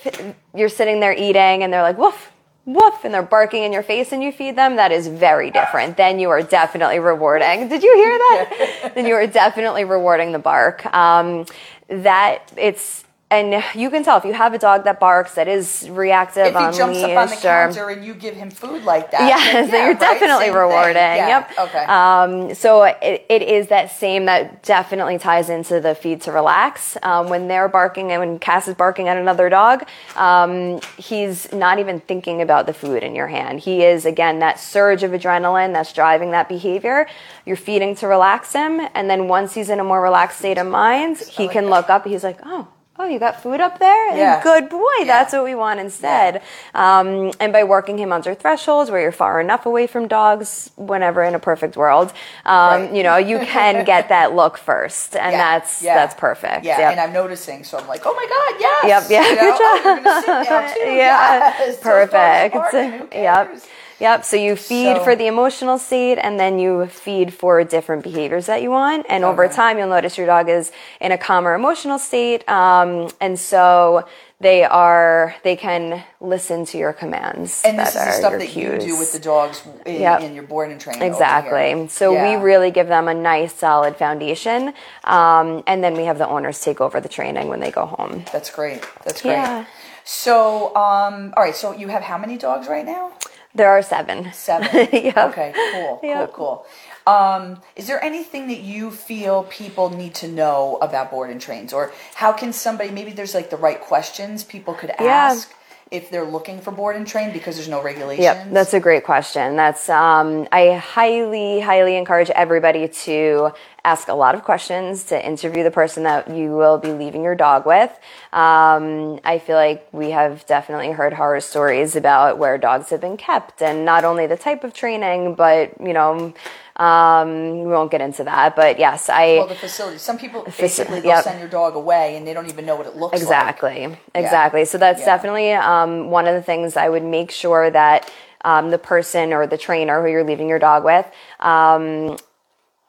you're 0.54 0.68
sitting 0.80 0.98
there 1.00 1.12
eating 1.12 1.62
and 1.62 1.72
they're 1.72 1.82
like, 1.82 1.98
"Woof." 1.98 2.32
Woof, 2.66 3.04
and 3.04 3.12
they're 3.12 3.22
barking 3.22 3.64
in 3.64 3.72
your 3.72 3.82
face 3.82 4.12
and 4.12 4.22
you 4.22 4.30
feed 4.32 4.54
them, 4.54 4.76
that 4.76 4.92
is 4.92 5.08
very 5.08 5.50
different. 5.50 5.96
Then 5.96 6.18
you 6.20 6.28
are 6.30 6.42
definitely 6.42 6.98
rewarding. 7.00 7.68
Did 7.68 7.82
you 7.82 7.94
hear 7.96 8.18
that? 8.18 8.92
then 8.94 9.06
you 9.06 9.14
are 9.14 9.26
definitely 9.26 9.84
rewarding 9.84 10.32
the 10.32 10.38
bark. 10.38 10.84
Um, 10.94 11.46
that 11.88 12.52
it's, 12.56 13.04
and 13.30 13.62
you 13.76 13.90
can 13.90 14.02
tell 14.02 14.18
if 14.18 14.24
you 14.24 14.32
have 14.32 14.54
a 14.54 14.58
dog 14.58 14.84
that 14.84 14.98
barks 14.98 15.34
that 15.36 15.46
is 15.46 15.88
reactive 15.88 16.46
if 16.46 16.52
he 16.52 16.58
on 16.58 16.72
jumps 16.72 16.96
leash 16.96 17.04
up 17.04 17.16
on 17.16 17.28
the 17.28 17.34
or 17.36 17.38
counter 17.38 17.88
and 17.90 18.04
you 18.04 18.14
give 18.14 18.34
him 18.34 18.50
food 18.50 18.82
like 18.82 19.12
that, 19.12 19.22
yeah, 19.28 19.52
then 19.52 19.70
so 19.70 19.76
you're 19.76 19.86
right? 19.88 20.00
definitely 20.00 20.46
Same 20.46 20.56
rewarding. 20.56 20.96
Yeah, 20.96 21.28
Yep. 21.28 21.58
Okay. 21.60 21.84
Um, 21.84 22.54
so 22.54 22.82
it, 22.82 23.24
it 23.28 23.42
is 23.42 23.68
that 23.68 23.92
same 23.92 24.24
that 24.24 24.64
definitely 24.64 25.18
ties 25.18 25.48
into 25.48 25.80
the 25.80 25.94
feed 25.94 26.22
to 26.22 26.32
relax. 26.32 26.96
Um, 27.02 27.28
when 27.28 27.46
they're 27.46 27.68
barking 27.68 28.10
and 28.10 28.20
when 28.20 28.38
Cass 28.40 28.66
is 28.66 28.74
barking 28.74 29.06
at 29.06 29.16
another 29.16 29.48
dog, 29.48 29.86
um, 30.16 30.80
he's 30.96 31.52
not 31.52 31.78
even 31.78 32.00
thinking 32.00 32.42
about 32.42 32.66
the 32.66 32.74
food 32.74 33.04
in 33.04 33.14
your 33.14 33.28
hand. 33.28 33.60
He 33.60 33.84
is 33.84 34.06
again 34.06 34.40
that 34.40 34.58
surge 34.58 35.04
of 35.04 35.12
adrenaline 35.12 35.72
that's 35.72 35.92
driving 35.92 36.32
that 36.32 36.48
behavior. 36.48 37.06
You're 37.46 37.56
feeding 37.56 37.94
to 37.96 38.08
relax 38.08 38.52
him, 38.52 38.80
and 38.94 39.08
then 39.08 39.28
once 39.28 39.54
he's 39.54 39.70
in 39.70 39.78
a 39.78 39.84
more 39.84 40.02
relaxed 40.02 40.38
state 40.40 40.58
of 40.58 40.66
mind, 40.66 41.18
he 41.18 41.44
like 41.44 41.52
can 41.52 41.64
that. 41.64 41.70
look 41.70 41.90
up. 41.90 42.04
He's 42.06 42.24
like, 42.24 42.40
oh. 42.44 42.66
Oh, 43.02 43.06
you 43.06 43.18
got 43.18 43.42
food 43.42 43.62
up 43.62 43.78
there? 43.78 44.14
Yeah. 44.14 44.42
Good 44.42 44.68
boy. 44.68 45.04
That's 45.06 45.32
what 45.32 45.44
we 45.44 45.54
want 45.54 45.80
instead. 45.80 46.42
Um, 46.74 47.32
and 47.40 47.50
by 47.50 47.64
working 47.64 47.96
him 47.96 48.12
under 48.12 48.34
thresholds 48.34 48.90
where 48.90 49.00
you're 49.00 49.10
far 49.10 49.40
enough 49.40 49.64
away 49.64 49.86
from 49.86 50.06
dogs, 50.06 50.70
whenever 50.76 51.24
in 51.24 51.34
a 51.34 51.38
perfect 51.38 51.78
world, 51.78 52.12
um, 52.44 52.82
Right. 52.82 52.92
you 52.92 53.02
know, 53.02 53.16
you 53.16 53.38
can 53.38 53.84
get 53.92 54.10
that 54.10 54.34
look 54.34 54.58
first, 54.58 55.16
and 55.16 55.32
Yeah, 55.32 55.38
that's 55.38 55.82
yeah. 55.82 55.94
that's 55.94 56.14
perfect. 56.14 56.66
Yeah, 56.66 56.78
Yep. 56.78 56.90
and 56.92 57.00
I'm 57.00 57.12
noticing, 57.14 57.64
so 57.64 57.78
I'm 57.78 57.88
like, 57.88 58.02
oh 58.04 58.12
my 58.12 58.26
god, 58.28 58.60
yes. 58.60 59.08
Yep, 59.08 59.10
yeah, 59.10 59.28
You 59.30 59.36
know, 59.50 59.56
good 59.82 60.02
oh, 60.06 60.20
sit 60.20 60.50
now 60.50 60.74
too. 60.74 60.80
yeah, 60.90 61.54
yes. 61.58 61.80
Perfect. 61.80 63.14
Yep. 63.14 63.56
Yep. 64.00 64.24
So 64.24 64.36
you 64.36 64.56
feed 64.56 64.96
So- 64.96 65.04
for 65.04 65.14
the 65.14 65.26
emotional 65.26 65.78
state 65.78 66.18
and 66.18 66.40
then 66.40 66.58
you 66.58 66.86
feed 66.86 67.32
for 67.34 67.62
different 67.64 68.02
behaviors 68.02 68.46
that 68.46 68.62
you 68.62 68.70
want. 68.70 69.06
And 69.08 69.24
over 69.24 69.46
time, 69.46 69.78
you'll 69.78 69.88
notice 69.88 70.16
your 70.18 70.26
dog 70.26 70.48
is 70.48 70.72
in 71.00 71.12
a 71.12 71.18
calmer 71.18 71.54
emotional 71.54 71.98
state. 71.98 72.48
Um, 72.48 73.08
and 73.20 73.38
so 73.38 74.04
they 74.40 74.64
are 74.64 75.34
they 75.42 75.54
can 75.54 76.02
listen 76.18 76.64
to 76.64 76.78
your 76.78 76.94
commands. 76.94 77.62
And 77.62 77.78
this 77.78 77.88
is 77.90 77.94
the 77.94 78.12
stuff 78.12 78.32
that 78.38 78.56
you 78.56 78.78
do 78.78 78.98
with 78.98 79.12
the 79.12 79.18
dogs 79.18 79.62
in, 79.84 80.00
Yep. 80.00 80.20
in 80.22 80.34
your 80.34 80.44
board 80.44 80.70
and 80.70 80.80
training. 80.80 81.02
Exactly. 81.02 81.86
So 81.88 82.12
Yeah. 82.12 82.36
we 82.38 82.42
really 82.42 82.70
give 82.70 82.88
them 82.88 83.06
a 83.06 83.12
nice 83.12 83.52
solid 83.52 83.96
foundation, 83.96 84.72
um, 85.04 85.62
and 85.66 85.84
then 85.84 85.92
we 85.94 86.04
have 86.06 86.16
the 86.16 86.26
owners 86.26 86.58
take 86.62 86.80
over 86.80 87.00
the 87.00 87.08
training 87.10 87.48
when 87.48 87.60
they 87.60 87.70
go 87.70 87.84
home. 87.84 88.24
That's 88.32 88.48
great. 88.50 88.82
That's 89.04 89.20
great. 89.20 89.32
Yeah. 89.32 89.64
So, 90.04 90.74
um, 90.74 91.34
all 91.36 91.42
right. 91.42 91.54
So 91.54 91.72
you 91.72 91.88
have 91.88 92.02
how 92.02 92.16
many 92.16 92.38
dogs 92.38 92.66
right 92.66 92.86
now? 92.86 93.12
There 93.54 93.68
are 93.70 93.82
seven. 93.82 94.32
Seven. 94.32 94.68
Yep. 94.92 95.16
Okay. 95.16 95.52
Cool. 95.72 96.00
Yep. 96.02 96.32
Cool. 96.32 96.66
Cool. 97.06 97.12
Um, 97.14 97.60
is 97.76 97.86
there 97.88 98.02
anything 98.04 98.46
that 98.48 98.60
you 98.60 98.90
feel 98.90 99.44
people 99.44 99.90
need 99.90 100.14
to 100.16 100.28
know 100.28 100.78
about 100.80 101.10
board 101.10 101.30
and 101.30 101.40
trains, 101.40 101.72
or 101.72 101.92
how 102.14 102.32
can 102.32 102.52
somebody? 102.52 102.90
Maybe 102.90 103.10
there's 103.12 103.34
like 103.34 103.50
the 103.50 103.56
right 103.56 103.80
questions 103.80 104.44
people 104.44 104.74
could 104.74 104.90
Yeah. 105.00 105.06
ask 105.06 105.52
if 105.90 106.08
they're 106.10 106.24
looking 106.24 106.60
for 106.60 106.70
board 106.70 106.94
and 106.94 107.04
train 107.06 107.32
because 107.32 107.56
there's 107.56 107.68
no 107.68 107.82
regulations. 107.82 108.22
Yep, 108.22 108.50
that's 108.52 108.74
a 108.74 108.78
great 108.78 109.02
question. 109.02 109.56
That's 109.56 109.88
um, 109.88 110.46
I 110.52 110.74
highly, 110.74 111.58
highly 111.58 111.96
encourage 111.96 112.30
everybody 112.30 112.86
to 112.86 113.50
ask 113.84 114.08
a 114.08 114.14
lot 114.14 114.34
of 114.34 114.44
questions 114.44 115.04
to 115.04 115.26
interview 115.26 115.62
the 115.62 115.70
person 115.70 116.02
that 116.04 116.28
you 116.30 116.50
will 116.50 116.78
be 116.78 116.92
leaving 116.92 117.22
your 117.22 117.34
dog 117.34 117.66
with. 117.66 117.90
Um, 118.32 119.20
I 119.24 119.38
feel 119.44 119.56
like 119.56 119.88
we 119.92 120.10
have 120.10 120.46
definitely 120.46 120.90
heard 120.90 121.12
horror 121.12 121.40
stories 121.40 121.96
about 121.96 122.38
where 122.38 122.58
dogs 122.58 122.90
have 122.90 123.00
been 123.00 123.16
kept, 123.16 123.62
and 123.62 123.84
not 123.84 124.04
only 124.04 124.26
the 124.26 124.36
type 124.36 124.64
of 124.64 124.72
training, 124.74 125.34
but 125.34 125.80
you 125.80 125.92
know, 125.92 126.34
um, 126.76 127.60
we 127.60 127.66
won't 127.66 127.90
get 127.90 128.00
into 128.00 128.24
that. 128.24 128.56
But 128.56 128.78
yes, 128.78 129.08
I 129.08 129.34
well 129.38 129.46
the 129.46 129.54
facility. 129.54 129.98
Some 129.98 130.18
people 130.18 130.44
basically 130.58 131.00
they'll 131.00 131.10
yep. 131.10 131.24
send 131.24 131.40
your 131.40 131.48
dog 131.48 131.74
away 131.74 132.16
and 132.16 132.26
they 132.26 132.32
don't 132.32 132.48
even 132.48 132.66
know 132.66 132.76
what 132.76 132.86
it 132.86 132.96
looks 132.96 133.12
like. 133.12 133.22
Exactly. 133.22 133.96
Exactly. 134.14 134.64
So 134.64 134.78
that's 134.78 135.00
Yeah. 135.00 135.06
definitely 135.06 135.52
um, 135.52 136.10
one 136.10 136.26
of 136.26 136.34
the 136.34 136.42
things 136.42 136.76
I 136.76 136.88
would 136.88 137.04
make 137.04 137.30
sure 137.30 137.70
that 137.70 138.10
um, 138.44 138.70
the 138.70 138.78
person 138.78 139.32
or 139.32 139.46
the 139.46 139.58
trainer 139.58 140.02
who 140.02 140.08
you're 140.10 140.24
leaving 140.24 140.48
your 140.48 140.58
dog 140.58 140.84
with. 140.84 141.06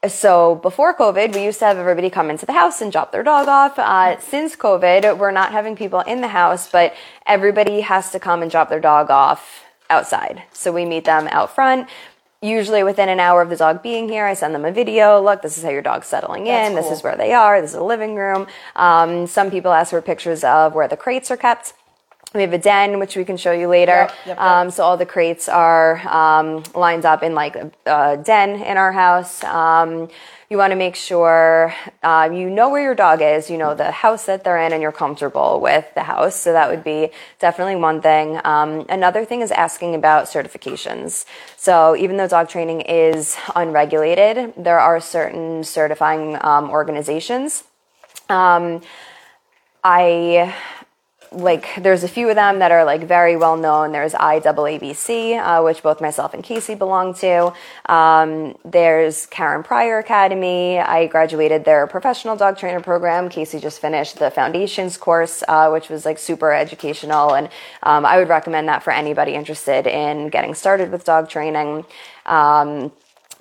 So 0.08 0.56
before 0.56 0.96
COVID, 0.96 1.32
we 1.32 1.44
used 1.44 1.60
to 1.60 1.66
have 1.66 1.78
everybody 1.78 2.10
come 2.10 2.28
into 2.28 2.44
the 2.44 2.52
house 2.52 2.80
and 2.80 2.90
drop 2.90 3.12
their 3.12 3.22
dog 3.22 3.46
off. 3.46 3.78
Uh, 3.78 4.18
since 4.18 4.56
COVID, 4.56 5.16
we're 5.16 5.30
not 5.30 5.52
having 5.52 5.76
people 5.76 6.00
in 6.00 6.20
the 6.20 6.28
house, 6.28 6.68
but 6.68 6.92
everybody 7.24 7.82
has 7.82 8.10
to 8.10 8.18
come 8.18 8.42
and 8.42 8.50
drop 8.50 8.68
their 8.68 8.80
dog 8.80 9.10
off 9.10 9.64
outside. 9.88 10.42
So 10.52 10.72
we 10.72 10.86
meet 10.86 11.04
them 11.04 11.28
out 11.30 11.54
front. 11.54 11.88
Usually 12.40 12.82
within 12.82 13.08
an 13.08 13.20
hour 13.20 13.42
of 13.42 13.50
the 13.50 13.54
dog 13.54 13.80
being 13.80 14.08
here, 14.08 14.26
I 14.26 14.34
send 14.34 14.52
them 14.52 14.64
a 14.64 14.72
video. 14.72 15.22
Look, 15.22 15.42
this 15.42 15.56
is 15.56 15.62
how 15.62 15.70
your 15.70 15.82
dog's 15.82 16.08
settling 16.08 16.48
in. 16.48 16.74
This 16.74 16.90
is 16.90 17.04
where 17.04 17.16
they 17.16 17.32
are. 17.32 17.60
This 17.60 17.70
is 17.70 17.76
a 17.76 17.84
living 17.84 18.16
room. 18.16 18.48
Um, 18.74 19.28
some 19.28 19.52
people 19.52 19.72
ask 19.72 19.90
for 19.90 20.02
pictures 20.02 20.42
of 20.42 20.74
where 20.74 20.88
the 20.88 20.96
crates 20.96 21.30
are 21.30 21.36
kept. 21.36 21.74
We 22.34 22.40
have 22.40 22.52
a 22.52 22.58
den, 22.58 22.98
which 22.98 23.14
we 23.14 23.24
can 23.24 23.36
show 23.36 23.52
you 23.52 23.68
later. 23.68 24.08
Yep, 24.08 24.14
yep. 24.26 24.40
Um, 24.40 24.70
so 24.70 24.84
all 24.84 24.96
the 24.96 25.04
crates 25.06 25.48
are 25.48 25.98
um, 26.08 26.62
lined 26.74 27.04
up 27.04 27.22
in 27.22 27.34
like 27.34 27.56
a, 27.56 27.70
a 27.84 28.16
den 28.16 28.62
in 28.62 28.76
our 28.78 28.92
house. 28.92 29.44
Um, 29.44 30.08
you 30.48 30.58
want 30.58 30.70
to 30.70 30.76
make 30.76 30.96
sure 30.96 31.74
uh, 32.02 32.28
you 32.30 32.50
know 32.50 32.68
where 32.68 32.82
your 32.82 32.94
dog 32.94 33.22
is, 33.22 33.48
you 33.48 33.56
know 33.56 33.74
the 33.74 33.90
house 33.90 34.26
that 34.26 34.44
they're 34.44 34.58
in, 34.58 34.72
and 34.72 34.82
you're 34.82 34.92
comfortable 34.92 35.60
with 35.60 35.86
the 35.94 36.02
house. 36.02 36.36
So 36.36 36.52
that 36.52 36.70
would 36.70 36.84
be 36.84 37.10
definitely 37.38 37.76
one 37.76 38.02
thing. 38.02 38.38
Um, 38.44 38.84
another 38.88 39.24
thing 39.24 39.40
is 39.40 39.50
asking 39.50 39.94
about 39.94 40.26
certifications. 40.26 41.24
So 41.56 41.96
even 41.96 42.18
though 42.18 42.28
dog 42.28 42.48
training 42.50 42.82
is 42.82 43.36
unregulated, 43.56 44.52
there 44.56 44.78
are 44.78 45.00
certain 45.00 45.64
certifying 45.64 46.36
um, 46.42 46.70
organizations. 46.70 47.64
Um, 48.28 48.82
I 49.84 50.54
like 51.34 51.82
there's 51.82 52.04
a 52.04 52.08
few 52.08 52.28
of 52.28 52.34
them 52.34 52.58
that 52.60 52.70
are 52.70 52.84
like 52.84 53.02
very 53.02 53.36
well 53.36 53.56
known. 53.56 53.92
There's 53.92 54.12
IAABC 54.12 55.38
uh, 55.38 55.62
which 55.62 55.82
both 55.82 56.00
myself 56.00 56.34
and 56.34 56.42
Casey 56.42 56.74
belong 56.74 57.14
to. 57.14 57.52
Um, 57.86 58.56
there's 58.64 59.26
Karen 59.26 59.62
Pryor 59.62 59.98
Academy. 59.98 60.78
I 60.78 61.06
graduated 61.06 61.64
their 61.64 61.86
professional 61.86 62.36
dog 62.36 62.58
trainer 62.58 62.80
program. 62.80 63.28
Casey 63.28 63.58
just 63.58 63.80
finished 63.80 64.18
the 64.18 64.30
foundations 64.30 64.96
course 64.96 65.42
uh, 65.48 65.70
which 65.70 65.88
was 65.88 66.04
like 66.04 66.18
super 66.18 66.52
educational 66.52 67.34
and 67.34 67.48
um, 67.82 68.04
I 68.04 68.18
would 68.18 68.28
recommend 68.28 68.68
that 68.68 68.82
for 68.82 68.92
anybody 68.92 69.34
interested 69.34 69.86
in 69.86 70.28
getting 70.28 70.54
started 70.54 70.90
with 70.90 71.04
dog 71.04 71.28
training. 71.28 71.84
Um, 72.26 72.92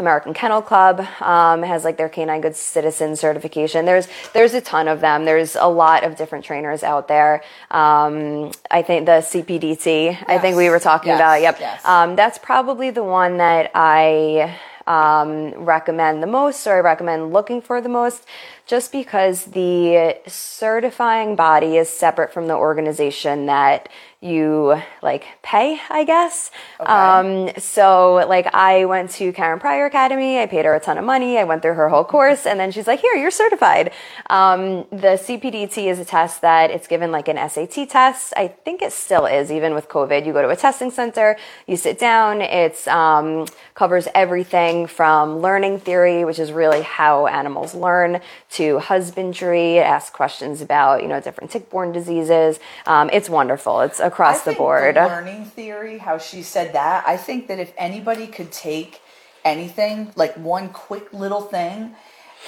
American 0.02 0.34
Kennel 0.34 0.62
Club 0.62 1.00
um, 1.22 1.64
has 1.64 1.86
like 1.86 1.96
their 1.96 2.10
canine 2.10 2.42
good 2.42 2.56
citizen 2.58 3.16
certification. 3.16 3.86
There's 3.86 4.08
there's 4.34 4.54
a 4.54 4.60
ton 4.62 4.88
of 4.90 5.00
them. 5.00 5.24
There's 5.24 5.56
a 5.56 5.68
lot 5.68 6.04
of 6.04 6.18
different 6.18 6.44
trainers 6.44 6.84
out 6.84 7.08
there. 7.08 7.42
Um, 7.70 8.52
I 8.70 8.82
think 8.82 9.06
the 9.06 9.22
CPDT. 9.22 10.18
I 10.28 10.38
think 10.40 10.58
we 10.58 10.70
were 10.70 10.80
talking 10.80 11.10
Yes, 11.10 11.18
about. 11.20 11.42
Yep. 11.42 11.58
yes. 11.62 11.86
Um, 11.86 12.16
that's 12.16 12.38
probably 12.38 12.90
the 12.90 13.04
one 13.04 13.38
that 13.38 13.72
I 13.76 14.58
um, 14.88 15.54
recommend 15.64 16.22
the 16.24 16.28
most, 16.28 16.66
or 16.68 16.76
I 16.76 16.80
recommend 16.80 17.32
looking 17.32 17.62
for 17.62 17.80
the 17.82 17.90
most, 17.90 18.26
just 18.66 18.92
because 18.92 19.46
the 19.46 20.18
certifying 20.28 21.36
body 21.36 21.78
is 21.78 21.90
separate 21.90 22.34
from 22.34 22.48
the 22.48 22.56
organization 22.56 23.46
that 23.46 23.90
you 24.22 24.80
like 25.02 25.26
pay, 25.42 25.80
I 25.90 26.04
guess. 26.04 26.52
Um, 26.80 27.50
so 27.58 28.24
like 28.30 28.48
I 28.54 28.86
went 28.86 29.10
to 29.12 29.34
Karen 29.34 29.60
Pryor 29.60 29.86
Academy. 29.86 30.40
I 30.40 30.46
paid 30.46 30.66
her 30.66 30.76
a 30.76 30.80
ton 30.80 31.00
of 31.00 31.04
money. 31.04 31.40
I 31.40 31.44
went 31.44 31.64
through 31.64 31.74
her 31.74 31.90
whole 31.90 32.04
course, 32.04 32.46
and 32.46 32.60
then 32.60 32.72
she's 32.72 32.86
like, 32.86 33.00
"Here, 33.00 33.16
you're 33.16 33.32
certified." 33.32 33.92
Um, 34.30 34.86
the 34.92 35.18
CPDT 35.18 35.90
is 35.90 35.98
a 35.98 36.06
test 36.06 36.42
that 36.42 36.70
it's 36.70 36.88
given 36.88 37.12
like 37.12 37.28
an 37.28 37.38
SAT 37.50 37.90
test. 37.90 38.34
I 38.38 38.48
think 38.50 38.84
it 38.84 38.94
still 38.94 39.26
is, 39.26 39.52
even 39.52 39.74
with 39.74 39.90
COVID. 39.90 40.24
You 40.24 40.34
go 40.34 40.44
to 40.44 40.50
a 40.50 40.56
testing 40.56 40.92
center, 40.92 41.36
you 41.66 41.76
sit 41.76 41.98
down. 41.98 42.42
It's 42.42 42.88
um, 42.88 43.48
covers 43.74 44.08
everything 44.14 44.86
from 44.86 45.40
learning 45.40 45.80
theory, 45.80 46.26
which 46.26 46.38
is 46.38 46.52
really 46.52 46.84
how 46.84 47.26
animals 47.26 47.74
learn, 47.74 48.22
to 48.52 48.78
husbandry. 48.78 49.78
It 49.78 49.86
asks 49.88 50.12
questions 50.12 50.62
about 50.62 51.02
you 51.02 51.08
know 51.08 51.20
different 51.20 51.50
tick-borne 51.50 51.92
diseases. 51.92 52.60
Um, 52.86 53.10
it's 53.12 53.28
wonderful. 53.28 53.82
It's 53.82 54.00
across 54.12 54.46
I 54.48 54.52
the 54.52 54.58
board. 54.58 54.96
The 54.96 55.06
learning 55.08 55.46
theory, 55.46 55.98
how 55.98 56.18
she 56.18 56.44
said 56.44 56.74
that, 56.74 57.08
I 57.08 57.18
think 57.18 57.48
that 57.48 57.60
if 57.60 57.74
anybody 57.78 58.28
could 58.28 58.52
take 58.52 59.02
anything, 59.44 60.12
like 60.16 60.36
one 60.36 60.70
quick 60.70 61.12
little 61.14 61.42
thing, 61.42 61.96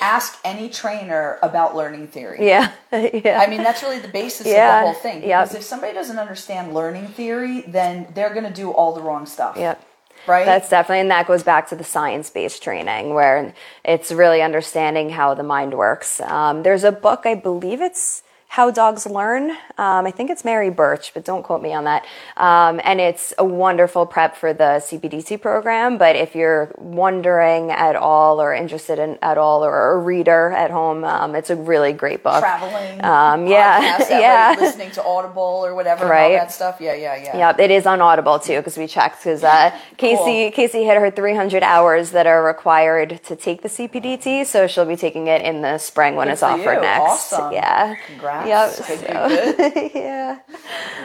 ask 0.02 0.39
any 0.43 0.69
trainer 0.69 1.38
about 1.41 1.76
learning 1.76 2.08
theory. 2.08 2.39
yeah, 2.47 2.71
yeah. 2.91 3.39
I 3.43 3.47
mean, 3.47 3.63
that's 3.63 3.82
really 3.84 3.99
the 3.99 4.08
basis 4.08 4.47
Yeah, 4.47 4.80
of 4.80 4.82
the 4.88 4.91
whole 4.91 5.02
thing. 5.02 5.23
yep. 5.28 5.45
Because 5.45 5.56
if 5.56 5.63
somebody 5.63 5.93
doesn't 5.93 6.19
understand 6.19 6.73
learning 6.73 7.08
theory, 7.08 7.62
then 7.67 8.08
they're 8.13 8.34
going 8.34 8.45
to 8.45 8.54
do 8.54 8.71
all 8.71 8.93
the 8.93 9.02
wrong 9.02 9.26
stuff. 9.26 9.56
Yep. 9.58 9.82
Right? 10.26 10.45
That's 10.45 10.69
definitely, 10.69 11.02
and 11.02 11.12
that 11.12 11.28
goes 11.28 11.43
back 11.43 11.67
to 11.69 11.76
the 11.76 11.84
science 11.84 12.30
based 12.30 12.63
training 12.63 13.13
where 13.13 13.54
it's 13.84 14.12
really 14.12 14.41
understanding 14.41 15.10
how 15.10 15.34
the 15.34 15.43
mind 15.43 15.73
works. 15.78 16.21
Um, 16.21 16.63
there's 16.63 16.84
a 16.86 16.93
book, 16.93 17.26
I 17.26 17.36
believe 17.36 17.82
it's 17.82 18.23
How 18.54 18.70
Dogs 18.70 19.08
Learn. 19.08 19.50
Um, 19.80 20.06
I 20.06 20.12
think 20.12 20.30
it's 20.30 20.46
Mary 20.46 20.70
Burch, 20.70 21.12
but 21.16 21.26
don't 21.26 21.42
quote 21.42 21.63
me 21.63 21.74
on 21.74 21.86
that. 21.86 22.06
Um, 22.38 22.80
and 22.84 23.02
it's 23.02 23.34
a 23.39 23.44
wonderful 23.44 24.06
prep 24.06 24.36
for 24.38 24.54
the 24.54 24.80
CPDT 24.80 25.42
program. 25.42 25.98
But 25.98 26.16
if 26.16 26.36
you're 26.36 26.72
wondering 26.78 27.72
at 27.72 27.96
all 27.96 28.39
or 28.39 28.54
interested 28.54 29.00
in 29.00 29.18
at 29.24 29.39
all 29.39 29.66
or 29.66 29.94
a 29.94 29.98
reader 29.98 30.52
at 30.52 30.70
home, 30.70 31.04
um, 31.04 31.34
it's 31.34 31.50
a 31.50 31.56
really 31.56 31.94
great 31.94 32.22
book. 32.22 32.42
Traveling. 32.42 33.04
Um, 33.04 33.48
yeah, 33.48 33.98
podcasts 33.98 34.10
yeah. 34.12 34.56
listening 34.60 34.92
to 34.92 35.04
Audible 35.04 35.42
or 35.66 35.74
whatever, 35.74 36.06
Right. 36.06 36.26
all 36.26 36.32
that 36.34 36.52
stuff. 36.52 36.78
Yeah, 36.80 36.94
yeah, 36.94 37.16
yeah. 37.16 37.36
Yep, 37.36 37.60
it 37.60 37.72
is 37.72 37.88
on 37.88 38.02
Audible 38.02 38.38
too 38.38 38.58
because 38.58 38.78
we 38.78 38.86
checked 38.86 39.24
because 39.24 39.44
uh, 39.44 39.76
Casey 39.98 40.52
Casey 40.52 40.84
hit 40.84 40.96
her 41.00 41.10
300 41.10 41.63
hours 41.63 42.12
that 42.12 42.28
are 42.28 42.44
required 42.44 43.20
to 43.24 43.36
take 43.36 43.63
the 43.63 43.70
CPDT, 43.70 44.46
so 44.46 44.68
she'll 44.68 44.86
be 44.86 44.96
taking 44.96 45.26
it 45.26 45.42
in 45.42 45.63
the 45.63 45.80
spring 45.80 46.16
when 46.16 46.28
Good 46.28 46.34
it's 46.34 46.44
offered 46.44 46.76
you. 46.76 46.82
next. 46.82 47.34
Awesome. 47.34 47.52
Yeah. 47.52 47.96
Congrats. 48.06 48.43
Yep. 48.48 48.76
Good, 48.76 48.86
so- 48.86 49.28
good, 49.28 49.58
good. 49.74 49.92
yeah. 49.96 50.40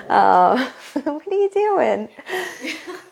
Um, 0.09 0.59
what 1.05 1.27
are 1.27 1.35
you 1.35 1.51
doing? 1.53 2.09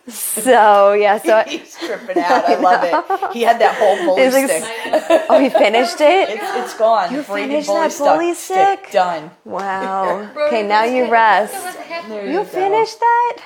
so 0.09 0.93
yeah, 0.93 1.19
so 1.19 1.43
He's 1.49 1.77
tripping 1.77 2.19
out. 2.19 2.45
I 2.45 2.57
love 2.57 2.83
it. 2.85 3.33
He 3.33 3.43
had 3.43 3.61
that 3.61 3.75
whole 3.77 3.97
bully 4.07 4.31
like- 4.31 4.49
stick. 4.51 5.25
oh, 5.29 5.39
he 5.41 5.51
finished 5.51 6.01
it. 6.01 6.31
It's, 6.31 6.43
it's 6.57 6.79
gone. 6.79 7.13
You 7.13 7.23
Braided 7.23 7.51
finished 7.51 7.69
bully 7.69 7.89
that 7.89 7.99
bully 7.99 8.35
stick? 8.35 8.91
Done. 8.93 9.31
Wow. 9.45 10.31
Okay, 10.47 10.63
now 10.67 10.85
you 10.85 11.11
rest. 11.11 11.55
There 12.09 12.27
You 12.31 12.45
finished 12.45 12.99
that? 13.01 13.39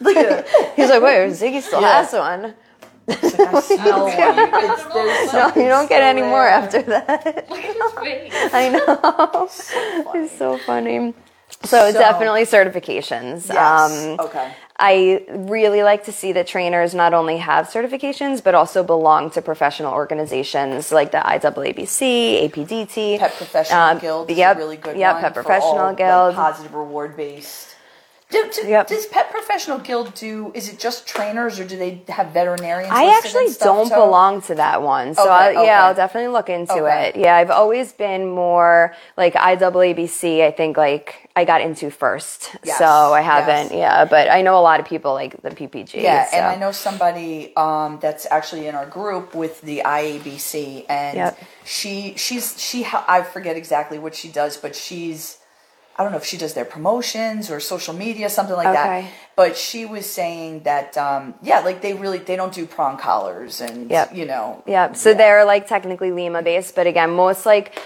Look 0.00 0.16
at 0.16 0.44
it. 0.44 0.72
He's 0.76 0.88
like, 0.88 1.02
wait, 1.02 1.30
Ziggy 1.32 1.60
still 1.62 1.80
Yeah. 1.80 2.02
has 2.02 2.12
one. 2.12 2.54
I 3.08 3.60
smell 3.64 4.04
one. 4.04 4.12
It's, 4.14 4.84
there's 4.94 5.32
No, 5.32 5.46
you 5.62 5.68
don't 5.68 5.88
get 5.88 6.02
any 6.02 6.22
more 6.22 6.46
after 6.46 6.82
that. 6.82 7.46
Look 7.50 7.58
at 7.64 7.76
his 7.76 7.92
face. 8.32 8.32
I 8.52 8.68
know. 8.70 9.48
It's 10.14 10.36
so 10.38 10.58
funny. 10.58 11.14
So, 11.64 11.90
So- 11.90 11.98
definitely 11.98 12.42
certifications. 12.42 13.50
Um, 13.50 14.20
okay. 14.20 14.52
I 14.80 15.24
really 15.28 15.82
like 15.82 16.04
to 16.04 16.12
see 16.12 16.30
that 16.32 16.46
trainers 16.46 16.94
not 16.94 17.12
only 17.12 17.38
have 17.38 17.66
certifications, 17.66 18.44
but 18.44 18.54
also 18.54 18.84
belong 18.84 19.30
to 19.32 19.42
professional 19.42 19.92
organizations 19.92 20.92
like 20.92 21.10
the 21.10 21.18
IAABC, 21.18 22.48
APDT. 22.48 23.18
Pet 23.18 23.32
Professional 23.34 23.80
um, 23.80 23.98
Guild 23.98 24.30
is 24.30 24.38
yep, 24.38 24.54
a 24.56 24.58
really 24.60 24.76
good 24.76 24.96
yep, 24.96 25.14
one. 25.14 25.22
Pet 25.22 25.34
for 25.34 25.42
Professional 25.42 25.78
all, 25.78 25.86
like, 25.88 25.96
Guild. 25.96 26.34
positive 26.36 26.74
reward 26.74 27.16
based. 27.16 27.67
Do, 28.30 28.50
do- 28.54 28.68
Yep. 28.68 28.88
Does 28.88 29.06
Pet 29.06 29.30
Professional 29.30 29.78
Guild 29.78 30.12
do? 30.14 30.52
Is 30.54 30.68
it 30.68 30.78
just 30.78 31.06
trainers, 31.06 31.58
or 31.58 31.64
do 31.64 31.78
they 31.78 32.02
have 32.08 32.28
veterinarians? 32.28 32.92
I 32.92 33.16
actually 33.16 33.48
don't 33.58 33.88
too? 33.88 33.94
belong 33.94 34.42
to 34.42 34.54
that 34.56 34.82
one. 34.82 35.14
So 35.14 35.22
Okay, 35.22 35.30
I, 35.32 35.50
okay. 35.52 35.64
yeah, 35.64 35.84
I'll 35.86 35.94
definitely 35.94 36.28
look 36.28 36.50
into 36.50 36.74
Okay. 36.84 37.08
it. 37.08 37.16
Yeah, 37.16 37.36
I've 37.36 37.50
always 37.50 37.92
been 37.94 38.28
more 38.28 38.94
like 39.16 39.32
IAABC, 39.32 40.42
I 40.44 40.50
think 40.50 40.76
like 40.76 41.30
I 41.36 41.46
got 41.46 41.62
into 41.62 41.90
first. 41.90 42.54
Yes, 42.64 42.76
so 42.76 42.84
I 42.84 43.22
haven't, 43.22 43.70
yes. 43.70 43.78
yeah, 43.78 44.04
but 44.04 44.28
I 44.30 44.42
know 44.42 44.58
a 44.58 44.60
lot 44.60 44.78
of 44.78 44.84
people 44.86 45.14
like 45.14 45.40
the 45.40 45.50
PPG. 45.50 45.94
Yeah, 45.94 46.26
so. 46.26 46.36
and 46.36 46.46
I 46.46 46.56
know 46.56 46.72
somebody 46.72 47.54
um, 47.56 47.98
that's 48.02 48.26
actually 48.30 48.66
in 48.66 48.74
our 48.74 48.86
group 48.86 49.34
with 49.34 49.62
the 49.62 49.80
IABC, 49.86 50.84
and 50.90 51.16
Yep. 51.16 51.38
she 51.64 52.12
she's 52.18 52.60
she 52.60 52.86
I 53.08 53.22
forget 53.22 53.56
exactly 53.56 53.98
what 53.98 54.14
she 54.14 54.28
does, 54.28 54.58
but 54.58 54.76
she's 54.76 55.38
I 55.98 56.04
don't 56.04 56.12
know 56.12 56.18
if 56.18 56.24
she 56.24 56.36
does 56.38 56.54
their 56.54 56.64
promotions 56.64 57.50
or 57.50 57.58
social 57.58 57.92
media, 57.92 58.30
something 58.30 58.54
like 58.54 58.72
that. 58.72 59.04
But 59.34 59.56
she 59.56 59.84
was 59.84 60.06
saying 60.06 60.62
that 60.62 60.96
um, 60.96 61.34
yeah, 61.42 61.60
like 61.60 61.82
they 61.82 61.92
really 61.92 62.18
they 62.18 62.36
don't 62.36 62.54
do 62.54 62.66
prong 62.66 62.98
collars 62.98 63.60
and 63.60 63.90
Yep. 63.90 64.14
you 64.14 64.24
know 64.24 64.62
Yeah, 64.66 64.92
so 64.92 65.12
they're 65.12 65.44
like 65.44 65.66
technically 65.66 66.12
Lima 66.12 66.42
based, 66.42 66.76
but 66.76 66.86
again, 66.86 67.10
most 67.10 67.44
like 67.46 67.76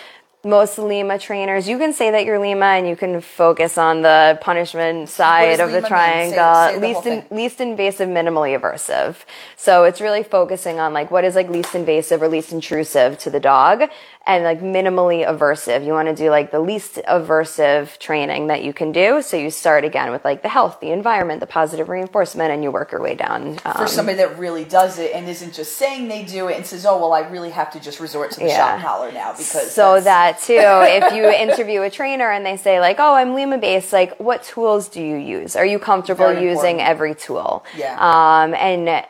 most 0.45 0.77
Lima 0.77 1.19
trainers, 1.21 1.69
you 1.69 1.79
can 1.79 1.93
say 1.93 2.11
that 2.11 2.25
you're 2.25 2.39
Lima 2.39 2.67
and 2.67 2.89
you 2.89 2.97
can 2.97 3.21
focus 3.21 3.79
on 3.79 4.03
the 4.03 4.37
punishment 4.41 5.09
side 5.09 5.61
of 5.61 5.71
the 5.71 5.77
Lima? 5.77 5.83
Say- 5.83 5.89
triangle, 5.89 6.55
say 6.55 6.75
the 6.75 6.87
least 6.87 7.03
whole 7.05 7.13
in, 7.13 7.27
least 7.31 7.61
invasive, 7.61 8.09
minimally 8.09 8.59
aversive. 8.59 9.17
So 9.57 9.85
it's 9.85 10.01
really 10.01 10.25
focusing 10.25 10.81
on 10.81 10.93
like 10.93 11.11
what 11.13 11.25
is 11.25 11.37
like 11.37 11.49
least 11.49 11.75
invasive 11.77 12.21
or 12.23 12.29
least 12.29 12.51
intrusive 12.53 13.19
to 13.21 13.31
the 13.31 13.39
dog 13.41 13.89
and 14.27 14.45
like 14.45 14.61
minimally 14.61 15.27
aversive. 15.27 15.85
You 15.85 15.93
want 15.93 16.09
to 16.09 16.15
do 16.15 16.31
like 16.31 16.51
the 16.51 16.61
least 16.61 16.97
aversive 17.09 17.99
training 17.99 18.47
that 18.49 18.63
you 18.63 18.73
can 18.73 18.93
do. 18.93 19.21
So 19.23 19.37
you 19.37 19.51
start 19.51 19.85
again 19.85 20.11
with 20.11 20.25
like 20.25 20.43
the 20.43 20.49
health, 20.49 20.81
the 20.81 20.91
environment, 20.91 21.41
the 21.41 21.47
positive 21.47 21.89
reinforcement, 21.89 22.53
and 22.53 22.63
you 22.63 22.71
work 22.71 22.93
your 22.93 23.01
way 23.03 23.15
down. 23.15 23.59
Um, 23.65 23.75
for 23.77 23.87
somebody 23.87 24.19
that 24.19 24.39
really 24.39 24.65
does 24.65 24.99
it 24.99 25.13
and 25.15 25.29
isn't 25.29 25.55
just 25.55 25.77
saying 25.77 26.09
they 26.09 26.25
do 26.25 26.49
it 26.49 26.57
and 26.57 26.65
says, 26.67 26.87
"Oh, 26.87 26.99
well, 26.99 27.13
I 27.13 27.21
really 27.29 27.51
have 27.51 27.71
to 27.73 27.81
just 27.81 28.01
resort 28.01 28.31
to 28.33 28.41
the 28.41 28.47
Yeah. 28.47 28.79
shock 28.79 28.83
collar 28.87 29.13
now 29.13 29.33
because 29.33 29.73
so 29.73 30.01
that's- 30.01 30.05
that 30.05 30.41
too 30.47 30.55
if 31.07 31.13
you 31.15 31.29
interview 31.29 31.83
a 31.83 31.91
trainer 31.91 32.31
and 32.31 32.45
they 32.45 32.57
say 32.57 32.81
like 32.81 32.97
oh 32.99 33.15
i'm 33.15 33.35
lima 33.35 33.59
based 33.59 33.93
like 33.93 34.17
what 34.19 34.43
tools 34.43 34.89
do 34.89 35.01
you 35.03 35.17
use 35.17 35.57
are 35.57 35.65
you 35.67 35.79
comfortable 35.79 36.27
Very 36.27 36.43
using 36.45 36.79
important. 36.81 36.89
every 36.89 37.15
tool 37.15 37.65
Yeah. 37.77 37.97
um 37.99 38.55
and 38.55 39.05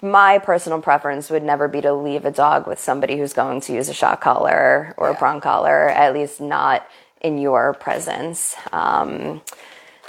my 0.00 0.38
personal 0.38 0.80
preference 0.80 1.30
would 1.30 1.42
never 1.42 1.68
be 1.68 1.80
to 1.80 1.92
leave 1.92 2.24
a 2.24 2.30
dog 2.30 2.66
with 2.66 2.78
somebody 2.78 3.18
who's 3.18 3.32
going 3.32 3.60
to 3.62 3.72
use 3.72 3.88
a 3.88 3.94
shock 3.94 4.20
collar 4.20 4.94
or 4.96 5.10
a 5.10 5.16
prong 5.16 5.40
collar 5.40 5.88
at 5.90 6.14
least 6.14 6.40
not 6.40 6.86
in 7.20 7.38
your 7.38 7.74
presence. 7.74 8.54
Um 8.72 9.42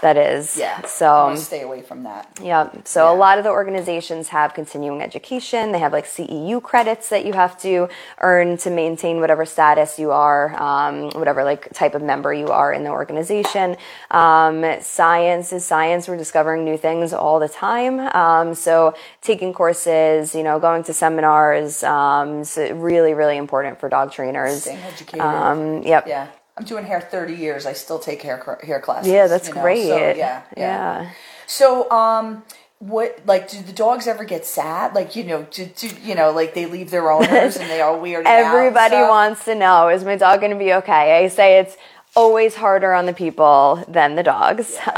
that 0.03 0.17
is 0.17 0.57
yeah, 0.57 0.81
so 0.81 1.33
stay 1.35 1.61
away 1.61 1.81
from 1.81 2.03
that. 2.03 2.27
yeah. 2.41 2.69
So 2.83 3.11
a 3.11 3.15
lot 3.15 3.37
of 3.37 3.45
the 3.45 3.49
organizations 3.49 4.27
have 4.27 4.53
continuing 4.53 5.01
education. 5.01 5.71
They 5.71 5.79
have 5.79 5.93
like 5.93 6.05
CEU 6.05 6.61
credits 6.61 7.07
that 7.07 7.25
you 7.25 7.31
have 7.31 7.57
to 7.61 7.87
earn 8.19 8.57
to 8.57 8.69
maintain 8.69 9.21
whatever 9.21 9.45
status 9.45 9.97
you 9.97 10.11
are, 10.11 10.61
um, 10.61 11.09
whatever 11.11 11.45
like 11.45 11.71
type 11.73 11.95
of 11.95 12.01
member 12.01 12.33
you 12.33 12.47
are 12.47 12.73
in 12.73 12.83
the 12.83 12.89
organization. 12.89 13.77
Um, 14.11 14.65
science 14.81 15.53
is 15.53 15.65
science. 15.65 16.09
We're 16.09 16.17
discovering 16.17 16.65
new 16.65 16.77
things 16.77 17.13
all 17.13 17.39
the 17.39 17.49
time. 17.49 17.99
Um, 17.99 18.53
so 18.55 18.93
taking 19.21 19.53
courses, 19.53 20.35
you 20.35 20.43
know, 20.43 20.59
going 20.59 20.83
to 20.83 20.93
seminars, 20.93 21.81
um, 21.83 22.41
is 22.41 22.57
really, 22.57 23.13
really 23.13 23.37
important 23.37 23.79
for 23.79 23.87
dog 23.87 24.11
trainers. 24.11 24.63
Staying 24.63 24.83
educated. 24.83 25.21
Um, 25.21 25.81
yep. 25.83 26.07
Yeah. 26.07 26.27
I'm 26.57 26.65
doing 26.65 26.85
hair 26.85 27.01
30 27.01 27.33
years. 27.33 27.65
I 27.65 27.73
still 27.73 27.99
take 27.99 28.21
hair 28.21 28.59
hair 28.63 28.79
classes. 28.79 29.11
Yeah, 29.11 29.27
that's 29.27 29.47
you 29.47 29.55
know, 29.55 29.61
great. 29.61 29.87
So, 29.87 29.97
yeah, 29.97 30.15
yeah. 30.15 30.41
Yeah. 30.55 31.11
So, 31.47 31.89
um, 31.91 32.43
what 32.79 33.21
like 33.25 33.49
do 33.49 33.61
the 33.61 33.71
dogs 33.71 34.07
ever 34.07 34.25
get 34.25 34.45
sad? 34.45 34.93
Like 34.93 35.15
you 35.15 35.23
know, 35.23 35.43
do, 35.49 35.65
do 35.65 35.89
you 36.03 36.15
know 36.15 36.31
like 36.31 36.53
they 36.53 36.65
leave 36.65 36.91
their 36.91 37.09
owners 37.11 37.55
and 37.55 37.69
they 37.69 37.81
all 37.81 37.99
weird. 37.99 38.25
Everybody 38.27 38.97
wants 38.97 39.45
to 39.45 39.55
know 39.55 39.87
is 39.89 40.03
my 40.03 40.17
dog 40.17 40.41
going 40.41 40.51
to 40.51 40.57
be 40.57 40.73
okay? 40.73 41.23
I 41.23 41.27
say 41.29 41.59
it's 41.59 41.77
always 42.15 42.55
harder 42.55 42.93
on 42.93 43.05
the 43.07 43.13
people 43.13 43.83
than 43.87 44.15
the 44.15 44.23
dogs. 44.23 44.73
Yeah, 44.75 44.91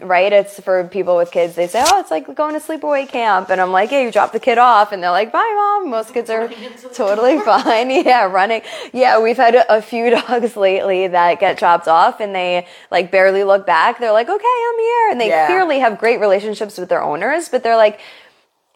um, 0.00 0.06
right? 0.08 0.32
It's 0.32 0.60
for 0.60 0.84
people 0.84 1.16
with 1.16 1.30
kids. 1.30 1.54
They 1.56 1.66
say, 1.66 1.82
"Oh, 1.86 1.98
it's 2.00 2.10
like 2.10 2.32
going 2.34 2.54
to 2.58 2.60
sleepaway 2.64 3.08
camp," 3.08 3.50
and 3.50 3.60
I'm 3.60 3.72
like, 3.72 3.90
"Yeah, 3.90 4.02
you 4.02 4.12
drop 4.12 4.32
the 4.32 4.40
kid 4.40 4.58
off," 4.58 4.92
and 4.92 5.02
they're 5.02 5.10
like, 5.10 5.32
"Bye, 5.32 5.52
mom." 5.54 5.90
Most 5.90 6.14
kids 6.14 6.30
are 6.30 6.48
totally 6.94 7.38
fine. 7.44 7.90
Yeah, 7.90 8.24
running. 8.24 8.62
Yeah, 8.92 9.20
we've 9.20 9.36
had 9.36 9.54
a, 9.54 9.76
a 9.78 9.82
few 9.82 10.10
dogs 10.18 10.56
lately 10.56 11.08
that 11.08 11.40
get 11.40 11.58
dropped 11.58 11.88
off, 11.88 12.20
and 12.20 12.34
they 12.34 12.66
like 12.90 13.10
barely 13.10 13.42
look 13.44 13.66
back. 13.66 13.98
They're 13.98 14.12
like, 14.12 14.28
"Okay, 14.28 14.56
I'm 14.68 14.78
here," 14.78 15.10
and 15.10 15.20
they 15.20 15.28
Yeah. 15.28 15.46
clearly 15.46 15.80
have 15.80 15.98
great 15.98 16.20
relationships 16.20 16.78
with 16.78 16.88
their 16.88 17.02
owners, 17.02 17.48
but 17.48 17.62
they're 17.62 17.76
like, 17.76 18.00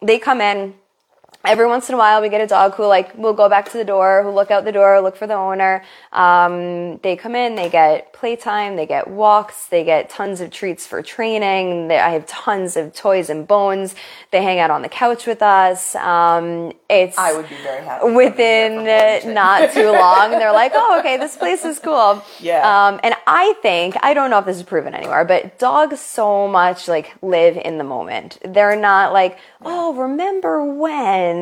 they 0.01 0.19
come 0.19 0.41
in 0.41 0.73
every 1.45 1.67
once 1.67 1.89
in 1.89 1.95
a 1.95 1.97
while 1.97 2.21
we 2.21 2.29
get 2.29 2.41
a 2.41 2.47
dog 2.47 2.73
who 2.75 2.85
like 2.85 3.17
will 3.17 3.33
go 3.33 3.49
back 3.49 3.69
to 3.71 3.77
the 3.77 3.83
door 3.83 4.23
who 4.23 4.29
look 4.29 4.49
out 4.49 4.63
the 4.65 4.71
door 4.71 5.01
look 5.01 5.15
for 5.17 5.27
the 5.27 5.33
owner. 5.33 5.83
Um, 6.11 6.97
they 6.99 7.15
come 7.15 7.35
in 7.35 7.55
they 7.55 7.69
get 7.69 8.13
playtime 8.13 8.75
they 8.75 8.85
get 8.85 9.07
walks 9.09 9.67
they 9.67 9.83
get 9.83 10.09
tons 10.09 10.39
of 10.41 10.51
treats 10.51 10.87
for 10.87 11.01
training. 11.01 11.87
They- 11.89 11.99
i 11.99 12.09
have 12.11 12.25
tons 12.25 12.77
of 12.77 12.93
toys 12.93 13.29
and 13.29 13.47
bones. 13.47 13.95
They 14.31 14.41
hang 14.41 14.59
out 14.59 14.71
on 14.71 14.81
the 14.81 14.89
couch 14.89 15.25
with 15.27 15.41
us. 15.41 15.95
Um, 15.95 16.73
it's 16.89 17.17
I 17.17 17.33
would 17.33 17.49
be 17.49 17.55
very 17.55 17.83
happy. 17.83 18.11
within 18.11 18.71
here 18.71 18.81
for 18.81 18.85
board 18.85 19.11
and 19.13 19.21
train. 19.23 19.33
not 19.33 19.71
too 19.73 19.91
long 19.91 20.31
they're 20.31 20.51
like 20.63 20.71
oh 20.75 20.99
okay 20.99 21.17
this 21.17 21.35
place 21.35 21.65
is 21.65 21.79
cool. 21.79 22.23
Yeah. 22.39 22.61
um, 22.87 22.99
and 23.03 23.15
i 23.27 23.53
think 23.61 23.95
i 24.01 24.13
don't 24.13 24.29
know 24.29 24.39
if 24.39 24.45
this 24.45 24.57
is 24.57 24.63
proven 24.63 24.93
anywhere 24.93 25.25
but 25.25 25.59
dogs 25.59 25.99
so 25.99 26.47
much 26.47 26.87
like 26.87 27.13
live 27.21 27.57
in 27.57 27.77
the 27.77 27.83
moment. 27.83 28.37
They're 28.45 28.75
not 28.75 29.11
like 29.13 29.37
oh 29.65 29.93
remember 29.95 30.63
when 30.65 31.32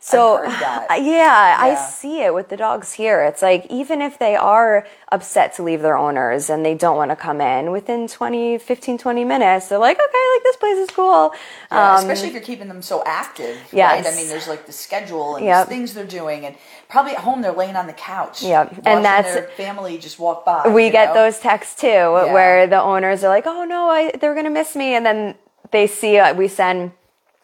so 0.00 0.36
I've 0.38 0.52
heard 0.52 0.60
that. 0.62 0.86
yeah, 1.02 1.56
I 1.58 1.74
see 1.74 2.20
it 2.22 2.34
with 2.34 2.48
the 2.48 2.56
dogs 2.56 2.92
here. 2.92 3.22
It's 3.24 3.42
like 3.42 3.66
even 3.70 4.00
if 4.02 4.18
they 4.18 4.36
are 4.36 4.86
upset 5.10 5.54
to 5.56 5.62
leave 5.62 5.82
their 5.82 5.96
owners 5.96 6.50
and 6.50 6.64
they 6.64 6.74
don't 6.74 6.96
want 6.96 7.10
to 7.10 7.16
come 7.16 7.40
in 7.40 7.70
within 7.70 8.08
20, 8.08 8.58
15, 8.58 8.98
20 8.98 9.24
minutes, 9.24 9.68
they're 9.68 9.78
like, 9.78 9.96
okay, 9.96 10.24
like 10.34 10.42
this 10.42 10.56
place 10.56 10.76
is 10.78 10.90
cool. 10.90 11.32
Yeah, 11.70 11.94
Um, 11.94 11.98
especially 12.00 12.28
if 12.28 12.34
you're 12.34 12.42
keeping 12.42 12.68
them 12.68 12.82
so 12.82 13.02
active. 13.06 13.56
Yes. 13.72 14.04
Right? 14.04 14.12
I 14.12 14.16
mean, 14.16 14.28
there's 14.28 14.48
like 14.48 14.66
the 14.66 14.72
schedule 14.72 15.36
and 15.36 15.44
Yep. 15.46 15.68
things 15.68 15.94
they're 15.94 16.04
doing, 16.04 16.44
and 16.46 16.56
probably 16.88 17.12
at 17.12 17.18
home 17.18 17.42
they're 17.42 17.52
laying 17.52 17.76
on 17.76 17.86
the 17.86 17.92
couch. 17.92 18.42
Yep. 18.42 18.82
And 18.84 19.04
that's- 19.04 19.34
their 19.34 19.48
family 19.56 19.98
just 19.98 20.18
walk 20.18 20.44
by. 20.44 20.68
we 20.68 20.90
get 20.90 21.08
know? 21.08 21.14
those 21.24 21.38
texts 21.38 21.80
too 21.80 21.88
where 21.88 22.66
the 22.66 22.80
owners 22.80 23.24
are 23.24 23.28
like 23.28 23.46
oh 23.46 23.64
no 23.64 23.88
I, 23.88 24.12
they're 24.12 24.34
gonna 24.34 24.50
miss 24.50 24.74
me 24.76 24.94
and 24.94 25.04
then 25.06 25.34
they 25.70 25.86
see 25.86 26.18
uh, 26.18 26.34
we 26.34 26.48
send 26.48 26.92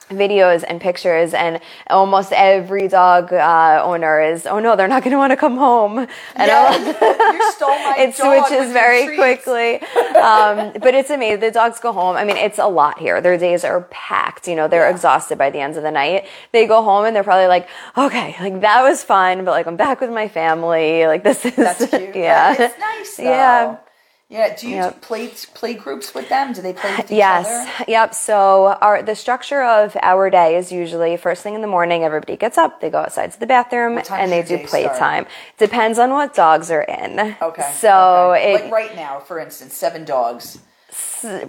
videos 0.09 0.65
and 0.67 0.81
pictures 0.81 1.35
and 1.35 1.61
almost 1.91 2.33
every 2.33 2.89
dog 2.89 3.33
uh, 3.33 3.83
owner 3.85 4.21
is 4.21 4.47
oh 4.47 4.59
no 4.59 4.75
they're 4.77 4.89
not 4.89 5.03
gonna 5.05 5.19
want 5.19 5.31
to 5.31 5.37
come 5.37 5.57
home 5.57 5.99
and 5.99 6.51
I'm 6.51 6.87
you 7.37 7.53
stole 7.53 7.69
my 7.71 7.97
it 7.99 8.15
switches 8.15 8.73
very 8.73 9.15
quickly 9.17 9.75
um, 10.17 10.73
but 10.81 10.95
it's 10.95 11.11
amazing 11.11 11.41
the 11.41 11.51
dogs 11.51 11.79
go 11.81 11.93
home 11.93 12.17
i 12.17 12.25
mean 12.25 12.37
it's 12.37 12.59
a 12.59 12.67
lot 12.69 12.99
here 12.99 13.21
their 13.21 13.37
days 13.39 13.65
are 13.65 13.83
packed 13.91 14.49
you 14.49 14.57
know 14.57 14.67
they're 14.69 14.89
Yeah. 14.89 14.95
exhausted 14.95 15.37
by 15.39 15.51
the 15.51 15.59
end 15.61 15.77
of 15.77 15.83
the 15.83 15.91
night 15.91 16.27
they 16.53 16.67
go 16.67 16.83
home 16.83 17.05
and 17.05 17.15
they're 17.15 17.25
probably 17.25 17.47
like 17.49 17.69
okay 17.97 18.35
like 18.41 18.61
that 18.63 18.83
was 18.83 19.03
fun 19.05 19.45
but 19.45 19.51
like 19.51 19.67
i'm 19.67 19.77
back 19.77 20.01
with 20.01 20.11
my 20.11 20.29
family 20.29 21.07
like 21.07 21.23
this 21.23 21.45
is 21.45 21.55
That's 21.57 21.85
cute. 21.87 22.17
yeah 22.17 22.57
it's 22.59 22.79
nice. 22.79 23.17
Though. 23.17 23.23
Yeah. 23.25 23.77
Yeah. 24.29 24.55
Do 24.55 24.69
you 24.69 24.77
Yep. 24.77 25.01
play 25.01 25.29
play 25.55 25.73
groups 25.73 26.15
with 26.15 26.29
them? 26.29 26.53
Do 26.53 26.61
they 26.61 26.75
play 26.75 26.95
with 26.97 27.11
each 27.11 27.17
Yes. 27.17 27.47
other? 27.47 27.85
Yep. 27.89 28.15
So 28.15 28.77
our 28.83 29.01
the 29.03 29.15
structure 29.17 29.63
of 29.63 29.97
our 30.03 30.29
day 30.29 30.57
is 30.57 30.71
usually 30.71 31.17
first 31.17 31.43
thing 31.43 31.55
in 31.55 31.63
the 31.63 31.67
morning. 31.67 32.05
Everybody 32.05 32.37
gets 32.37 32.59
up, 32.59 32.81
they 32.83 32.91
go 32.91 32.99
outside 32.99 33.33
to 33.33 33.41
the 33.41 33.47
bathroom, 33.47 33.99
and 34.11 34.31
they 34.31 34.43
do 34.43 34.59
playtime. 34.67 35.27
Depends 35.57 35.99
on 35.99 36.11
what 36.13 36.35
dogs 36.35 36.71
are 36.71 36.83
in. 36.83 37.37
Okay. 37.41 37.73
So 37.73 38.33
okay. 38.35 38.55
it, 38.55 38.63
like 38.65 38.73
right 38.73 38.95
now, 38.95 39.19
for 39.19 39.39
instance, 39.39 39.75
seven 39.75 40.05
dogs. 40.05 40.59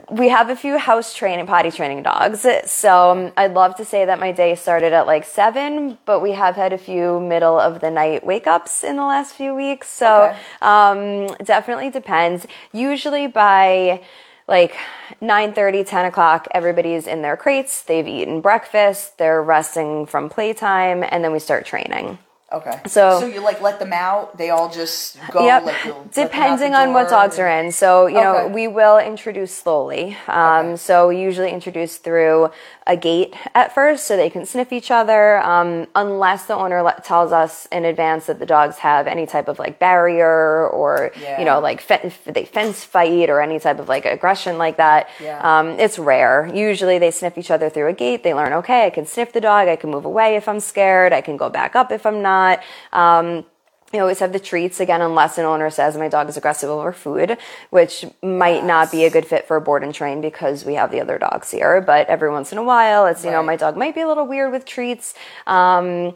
We 0.09 0.29
have 0.29 0.49
a 0.49 0.55
few 0.55 0.77
house 0.77 1.13
training, 1.13 1.47
potty 1.47 1.71
training 1.71 2.03
dogs. 2.03 2.45
So 2.65 3.11
um, 3.11 3.31
I'd 3.37 3.53
love 3.53 3.75
to 3.77 3.85
say 3.85 4.05
that 4.05 4.19
my 4.19 4.31
day 4.31 4.55
started 4.55 4.93
at 4.93 5.07
like 5.07 5.25
seven, 5.25 5.97
but 6.05 6.19
we 6.21 6.31
have 6.33 6.55
had 6.55 6.73
a 6.73 6.77
few 6.77 7.19
middle 7.19 7.59
of 7.59 7.79
the 7.79 7.89
night 7.91 8.25
wake 8.25 8.47
ups 8.47 8.83
in 8.83 8.95
the 8.97 9.05
last 9.05 9.33
few 9.35 9.55
weeks. 9.55 9.87
So 9.87 10.23
Okay. 10.23 10.39
um, 10.61 11.27
definitely 11.43 11.89
depends. 11.89 12.47
Usually 12.73 13.27
by 13.27 14.01
like 14.47 14.75
9 15.21 15.53
10 15.53 16.05
o'clock 16.05 16.47
everybody's 16.51 17.05
in 17.05 17.21
their 17.21 17.37
crates 17.37 17.83
they've 17.83 18.07
eaten 18.07 18.41
breakfast 18.41 19.17
they're 19.19 19.43
resting 19.43 20.07
from 20.07 20.27
playtime 20.27 21.03
and 21.07 21.23
then 21.23 21.31
we 21.31 21.37
start 21.37 21.67
training 21.67 22.17
Okay. 22.51 22.79
So- 22.87 23.19
so 23.19 23.25
you 23.27 23.41
like 23.41 23.61
let 23.61 23.79
them 23.79 23.93
out. 23.93 24.37
They 24.37 24.49
all 24.49 24.69
just 24.69 25.17
go. 25.31 25.45
Yep. 25.45 25.65
Like 25.65 25.75
you'll 25.85 25.95
let 25.97 26.13
them 26.13 26.23
out 26.23 26.29
Depending 26.31 26.73
on 26.75 26.93
what 26.93 27.09
dogs 27.09 27.37
are 27.39 27.47
in. 27.47 27.71
So, 27.71 28.07
you 28.07 28.15
know, 28.15 28.47
we 28.47 28.67
will 28.67 28.97
introduce 28.97 29.53
slowly. 29.53 30.17
Um, 30.27 30.65
Okay. 30.69 30.75
So, 30.77 31.07
we 31.09 31.19
usually 31.21 31.51
introduce 31.51 31.97
through 31.97 32.49
a 32.89 32.97
gate 32.97 33.33
at 33.53 33.73
first 33.73 34.05
so 34.07 34.17
they 34.17 34.29
can 34.31 34.45
sniff 34.45 34.73
each 34.73 34.89
other, 34.89 35.37
um, 35.43 35.85
unless 35.95 36.47
the 36.47 36.55
owner 36.55 36.81
le- 36.81 36.99
tells 37.03 37.31
us 37.31 37.67
in 37.71 37.85
advance 37.85 38.25
that 38.25 38.39
the 38.39 38.45
dogs 38.47 38.79
have 38.79 39.05
any 39.05 39.25
type 39.27 39.47
of 39.47 39.59
like 39.59 39.77
barrier 39.77 40.67
or, 40.69 41.11
Yeah. 41.21 41.39
you 41.39 41.45
know, 41.45 41.59
like 41.59 41.81
fe- 41.81 42.11
they 42.25 42.45
fence 42.45 42.83
fight 42.83 43.29
or 43.29 43.41
any 43.41 43.59
type 43.59 43.79
of 43.79 43.87
like 43.87 44.05
aggression 44.05 44.57
like 44.57 44.77
that. 44.77 45.07
Yeah. 45.19 45.39
Um, 45.43 45.79
it's 45.79 45.99
rare. 45.99 46.49
Usually 46.51 46.97
they 46.97 47.11
sniff 47.11 47.37
each 47.37 47.51
other 47.51 47.69
through 47.69 47.87
a 47.89 47.93
gate. 47.93 48.23
They 48.23 48.33
learn, 48.33 48.53
okay, 48.53 48.87
I 48.87 48.89
can 48.89 49.05
sniff 49.05 49.31
the 49.33 49.41
dog. 49.41 49.67
I 49.67 49.75
can 49.75 49.91
move 49.91 50.05
away 50.05 50.35
if 50.35 50.47
I'm 50.49 50.59
scared. 50.59 51.13
I 51.13 51.21
can 51.21 51.37
go 51.37 51.47
back 51.49 51.75
up 51.75 51.91
if 51.91 52.05
I'm 52.07 52.21
not. 52.23 52.59
Um, 52.91 53.45
you 53.93 53.99
always 54.01 54.19
have 54.19 54.33
the 54.33 54.39
treats 54.39 54.79
again, 54.79 55.01
unless 55.01 55.37
an 55.37 55.45
owner 55.45 55.69
says 55.69 55.97
my 55.97 56.07
dog 56.07 56.29
is 56.29 56.37
aggressive 56.37 56.69
over 56.69 56.91
food, 56.91 57.37
which 57.71 58.05
might 58.21 58.63
not 58.63 58.91
be 58.91 59.05
a 59.05 59.09
good 59.09 59.25
fit 59.25 59.47
for 59.47 59.57
a 59.57 59.61
board 59.61 59.83
and 59.83 59.93
train 59.93 60.21
because 60.21 60.63
we 60.63 60.75
have 60.75 60.91
the 60.91 61.01
other 61.01 61.17
dogs 61.17 61.49
here. 61.51 61.81
But 61.81 62.07
every 62.07 62.29
once 62.29 62.51
in 62.51 62.57
a 62.57 62.63
while, 62.63 63.07
it's 63.07 63.25
you 63.25 63.31
know 63.31 63.41
my 63.41 63.55
dog 63.55 63.77
might 63.77 63.95
be 63.95 64.01
a 64.01 64.07
little 64.07 64.27
weird 64.27 64.51
with 64.51 64.65
treats. 64.65 65.15
Um, 65.47 66.13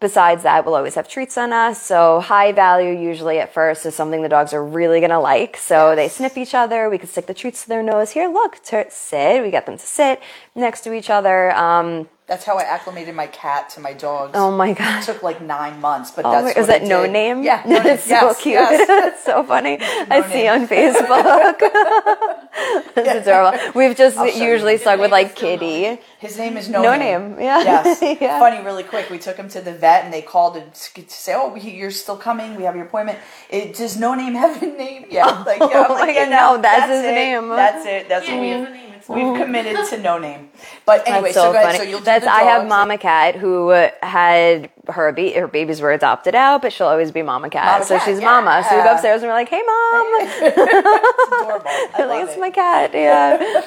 besides 0.00 0.44
that, 0.44 0.64
we'll 0.64 0.74
always 0.74 0.94
have 0.94 1.08
treats 1.08 1.36
on 1.36 1.52
us. 1.52 1.82
So 1.82 2.20
high 2.20 2.52
value 2.52 2.98
usually 2.98 3.38
at 3.38 3.52
first 3.52 3.84
is 3.84 3.94
something 3.94 4.22
the 4.22 4.28
dogs 4.28 4.54
are 4.54 4.64
really 4.64 5.00
gonna 5.00 5.20
like. 5.20 5.58
So 5.58 5.94
they 5.94 6.08
sniff 6.08 6.38
each 6.38 6.54
other. 6.54 6.88
We 6.88 6.98
can 6.98 7.08
stick 7.08 7.26
the 7.26 7.34
treats 7.34 7.64
to 7.64 7.68
their 7.68 7.82
nose. 7.82 8.12
Here, 8.12 8.28
look, 8.28 8.62
to 8.64 8.86
sit. 8.90 9.42
We 9.42 9.50
get 9.50 9.66
them 9.66 9.76
to 9.76 9.86
sit 9.86 10.22
next 10.54 10.82
to 10.82 10.94
each 10.94 11.10
other. 11.10 11.54
Um, 11.54 12.08
That's 12.26 12.44
how 12.46 12.56
I 12.56 12.62
acclimated 12.62 13.14
my 13.14 13.26
cat 13.26 13.68
to 13.70 13.80
my 13.80 13.92
dogs. 13.92 14.32
oh 14.34 14.50
my 14.50 14.72
god. 14.72 15.02
It 15.02 15.06
took 15.06 15.22
like 15.22 15.42
nine 15.42 15.80
months, 15.80 16.10
but 16.10 16.24
Oh, 16.24 16.30
that's 16.32 16.44
wait, 16.46 16.56
what 16.56 16.60
is 16.62 16.66
that 16.68 16.82
I 16.82 16.86
no 16.86 17.02
did. 17.02 17.12
name? 17.12 17.42
Yeah, 17.42 17.62
no 17.66 17.82
name. 17.82 17.98
so 17.98 18.08
Yes, 18.14 18.40
cute. 18.40 18.54
yes. 18.54 18.88
it's 19.14 19.24
so 19.24 19.44
funny. 19.44 19.76
I 19.80 20.22
see 20.32 20.48
on 20.48 20.66
Facebook. 20.66 21.58
it's 22.96 23.26
adorable. 23.26 23.58
We've 23.74 23.94
just 23.96 24.16
I'll 24.16 24.26
show 24.30 24.38
you. 24.38 24.52
usually 24.52 24.78
stuck 24.78 25.00
with 25.00 25.10
like 25.10 25.36
still 25.36 25.50
No 25.50 25.58
kitty. 25.58 26.00
His 26.18 26.38
name 26.38 26.56
is 26.56 26.68
No, 26.70 26.82
No 26.82 26.96
Name, 26.96 27.38
yeah. 27.38 27.62
Yes. 27.62 28.00
Yeah. 28.20 28.38
Funny, 28.38 28.64
really 28.64 28.84
quick. 28.84 29.10
We 29.10 29.18
took 29.18 29.36
him 29.36 29.48
to 29.50 29.60
the 29.60 29.72
vet, 29.74 30.04
and 30.04 30.12
they 30.14 30.22
called 30.22 30.54
to, 30.54 31.02
to 31.02 31.10
say, 31.10 31.34
"Oh, 31.36 31.54
you're 31.56 31.90
still 31.90 32.16
coming. 32.16 32.54
We 32.56 32.62
have 32.64 32.74
your 32.76 32.86
appointment." 32.86 33.18
It 33.50 33.74
does 33.76 33.98
No 33.98 34.14
Name 34.14 34.34
have 34.34 34.62
a 34.62 34.66
name? 34.66 35.04
Yeah. 35.10 35.26
Like, 35.44 35.58
yeah, 35.60 35.82
I'm 35.82 35.90
Oh 35.90 35.94
like, 35.94 36.06
my 36.08 36.12
yeah, 36.12 36.30
God, 36.30 36.30
no, 36.30 36.56
no, 36.56 36.62
that's 36.62 36.90
his 36.90 37.04
it. 37.04 37.14
name. 37.14 37.48
That's 37.50 37.84
it. 37.86 38.08
That's 38.08 38.26
Yeah, 38.28 38.34
what 38.36 38.44
he 38.44 38.50
we 38.86 38.93
has 39.08 39.16
a 39.16 39.18
name. 39.18 39.24
It's 39.24 39.34
we've 39.34 39.40
oh. 39.40 39.44
committed 39.44 39.88
to 39.90 40.02
No 40.02 40.18
Name. 40.18 40.48
But 40.86 41.08
anyway, 41.08 41.32
That's 41.32 41.34
so, 41.34 41.42
so, 41.44 41.52
go 41.52 41.58
ahead. 41.58 41.76
So 41.76 41.82
you'll 41.82 42.00
That's 42.00 42.26
I 42.26 42.42
have. 42.42 42.68
Mama 42.68 42.98
Cat 42.98 43.36
who 43.36 43.70
had 43.70 44.70
her 44.88 45.12
her 45.12 45.48
babies 45.48 45.80
were 45.80 45.92
adopted 45.92 46.34
out, 46.34 46.62
but 46.62 46.72
she'll 46.72 46.86
always 46.88 47.10
be 47.10 47.22
Mama 47.22 47.50
Cat. 47.50 47.64
Mama 47.64 47.84
so 47.84 47.98
Cat, 47.98 48.06
she's 48.06 48.20
Mama. 48.20 48.64
So 48.68 48.76
we 48.76 48.82
go 48.82 48.92
upstairs 48.92 49.22
and 49.22 49.30
we're 49.30 49.34
like, 49.34 49.48
"Hey, 49.48 49.62
Mom!" 49.64 50.06
It's 50.20 51.42
adorable. 51.42 51.66
I 51.94 52.04
like, 52.06 52.24
"It's 52.24 52.36
it. 52.36 52.40
my 52.40 52.50
cat." 52.50 52.90
Yeah, 52.92 53.64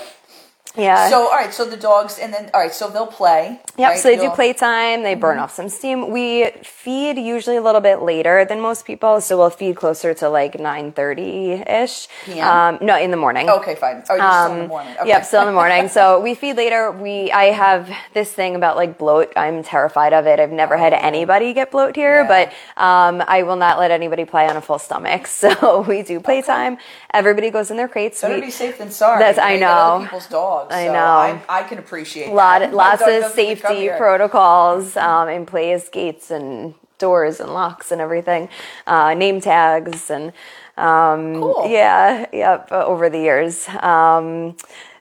yeah. 0.77 1.09
So 1.09 1.23
all 1.25 1.31
right, 1.31 1.53
so 1.53 1.65
the 1.65 1.77
dogs, 1.77 2.19
and 2.19 2.33
then 2.33 2.49
all 2.53 2.61
right, 2.61 2.73
so 2.73 2.89
they'll 2.89 3.07
play. 3.07 3.59
Yep, 3.77 3.89
right? 3.89 3.99
so 3.99 4.09
they 4.09 4.15
do 4.15 4.23
You'll- 4.23 4.31
playtime, 4.31 5.03
they 5.03 5.11
Mm-hmm. 5.13 5.21
burn 5.21 5.39
off 5.39 5.51
some 5.53 5.69
steam. 5.69 6.09
We 6.11 6.51
feed 6.63 7.17
usually 7.17 7.57
a 7.57 7.61
little 7.61 7.81
bit 7.81 8.01
later 8.01 8.45
than 8.45 8.61
most 8.61 8.85
people, 8.85 9.19
so 9.21 9.37
we'll 9.37 9.49
feed 9.49 9.75
closer 9.75 10.13
to 10.15 10.29
like 10.29 10.53
9.30ish. 10.53 12.07
Um, 12.41 12.77
no, 12.81 12.97
in 12.97 13.11
the 13.11 13.17
morning. 13.17 13.49
Okay, 13.49 13.75
fine. 13.75 14.03
Oh, 14.09 14.15
you're 14.15 14.31
still 14.31 14.53
in 14.53 14.59
the 14.63 14.67
morning. 14.67 14.91
Okay. 14.93 15.01
Um, 15.01 15.07
Yep, 15.07 15.25
still 15.25 15.41
in 15.41 15.47
the 15.47 15.53
morning. 15.53 15.89
so 15.97 16.19
we 16.21 16.35
feed 16.35 16.57
later. 16.57 16.91
We 16.91 17.31
I 17.31 17.45
have 17.45 17.89
this 18.13 18.31
thing 18.31 18.55
about 18.55 18.75
like 18.75 18.97
bloat. 18.97 19.33
I'm 19.35 19.63
terrified 19.63 20.13
of 20.13 20.27
it. 20.27 20.39
I've 20.39 20.51
never 20.51 20.77
had 20.77 20.93
anybody 20.93 21.53
get 21.53 21.71
bloat 21.71 21.95
here, 21.95 22.19
Oh. 22.27 22.33
Yeah. 22.33 22.51
but 22.75 22.81
um, 22.81 23.23
I 23.27 23.43
will 23.43 23.55
not 23.55 23.79
let 23.79 23.91
anybody 23.91 24.25
play 24.25 24.47
on 24.47 24.57
a 24.57 24.61
full 24.61 24.79
stomach. 24.79 25.27
So 25.37 25.81
we 25.87 26.01
do 26.01 26.19
playtime. 26.19 26.77
Everybody 27.13 27.51
goes 27.51 27.69
in 27.71 27.77
their 27.77 27.87
crates. 27.87 28.21
Better 28.21 28.35
We- 28.35 28.41
be 28.41 28.51
safe 28.51 28.77
than 28.79 28.89
sorry. 28.91 29.19
That's- 29.19 29.37
I 29.37 29.53
you 29.53 29.59
got 29.59 29.77
other 29.77 29.99
know. 29.99 30.05
people's 30.05 30.27
dogs. 30.27 30.66
I 30.71 30.85
so 30.87 30.93
know. 30.93 30.99
I, 30.99 31.41
I 31.49 31.63
can 31.63 31.77
appreciate 31.77 32.31
lot, 32.31 32.59
that. 32.59 32.73
Lots 32.73 33.01
of 33.01 33.07
doesn't 33.07 33.39
even 33.39 33.57
come 33.57 33.75
safety 33.75 33.89
protocols 33.97 34.97
um, 34.97 35.29
in 35.29 35.45
place, 35.45 35.89
gates 35.89 36.31
and 36.31 36.73
doors 36.97 37.39
and 37.39 37.53
locks 37.53 37.91
and 37.91 38.01
everything, 38.01 38.49
uh, 38.87 39.13
name 39.13 39.39
tags 39.39 40.09
and 40.09 40.33
um, 40.77 41.41
Cool. 41.41 41.67
yeah, 41.69 42.27
yep. 42.31 42.71
Over 42.71 43.09
the 43.09 43.19
years. 43.19 43.67
Um, 43.69 44.55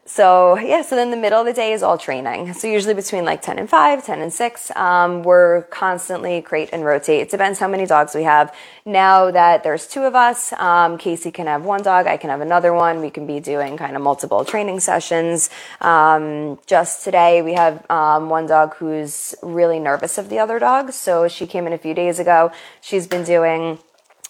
so 0.06 0.56
yeah, 0.56 0.82
so 0.82 0.94
then 0.94 1.10
the 1.10 1.16
middle 1.16 1.40
of 1.40 1.46
the 1.46 1.52
day 1.52 1.72
is 1.72 1.82
all 1.82 1.98
training. 1.98 2.52
So 2.54 2.68
usually 2.68 2.94
between 2.94 3.24
like 3.24 3.42
10 3.42 3.58
and 3.58 3.68
5, 3.68 4.06
10 4.06 4.20
and 4.20 4.32
6, 4.32 4.70
um, 4.76 5.24
we're 5.24 5.62
constantly 5.64 6.40
crate 6.42 6.70
and 6.72 6.84
rotate. 6.84 7.22
It 7.22 7.30
depends 7.30 7.58
how 7.58 7.66
many 7.66 7.86
dogs 7.86 8.14
we 8.14 8.22
have. 8.22 8.54
Now 8.84 9.32
that 9.32 9.64
there's 9.64 9.86
two 9.88 10.04
of 10.04 10.14
us, 10.14 10.52
um, 10.54 10.96
Casey 10.96 11.32
can 11.32 11.48
have 11.48 11.64
one 11.64 11.82
dog, 11.82 12.06
I 12.06 12.16
can 12.16 12.30
have 12.30 12.40
another 12.40 12.72
one. 12.72 13.00
We 13.00 13.10
can 13.10 13.26
be 13.26 13.40
doing 13.40 13.76
kind 13.76 13.96
of 13.96 14.02
multiple 14.02 14.44
training 14.44 14.78
sessions. 14.78 15.50
Um, 15.80 16.60
just 16.66 17.02
today 17.02 17.42
we 17.42 17.54
have 17.54 17.84
um, 17.90 18.30
one 18.30 18.46
dog 18.46 18.76
who's 18.76 19.34
really 19.42 19.80
nervous 19.80 20.18
of 20.18 20.28
the 20.28 20.38
other 20.38 20.60
dogs. 20.60 20.94
So 20.94 21.26
she 21.26 21.48
came 21.48 21.66
in 21.66 21.72
a 21.72 21.78
few 21.78 21.94
days 21.94 22.20
ago. 22.20 22.52
She's 22.80 23.08
been 23.08 23.24
doing 23.24 23.78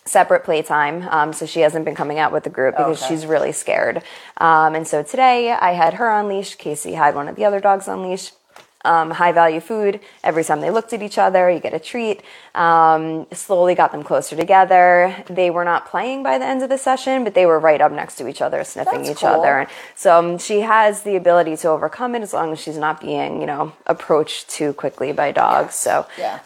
separate 0.07 0.45
playtime. 0.45 1.07
Um, 1.11 1.33
so 1.33 1.45
she 1.47 1.61
hasn't 1.61 1.85
been 1.85 1.95
coming 1.95 2.19
out 2.19 2.33
with 2.33 2.45
the 2.45 2.51
group 2.51 2.77
because 2.77 3.03
Okay. 3.03 3.15
she's 3.15 3.27
really 3.27 3.53
scared. 3.53 4.03
Um, 4.39 4.75
and 4.75 4.87
so 4.87 5.03
today 5.03 5.51
I 5.53 5.73
had 5.73 5.95
her 5.95 6.11
on 6.11 6.29
leash. 6.29 6.55
Casey 6.55 6.95
had 6.95 7.15
one 7.15 7.29
of 7.29 7.37
the 7.37 7.45
other 7.45 7.61
dogs 7.61 7.89
on 7.89 8.03
leash. 8.09 8.33
Um, 8.85 9.11
high 9.11 9.33
value 9.33 9.59
food. 9.59 9.99
Every 10.23 10.45
time 10.45 10.61
they 10.61 10.71
looked 10.71 10.93
at 10.93 11.03
each 11.03 11.19
other, 11.19 11.51
you 11.51 11.59
get 11.59 11.75
a 11.75 11.81
treat. 11.81 12.23
Um, 12.55 13.27
slowly 13.33 13.75
got 13.75 13.91
them 13.91 14.05
closer 14.05 14.37
together. 14.37 15.13
They 15.29 15.51
were 15.51 15.65
not 15.65 15.87
playing 15.89 16.23
by 16.23 16.39
the 16.39 16.45
end 16.45 16.63
of 16.63 16.69
the 16.69 16.79
session, 16.79 17.25
but 17.25 17.35
they 17.35 17.47
were 17.47 17.59
right 17.59 17.81
up 17.81 17.91
next 17.91 18.15
to 18.19 18.29
each 18.29 18.41
other, 18.41 18.63
sniffing 18.63 18.99
That's 19.03 19.11
each 19.11 19.17
cool. 19.27 19.31
other. 19.41 19.67
So 19.97 20.17
um, 20.17 20.39
she 20.39 20.61
has 20.61 21.03
the 21.03 21.17
ability 21.17 21.57
to 21.59 21.69
overcome 21.71 22.15
it 22.15 22.23
as 22.23 22.33
long 22.33 22.53
as 22.53 22.61
she's 22.61 22.79
not 22.79 23.01
being, 23.01 23.41
you 23.41 23.47
know, 23.49 23.73
approached 23.87 24.51
too 24.51 24.73
quickly 24.75 25.11
by 25.13 25.33
dogs. 25.33 25.75
So 25.75 26.07
Yeah. 26.17 26.39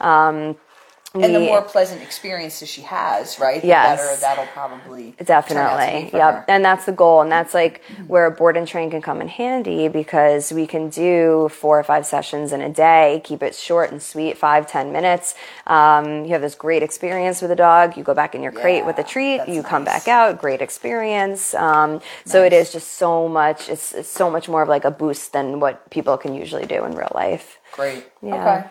And 1.14 1.34
the 1.34 1.40
more 1.40 1.61
pleasant 1.62 2.02
experiences 2.02 2.68
she 2.68 2.82
has, 2.82 3.38
right? 3.40 3.61
The 3.61 3.68
Yes. 3.68 3.98
better 3.98 4.20
that'll 4.20 4.46
probably 4.52 5.12
turn 5.12 5.12
out 5.12 5.16
to 5.18 5.24
Definitely. 5.24 6.11
Yep. 6.12 6.34
her. 6.34 6.44
And 6.46 6.64
that's 6.64 6.84
the 6.84 6.92
goal. 6.92 7.20
And 7.22 7.32
that's 7.32 7.52
like 7.52 7.82
where 8.06 8.26
a 8.26 8.30
board 8.30 8.56
and 8.56 8.66
train 8.66 8.90
can 8.90 9.02
come 9.02 9.20
in 9.20 9.26
handy 9.28 9.88
because 9.88 10.52
we 10.52 10.66
can 10.68 10.88
do 10.88 11.48
four 11.52 11.78
or 11.80 11.82
five 11.82 12.06
sessions 12.06 12.52
in 12.52 12.61
a 12.61 12.68
day, 12.68 13.20
keep 13.24 13.42
it 13.42 13.54
short 13.56 13.90
and 13.90 14.00
sweet, 14.00 14.38
five, 14.38 14.68
ten 14.68 14.92
minutes. 14.92 15.34
Um, 15.66 16.24
you 16.24 16.30
have 16.32 16.42
this 16.42 16.54
great 16.54 16.82
experience 16.82 17.42
with 17.42 17.50
a 17.50 17.56
dog. 17.56 17.96
You 17.96 18.04
go 18.04 18.14
back 18.14 18.34
in 18.36 18.42
your 18.42 18.52
crate 18.52 18.86
with 18.86 18.98
a 18.98 19.04
treat. 19.04 19.46
You 19.48 19.62
come 19.64 19.84
back 19.84 20.06
out, 20.06 20.38
great 20.38 20.62
experience. 20.62 21.54
Um, 21.54 22.00
So 22.24 22.44
it 22.44 22.52
is 22.52 22.70
just 22.72 22.92
so 22.92 23.26
much, 23.28 23.68
it's, 23.68 23.92
it's 23.92 24.08
so 24.08 24.30
much 24.30 24.48
more 24.48 24.62
of 24.62 24.68
like 24.68 24.84
a 24.84 24.90
boost 24.92 25.32
than 25.32 25.58
what 25.58 25.90
people 25.90 26.16
can 26.16 26.34
usually 26.34 26.66
do 26.66 26.84
in 26.84 26.94
real 26.94 27.11
life. 27.14 27.58
Great. 27.72 28.04
Yeah. 28.22 28.34
Okay. 28.58 28.68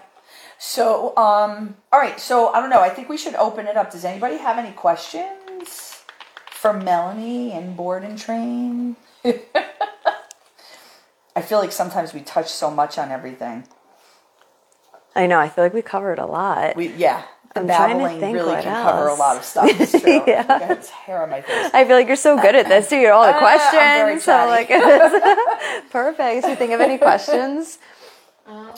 So, 0.62 1.16
um, 1.16 1.78
all 1.92 2.00
right. 2.00 2.20
So 2.20 2.50
I 2.50 2.60
don't 2.60 2.70
know. 2.70 2.82
I 2.82 2.90
think 2.90 3.08
we 3.08 3.18
should 3.18 3.36
open 3.36 3.66
it 3.66 3.78
up. 3.78 3.92
Does 3.92 4.04
anybody 4.04 4.38
have 4.38 4.58
any 4.58 4.72
questions 4.74 6.04
for 6.52 6.74
Melanie 6.74 7.54
and 7.54 7.78
board 7.78 8.04
and 8.04 8.18
train? 8.20 8.98
I 11.36 11.42
feel 11.42 11.60
like 11.60 11.72
sometimes 11.72 12.14
we 12.14 12.20
touch 12.22 12.50
so 12.50 12.70
much 12.70 12.98
on 12.98 13.10
everything. 13.12 13.66
I 15.16 15.28
know. 15.28 15.40
I 15.40 15.48
feel 15.48 15.64
like 15.64 15.74
we 15.74 15.82
covered 15.82 16.20
a 16.20 16.26
lot. 16.26 16.76
We 16.76 16.90
yeah. 16.90 17.24
The 17.56 17.62
I'm 17.62 17.68
trying 17.68 17.98
to 18.00 18.20
think 18.20 18.36
really 18.36 18.52
what 18.54 18.64
can 18.64 18.84
cover 18.84 19.08
a 19.08 19.16
lot 19.16 19.36
of 19.38 19.44
stuff. 19.44 19.70
It's 19.80 19.92
true. 20.00 20.24
Yeah. 20.28 20.46
I 20.48 20.60
got 20.60 20.86
hair 20.86 21.24
on 21.24 21.30
my 21.32 21.42
face. 21.42 21.72
I 21.74 21.84
feel 21.86 21.96
like 21.96 22.06
you're 22.08 22.16
so 22.16 22.40
good 22.40 22.54
at 22.54 22.68
this 22.68 22.90
too. 22.90 22.98
You 22.98 23.08
know 23.08 23.16
all 23.16 23.26
the 23.26 23.34
Uh, 23.36 23.40
questions. 23.40 24.24
so 24.24 24.34
like 24.46 24.68
perfect. 25.90 26.44
Do 26.44 26.50
you 26.52 26.56
think 26.58 26.74
of 26.74 26.82
any 26.82 26.98
questions? 26.98 27.80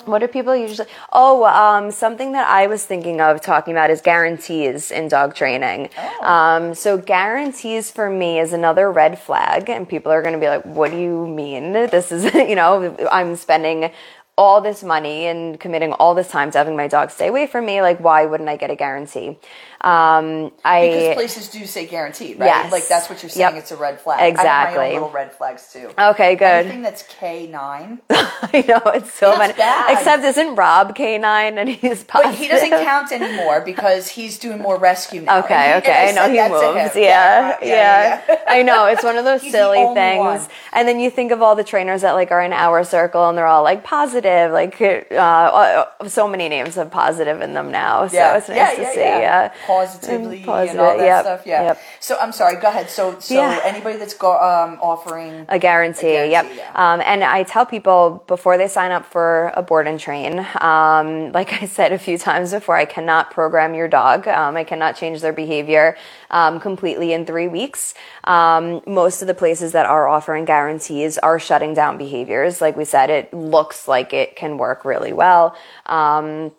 What 0.05 0.19
do 0.19 0.27
people 0.27 0.55
usually? 0.55 0.87
Oh, 1.13 1.45
um, 1.45 1.91
something 1.91 2.33
that 2.33 2.47
I 2.49 2.67
was 2.67 2.85
thinking 2.85 3.21
of 3.21 3.41
talking 3.41 3.73
about 3.73 3.89
is 3.89 4.01
guarantees 4.01 4.91
in 4.91 5.07
dog 5.07 5.35
training. 5.35 5.89
Oh. 5.97 6.25
Um, 6.25 6.73
so 6.73 6.97
guarantees 6.97 7.91
for 7.91 8.09
me 8.09 8.39
is 8.39 8.51
another 8.51 8.91
red 8.91 9.19
flag, 9.19 9.69
and 9.69 9.87
people 9.87 10.11
are 10.11 10.21
going 10.21 10.33
to 10.33 10.39
be 10.39 10.47
like, 10.47 10.63
"What 10.65 10.91
do 10.91 10.97
you 10.97 11.27
mean? 11.27 11.73
This 11.73 12.11
is 12.11 12.33
you 12.33 12.55
know 12.55 12.95
I'm 13.11 13.35
spending." 13.35 13.91
all 14.37 14.61
this 14.61 14.81
money 14.81 15.25
and 15.27 15.59
committing 15.59 15.91
all 15.93 16.15
this 16.15 16.29
time 16.29 16.49
to 16.49 16.57
having 16.57 16.75
my 16.75 16.87
dog 16.87 17.11
stay 17.11 17.27
away 17.27 17.45
from 17.45 17.65
me 17.65 17.81
like 17.81 17.99
why 17.99 18.25
wouldn't 18.25 18.49
i 18.49 18.55
get 18.55 18.71
a 18.71 18.75
guarantee 18.75 19.37
Um, 19.83 20.51
I 20.63 20.87
Because 20.89 21.15
places 21.15 21.47
do 21.49 21.65
say 21.65 21.87
guaranteed, 21.87 22.39
right? 22.39 22.45
Yes. 22.45 22.71
Like 22.71 22.87
that's 22.87 23.09
what 23.09 23.23
you're 23.23 23.29
saying. 23.31 23.55
Yep. 23.55 23.63
It's 23.63 23.71
a 23.71 23.77
red 23.77 23.99
flag. 23.99 24.19
I 24.19 24.25
have 24.25 24.35
my 24.35 24.41
Exactly. 24.41 24.85
own 24.89 24.93
little 24.93 25.09
red 25.09 25.31
flags 25.33 25.73
too. 25.73 25.89
okay, 25.97 26.35
good. 26.35 26.45
Anything 26.65 26.83
that's 26.83 27.01
K 27.03 27.47
nine, 27.47 27.99
I 28.11 28.63
know 28.67 28.81
it's 28.91 29.11
so 29.13 29.29
That's 29.29 29.39
many. 29.39 29.53
bad. 29.53 29.97
Except 29.97 30.23
isn't 30.23 30.55
Rob 30.55 30.95
K 30.95 31.17
nine 31.17 31.57
and 31.57 31.67
he's 31.69 32.03
positive? 32.03 32.31
but 32.31 32.39
he 32.39 32.47
doesn't 32.47 32.69
count 32.69 33.11
anymore 33.11 33.61
because 33.61 34.07
he's 34.07 34.37
doing 34.37 34.59
more 34.61 34.77
rescue 34.77 35.21
now. 35.21 35.39
Okay, 35.39 35.71
he- 35.71 35.77
okay. 35.79 36.09
I 36.09 36.11
know 36.11 36.29
he 36.29 36.39
moves. 36.49 36.95
Yeah, 36.95 37.51
right. 37.51 37.57
yeah. 37.63 38.21
yeah. 38.27 38.39
I 38.47 38.61
know. 38.61 38.85
It's 38.85 39.03
one 39.03 39.17
of 39.17 39.25
those 39.31 39.41
silly 39.41 39.83
things. 39.95 40.19
one. 40.19 40.41
And 40.73 40.87
then 40.87 40.99
you 40.99 41.09
think 41.09 41.31
of 41.31 41.41
all 41.41 41.55
the 41.55 41.63
trainers 41.63 42.01
that 42.01 42.11
like 42.13 42.31
are 42.31 42.41
in 42.41 42.53
our 42.53 42.83
circle 42.83 43.27
and 43.29 43.37
they're 43.37 43.47
all 43.47 43.63
like 43.63 43.83
positive, 43.83 44.51
like 44.51 44.79
uh, 44.79 45.15
uh, 45.15 46.07
so 46.07 46.27
many 46.27 46.49
names 46.49 46.75
have 46.75 46.91
positive 46.91 47.41
in 47.41 47.53
them 47.53 47.71
now. 47.71 48.07
So 48.07 48.15
Yeah. 48.17 48.37
it's 48.37 48.47
nice 48.47 48.57
yeah, 48.57 48.75
to 48.75 48.81
yeah, 48.81 48.91
see. 48.91 48.99
yeah. 48.99 49.53
Positively 49.71 50.37
And 50.37 50.45
positive, 50.45 50.71
and 50.71 50.79
all 50.81 50.97
that 50.97 51.05
yep, 51.05 51.21
stuff. 51.25 51.41
Yeah. 51.45 51.63
yep. 51.67 51.77
So 51.99 52.17
I'm 52.21 52.31
sorry. 52.31 52.55
Go 52.65 52.67
ahead. 52.67 52.89
So 52.89 53.19
so 53.19 53.33
Yeah. 53.35 53.59
anybody 53.63 53.97
that's 53.97 54.13
go, 54.25 54.31
um, 54.51 54.79
offering 54.81 55.45
A 55.49 55.59
guarantee, 55.59 56.15
A 56.15 56.27
guarantee, 56.27 56.31
yep. 56.31 56.45
yeah. 56.55 56.71
Um, 56.93 56.99
and 57.11 57.23
I 57.23 57.43
tell 57.43 57.65
people 57.65 58.23
before 58.27 58.57
they 58.57 58.67
sign 58.67 58.91
up 58.91 59.05
for 59.05 59.51
a 59.55 59.63
board 59.69 59.87
and 59.87 59.99
train, 59.99 60.45
um, 60.59 61.31
like 61.31 61.49
I 61.61 61.65
said 61.77 61.91
a 61.93 61.99
few 62.07 62.17
times 62.17 62.51
before, 62.51 62.75
I 62.75 62.85
cannot 62.85 63.31
program 63.31 63.73
your 63.75 63.87
dog. 63.87 64.27
Um, 64.27 64.55
I 64.57 64.63
cannot 64.63 64.95
change 64.95 65.21
their 65.21 65.33
behavior 65.33 65.95
um, 66.29 66.59
completely 66.59 67.13
in 67.13 67.25
three 67.25 67.47
weeks. 67.47 67.93
Um, 68.25 68.81
most 68.85 69.21
of 69.21 69.27
the 69.27 69.33
places 69.43 69.71
that 69.73 69.85
are 69.85 70.07
offering 70.07 70.45
guarantees 70.45 71.17
are 71.19 71.39
shutting 71.39 71.73
down 71.73 71.97
behaviors. 71.97 72.61
Like 72.61 72.75
we 72.75 72.85
said, 72.85 73.09
it 73.09 73.33
looks 73.33 73.87
like 73.87 74.13
it 74.13 74.35
can 74.35 74.57
work 74.57 74.85
really 74.85 75.13
well. 75.13 75.55
Um, 75.85 76.51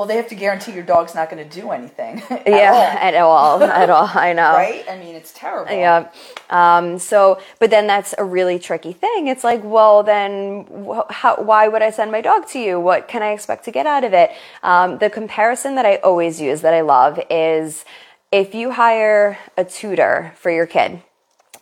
well, 0.00 0.06
they 0.06 0.16
have 0.16 0.28
to 0.28 0.34
guarantee 0.34 0.72
your 0.72 0.82
dog's 0.82 1.14
not 1.14 1.28
going 1.28 1.46
to 1.46 1.60
do 1.60 1.72
anything. 1.72 2.22
at 2.30 2.48
yeah, 2.48 2.72
all, 2.72 2.80
at 2.80 3.14
all, 3.16 3.62
at 3.82 3.90
all. 3.90 4.10
I 4.14 4.32
know. 4.32 4.54
right? 4.54 4.82
I 4.88 4.96
mean, 4.96 5.14
it's 5.14 5.30
terrible. 5.30 5.70
Yeah. 5.70 6.08
Um, 6.48 6.98
so, 6.98 7.38
but 7.58 7.68
then 7.68 7.86
that's 7.86 8.14
a 8.16 8.24
really 8.24 8.58
tricky 8.58 8.94
thing. 8.94 9.26
It's 9.26 9.44
like, 9.44 9.60
well, 9.62 10.02
then 10.02 10.64
wh- 10.88 11.12
how, 11.12 11.36
why 11.36 11.68
would 11.68 11.82
I 11.82 11.90
send 11.90 12.10
my 12.10 12.22
dog 12.22 12.48
to 12.48 12.58
you? 12.58 12.80
What 12.80 13.08
can 13.08 13.22
I 13.22 13.32
expect 13.32 13.66
to 13.66 13.70
get 13.70 13.84
out 13.84 14.02
of 14.02 14.14
it? 14.14 14.30
Um, 14.62 14.96
the 14.96 15.10
comparison 15.10 15.74
that 15.74 15.84
I 15.84 15.96
always 15.96 16.40
use 16.40 16.62
that 16.62 16.72
I 16.72 16.80
love 16.80 17.20
is 17.28 17.84
if 18.32 18.54
you 18.54 18.70
hire 18.70 19.36
a 19.58 19.66
tutor 19.66 20.32
for 20.34 20.50
your 20.50 20.64
kid, 20.66 21.02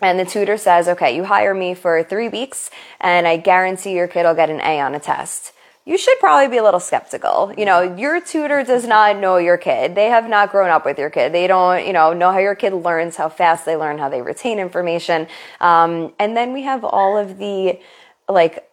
and 0.00 0.16
the 0.16 0.24
tutor 0.24 0.56
says, 0.56 0.86
okay, 0.86 1.16
you 1.16 1.24
hire 1.24 1.54
me 1.54 1.74
for 1.74 2.04
three 2.04 2.28
weeks 2.28 2.70
and 3.00 3.26
I 3.26 3.36
guarantee 3.36 3.96
your 3.96 4.06
kid 4.06 4.22
will 4.22 4.36
get 4.36 4.48
an 4.48 4.60
A 4.60 4.78
on 4.78 4.94
a 4.94 5.00
test. 5.00 5.54
You 5.88 5.96
should 5.96 6.18
probably 6.20 6.48
be 6.48 6.58
a 6.58 6.62
little 6.62 6.80
skeptical. 6.80 7.50
You 7.56 7.64
know, 7.64 7.80
your 7.96 8.20
tutor 8.20 8.62
does 8.62 8.86
not 8.86 9.16
know 9.16 9.38
your 9.38 9.56
kid. 9.56 9.94
They 9.94 10.08
have 10.08 10.28
not 10.28 10.50
grown 10.50 10.68
up 10.68 10.84
with 10.84 10.98
your 10.98 11.08
kid. 11.08 11.32
They 11.32 11.46
don't, 11.46 11.86
you 11.86 11.94
know, 11.94 12.12
know 12.12 12.30
how 12.30 12.40
your 12.40 12.54
kid 12.54 12.74
learns, 12.74 13.16
how 13.16 13.30
fast 13.30 13.64
they 13.64 13.74
learn, 13.74 13.96
how 13.96 14.10
they 14.10 14.20
retain 14.20 14.58
information. 14.58 15.28
Um, 15.62 16.12
and 16.18 16.36
then 16.36 16.52
we 16.52 16.64
have 16.64 16.84
all 16.84 17.16
of 17.16 17.38
the, 17.38 17.80
like, 18.28 18.68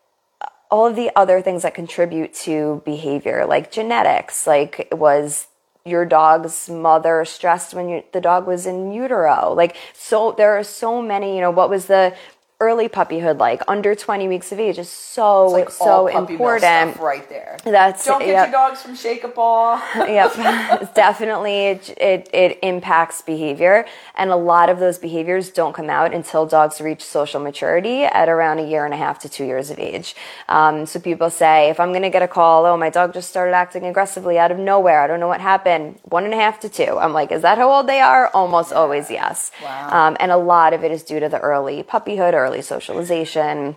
all 0.70 0.88
of 0.88 0.98
the 0.98 1.10
other 1.16 1.42
things 1.42 1.62
that 1.62 1.74
contribute 1.74 2.34
to 2.34 2.82
behavior, 2.84 3.46
like 3.46 3.72
genetics, 3.72 4.46
like 4.46 4.90
was 4.92 5.48
your 5.86 6.04
dog's 6.04 6.68
mother 6.68 7.24
stressed 7.24 7.74
when 7.74 7.88
you, 7.88 8.04
the 8.12 8.20
dog 8.20 8.46
was 8.46 8.66
in 8.66 8.92
utero. 8.92 9.54
Like, 9.54 9.78
so 9.94 10.34
there 10.36 10.58
are 10.58 10.64
so 10.64 11.02
many, 11.02 11.36
you 11.36 11.42
know, 11.42 11.52
what 11.52 11.70
was 11.70 11.86
the 11.86 12.14
early 12.60 12.88
puppyhood 12.90 13.38
like? 13.40 13.62
Under 13.68 13.96
20 13.96 14.28
weeks 14.28 14.52
of 14.52 14.60
age 14.60 14.78
is 14.78 14.90
so, 14.90 15.46
It's 15.46 15.54
like 15.54 15.70
so 15.70 15.86
all 15.86 16.10
puppy 16.10 16.38
mill 16.38 16.50
important. 16.54 16.98
right 17.00 17.28
there. 17.30 17.58
That's, 17.64 18.06
Don't 18.06 18.20
get 18.20 18.30
yep. 18.30 18.48
your 18.48 18.52
dogs 18.54 18.82
from 18.82 18.96
Shake 18.96 19.24
a 19.24 19.28
Paw. 19.28 19.82
yep 20.08 20.34
definitely 20.96 21.68
it, 21.68 21.90
it, 21.98 22.30
it 22.34 22.60
impacts 22.64 23.22
behavior 23.22 23.86
and 24.16 24.30
a 24.32 24.36
lot 24.36 24.70
of 24.70 24.80
those 24.80 24.98
behaviors 24.98 25.50
don't 25.50 25.74
come 25.74 25.90
out 25.90 26.14
until 26.14 26.46
dogs 26.46 26.80
reach 26.82 27.04
social 27.04 27.40
maturity 27.42 28.04
at 28.04 28.30
around 28.30 28.60
a 28.60 28.68
year 28.68 28.86
and 28.86 28.94
a 28.94 28.98
half 28.98 29.20
to 29.20 29.30
two 29.30 29.46
years 29.46 29.70
of 29.70 29.80
age 29.80 30.16
um, 30.50 30.86
so 30.86 31.00
people 31.00 31.30
say 31.30 31.70
if 31.70 31.80
i'm 31.80 31.90
going 31.92 32.02
to 32.04 32.10
get 32.10 32.22
a 32.22 32.28
call 32.28 32.66
oh 32.66 32.78
my 32.78 32.90
dog 32.90 33.14
just 33.14 33.30
started 33.30 33.54
acting 33.54 33.86
aggressively 33.86 34.38
out 34.38 34.52
of 34.52 34.58
nowhere 34.58 35.02
i 35.02 35.08
don't 35.08 35.20
know 35.20 35.28
what 35.28 35.42
happened 35.42 35.98
one 36.04 36.24
and 36.26 36.34
a 36.34 36.38
half 36.38 36.60
to 36.60 36.70
two 36.70 36.98
i'm 37.00 37.14
like 37.14 37.32
is 37.32 37.42
that 37.42 37.58
how 37.58 37.72
old 37.72 37.88
they 37.88 38.00
are 38.00 38.30
almost 38.30 38.72
always 38.74 39.10
yes 39.12 39.52
Wow. 39.64 40.08
um, 40.10 40.18
and 40.20 40.32
a 40.32 40.38
lot 40.38 40.74
of 40.74 40.84
it 40.84 40.92
is 40.92 41.04
due 41.04 41.20
to 41.20 41.30
the 41.30 41.40
early 41.40 41.84
puppyhood 41.84 42.34
early 42.46 42.62
socialization 42.62 43.76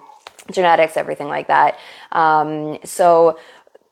genetics 0.51 0.97
everything 0.97 1.29
like 1.29 1.49
that. 1.49 1.79
Um, 2.13 2.79
so 2.85 3.39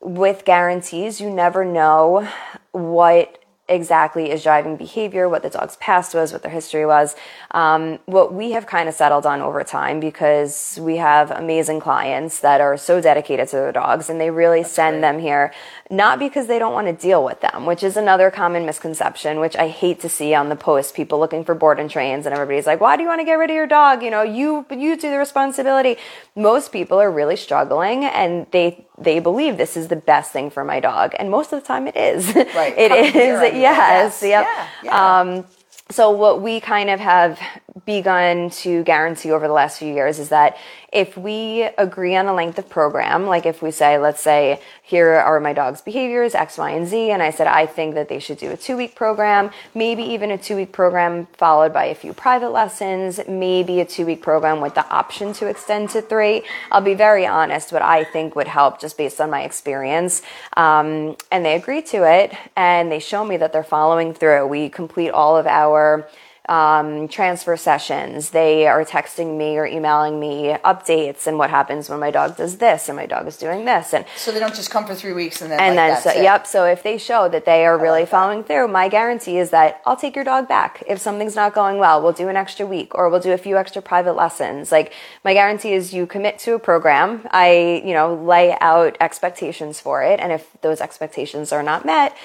with 0.01 0.45
guarantees, 0.45 1.19
you 1.21 1.29
never 1.29 1.65
know 1.65 2.27
what 2.71 3.43
exactly 3.69 4.31
is 4.31 4.43
driving 4.43 4.77
behavior, 4.77 5.27
what 5.27 5.43
the 5.43 5.49
dog's 5.49 5.75
past 5.77 6.13
was, 6.13 6.31
what 6.31 6.41
their 6.41 6.51
history 6.51 6.85
was. 6.85 7.15
Um, 7.51 7.99
what 8.05 8.33
we 8.33 8.51
have 8.51 8.65
kind 8.65 8.87
of 8.87 8.95
settled 8.95 9.25
on 9.25 9.41
over 9.41 9.63
time 9.63 9.99
because 9.99 10.79
we 10.81 10.97
have 10.97 11.31
amazing 11.31 11.79
clients 11.79 12.39
that 12.39 12.61
are 12.61 12.77
so 12.77 13.01
dedicated 13.01 13.47
to 13.49 13.57
their 13.57 13.71
dogs 13.71 14.09
and 14.09 14.21
they 14.21 14.29
really 14.29 14.63
send 14.63 14.95
great. 14.95 15.01
them 15.01 15.19
here, 15.19 15.53
not 15.89 16.17
because 16.19 16.47
they 16.47 16.59
don't 16.59 16.73
want 16.73 16.87
to 16.87 16.93
deal 16.93 17.23
with 17.23 17.41
them, 17.41 17.65
which 17.65 17.83
is 17.83 17.97
another 17.97 18.31
common 18.31 18.65
misconception, 18.65 19.39
which 19.39 19.55
I 19.55 19.67
hate 19.67 19.99
to 20.01 20.09
see 20.09 20.33
on 20.33 20.49
the 20.49 20.55
post, 20.55 20.95
people 20.95 21.19
looking 21.19 21.43
for 21.43 21.53
board 21.53 21.79
and 21.79 21.89
trains 21.89 22.25
and 22.25 22.33
everybody's 22.33 22.65
like, 22.65 22.79
why 22.79 22.95
do 22.95 23.03
you 23.03 23.09
want 23.09 23.19
to 23.19 23.25
get 23.25 23.33
rid 23.33 23.49
of 23.49 23.55
your 23.55 23.67
dog? 23.67 24.01
You 24.01 24.11
know, 24.11 24.21
you, 24.23 24.65
you 24.71 24.95
do 24.95 25.11
the 25.11 25.17
responsibility. 25.17 25.97
Most 26.35 26.71
people 26.71 26.99
are 26.99 27.11
really 27.11 27.35
struggling 27.35 28.05
and 28.05 28.47
they, 28.51 28.86
they 28.97 29.19
believe 29.19 29.57
this 29.57 29.77
is 29.77 29.87
the 29.87 29.95
best 29.95 30.31
thing 30.31 30.49
for 30.49 30.63
my 30.63 30.79
dog. 30.79 31.13
And 31.19 31.29
most 31.29 31.53
of 31.53 31.61
the 31.61 31.65
time 31.67 31.87
it 31.87 31.95
is. 31.95 32.33
Right. 32.35 32.75
it 32.77 32.91
is. 32.91 33.13
Yes. 33.15 33.53
Yes. 33.53 34.23
Yep. 34.23 34.45
Yeah, 34.45 34.67
yeah. 34.83 35.19
Um, 35.19 35.45
so 35.89 36.09
what 36.11 36.41
we 36.41 36.59
kind 36.59 36.89
of 36.89 36.99
have 36.99 37.39
begun 37.85 38.49
to 38.49 38.83
guarantee 38.83 39.31
over 39.31 39.47
the 39.47 39.53
last 39.53 39.79
few 39.79 39.93
years 39.93 40.19
is 40.19 40.29
that 40.29 40.57
if 40.91 41.17
we 41.17 41.63
agree 41.77 42.15
on 42.15 42.27
a 42.27 42.33
length 42.33 42.57
of 42.57 42.69
program, 42.69 43.25
like 43.25 43.45
if 43.45 43.61
we 43.61 43.71
say, 43.71 43.97
let's 43.97 44.21
say, 44.21 44.61
here 44.81 45.09
are 45.13 45.39
my 45.41 45.51
dog's 45.51 45.81
behaviors, 45.81 46.33
X, 46.33 46.57
Y, 46.57 46.71
and 46.71 46.87
Z, 46.87 47.11
and 47.11 47.21
I 47.21 47.29
said, 47.29 47.45
I 47.45 47.65
think 47.65 47.95
that 47.95 48.07
they 48.07 48.19
should 48.19 48.37
do 48.37 48.51
a 48.51 48.57
two 48.57 48.77
week 48.77 48.95
program, 48.95 49.51
maybe 49.75 50.01
even 50.01 50.31
a 50.31 50.37
two 50.37 50.55
week 50.55 50.71
program 50.71 51.27
followed 51.33 51.73
by 51.73 51.85
a 51.85 51.95
few 51.95 52.13
private 52.13 52.51
lessons, 52.51 53.19
maybe 53.27 53.81
a 53.81 53.85
two 53.85 54.05
week 54.05 54.21
program 54.21 54.61
with 54.61 54.75
the 54.75 54.87
option 54.89 55.33
to 55.33 55.47
extend 55.47 55.89
to 55.89 56.01
three. 56.01 56.43
I'll 56.71 56.81
be 56.81 56.93
very 56.93 57.27
honest, 57.27 57.73
what 57.73 57.81
I 57.81 58.05
think 58.05 58.35
would 58.35 58.47
help 58.47 58.79
just 58.79 58.97
based 58.97 59.19
on 59.19 59.29
my 59.29 59.43
experience. 59.43 60.21
Um, 60.55 61.17
and 61.31 61.45
they 61.45 61.55
agree 61.55 61.81
to 61.83 62.09
it 62.09 62.33
and 62.55 62.89
they 62.89 62.99
show 62.99 63.25
me 63.25 63.35
that 63.37 63.51
they're 63.51 63.63
following 63.63 64.13
through. 64.13 64.47
We 64.47 64.69
complete 64.69 65.09
all 65.09 65.35
of 65.35 65.45
our 65.45 66.07
um, 66.47 67.07
transfer 67.07 67.57
sessions. 67.57 68.29
They 68.29 68.67
are 68.67 68.85
texting 68.85 69.37
me 69.37 69.57
or 69.57 69.65
emailing 69.65 70.19
me 70.19 70.55
updates 70.63 71.27
and 71.27 71.37
what 71.37 71.49
happens 71.49 71.89
when 71.89 71.99
my 71.99 72.11
dog 72.11 72.37
does 72.37 72.57
this 72.57 72.87
and 72.87 72.95
my 72.95 73.05
dog 73.05 73.27
is 73.27 73.37
doing 73.37 73.65
this. 73.65 73.93
And 73.93 74.05
So 74.15 74.31
they 74.31 74.39
don't 74.39 74.55
just 74.55 74.71
come 74.71 74.85
for 74.85 74.95
three 74.95 75.13
weeks 75.13 75.41
and 75.41 75.51
then 75.51 75.59
and 75.59 75.75
like, 75.75 76.03
then, 76.03 76.15
so, 76.15 76.21
yep. 76.21 76.47
So 76.47 76.65
if 76.65 76.83
they 76.83 76.97
show 76.97 77.27
that 77.29 77.45
they 77.45 77.65
are 77.65 77.77
really 77.77 78.01
like 78.01 78.09
following 78.09 78.43
through, 78.43 78.69
my 78.69 78.87
guarantee 78.87 79.37
is 79.37 79.49
that 79.49 79.81
I'll 79.85 79.97
take 79.97 80.15
your 80.15 80.23
dog 80.23 80.47
back. 80.47 80.83
If 80.87 80.99
something's 80.99 81.35
not 81.35 81.53
going 81.53 81.79
well, 81.79 82.01
we'll 82.01 82.13
do 82.13 82.29
an 82.29 82.37
extra 82.37 82.65
week 82.65 82.95
or 82.95 83.09
we'll 83.09 83.19
do 83.19 83.33
a 83.33 83.37
few 83.37 83.57
extra 83.57 83.81
private 83.81 84.13
lessons. 84.13 84.71
Like 84.71 84.93
my 85.25 85.33
guarantee 85.33 85.73
is 85.73 85.93
you 85.93 86.07
commit 86.07 86.39
to 86.39 86.53
a 86.53 86.59
program. 86.59 87.27
I, 87.31 87.81
you 87.83 87.93
know, 87.93 88.15
lay 88.15 88.55
out 88.61 88.95
expectations 89.01 89.79
for 89.81 90.01
it. 90.01 90.19
And 90.19 90.31
if 90.31 90.47
those 90.61 90.79
expectations 90.79 91.51
are 91.51 91.63
not 91.63 91.85
met, 91.85 92.15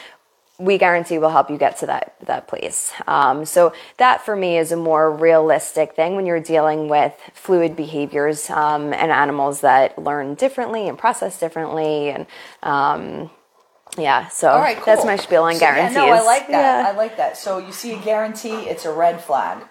we 0.63 0.79
guarantee 0.79 1.19
we'll 1.19 1.31
help 1.31 1.51
you 1.51 1.59
get 1.59 1.77
to 1.79 1.87
that 1.87 2.15
that 2.27 2.47
place. 2.47 2.93
Um, 3.07 3.45
so 3.45 3.73
that 3.97 4.25
for 4.25 4.37
me 4.37 4.59
is 4.59 4.71
a 4.71 4.77
more 4.77 5.11
realistic 5.11 5.95
thing 5.97 6.15
when 6.15 6.25
you're 6.25 6.41
dealing 6.41 6.89
with 6.89 7.15
fluid 7.35 7.75
behaviors 7.75 8.49
um, 8.49 8.93
and 8.93 9.11
animals 9.11 9.61
that 9.63 9.99
learn 9.99 10.35
differently 10.35 10.89
and 10.89 10.97
process 10.97 11.39
differently, 11.41 12.11
and 12.11 12.27
um, 12.63 13.31
yeah. 13.99 14.29
So 14.29 14.55
right, 14.55 14.77
cool. 14.77 14.87
that's 14.87 15.05
my 15.05 15.17
spiel 15.17 15.43
on 15.43 15.55
So, 15.55 15.65
yeah, 15.65 15.75
guarantees. 15.75 15.97
no, 15.97 16.09
I 16.11 16.23
like 16.23 16.47
that. 16.49 16.85
Yeah. 16.85 16.93
I 16.93 16.97
like 16.97 17.17
that. 17.17 17.37
So 17.37 17.59
you 17.59 17.73
see 17.73 17.93
a 17.93 17.99
guarantee, 17.99 18.69
it's 18.69 18.85
a 18.85 18.93
red 18.93 19.21
flag. 19.21 19.65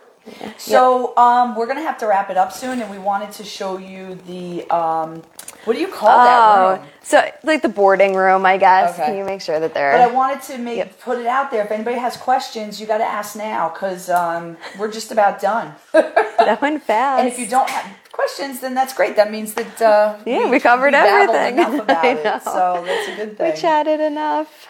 So 0.58 1.18
um, 1.18 1.56
we're 1.56 1.66
gonna 1.68 1.82
have 1.82 1.98
to 2.00 2.08
wrap 2.08 2.30
it 2.30 2.38
up 2.38 2.52
soon, 2.52 2.82
and 2.82 2.92
we 2.92 3.00
wanted 3.00 3.32
to 3.34 3.44
show 3.44 3.78
you 3.78 4.16
the 4.28 4.70
um, 4.70 5.24
what 5.66 5.74
do 5.74 5.80
you 5.80 5.88
call 5.88 6.18
that 6.26 6.40
Oh, 6.58 6.76
room? 6.78 6.88
so 7.04 7.30
like 7.44 7.62
the 7.62 7.70
boarding 7.70 8.16
room, 8.16 8.46
I 8.46 8.58
guess. 8.58 8.94
Okay. 8.96 9.06
Can 9.08 9.18
you 9.18 9.24
make 9.26 9.42
sure 9.42 9.60
that 9.60 9.74
they're? 9.74 9.92
But 9.94 10.02
I 10.02 10.08
wanted 10.08 10.42
to 10.44 10.58
make 10.58 11.00
put 11.00 11.20
it 11.20 11.28
out 11.28 11.52
there. 11.52 11.64
If 11.64 11.72
anybody 11.72 11.98
has 11.98 12.18
questions, 12.18 12.80
you 12.82 12.88
got 12.88 13.00
to 13.00 13.06
ask 13.06 13.36
now 13.36 13.70
because 13.70 14.10
um, 14.10 14.58
we're 14.80 14.92
just 14.92 15.12
about 15.12 15.40
done. 15.42 15.74
that 15.94 16.60
went 16.62 16.84
fast. 16.84 17.20
And 17.20 17.28
if 17.28 17.38
you 17.40 17.48
don't 17.48 17.70
have 17.70 17.86
questions, 18.12 18.60
then 18.60 18.74
that's 18.74 18.94
great. 18.94 19.16
That 19.16 19.32
means 19.32 19.54
that 19.54 19.82
uh, 19.82 20.18
Yeah, 20.26 20.50
we 20.50 20.60
covered 20.60 20.92
babbled 20.92 21.36
everything. 21.36 21.60
enough 21.60 21.84
about 21.84 22.06
it. 22.26 22.44
So 22.44 22.84
that's 22.86 23.08
a 23.10 23.16
good 23.16 23.38
thing. 23.38 23.54
we 23.54 23.60
chatted 23.60 24.00
enough. 24.00 24.68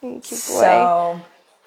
Thank 0.00 0.30
you, 0.30 0.36
boy. 0.36 0.40
So 0.42 1.20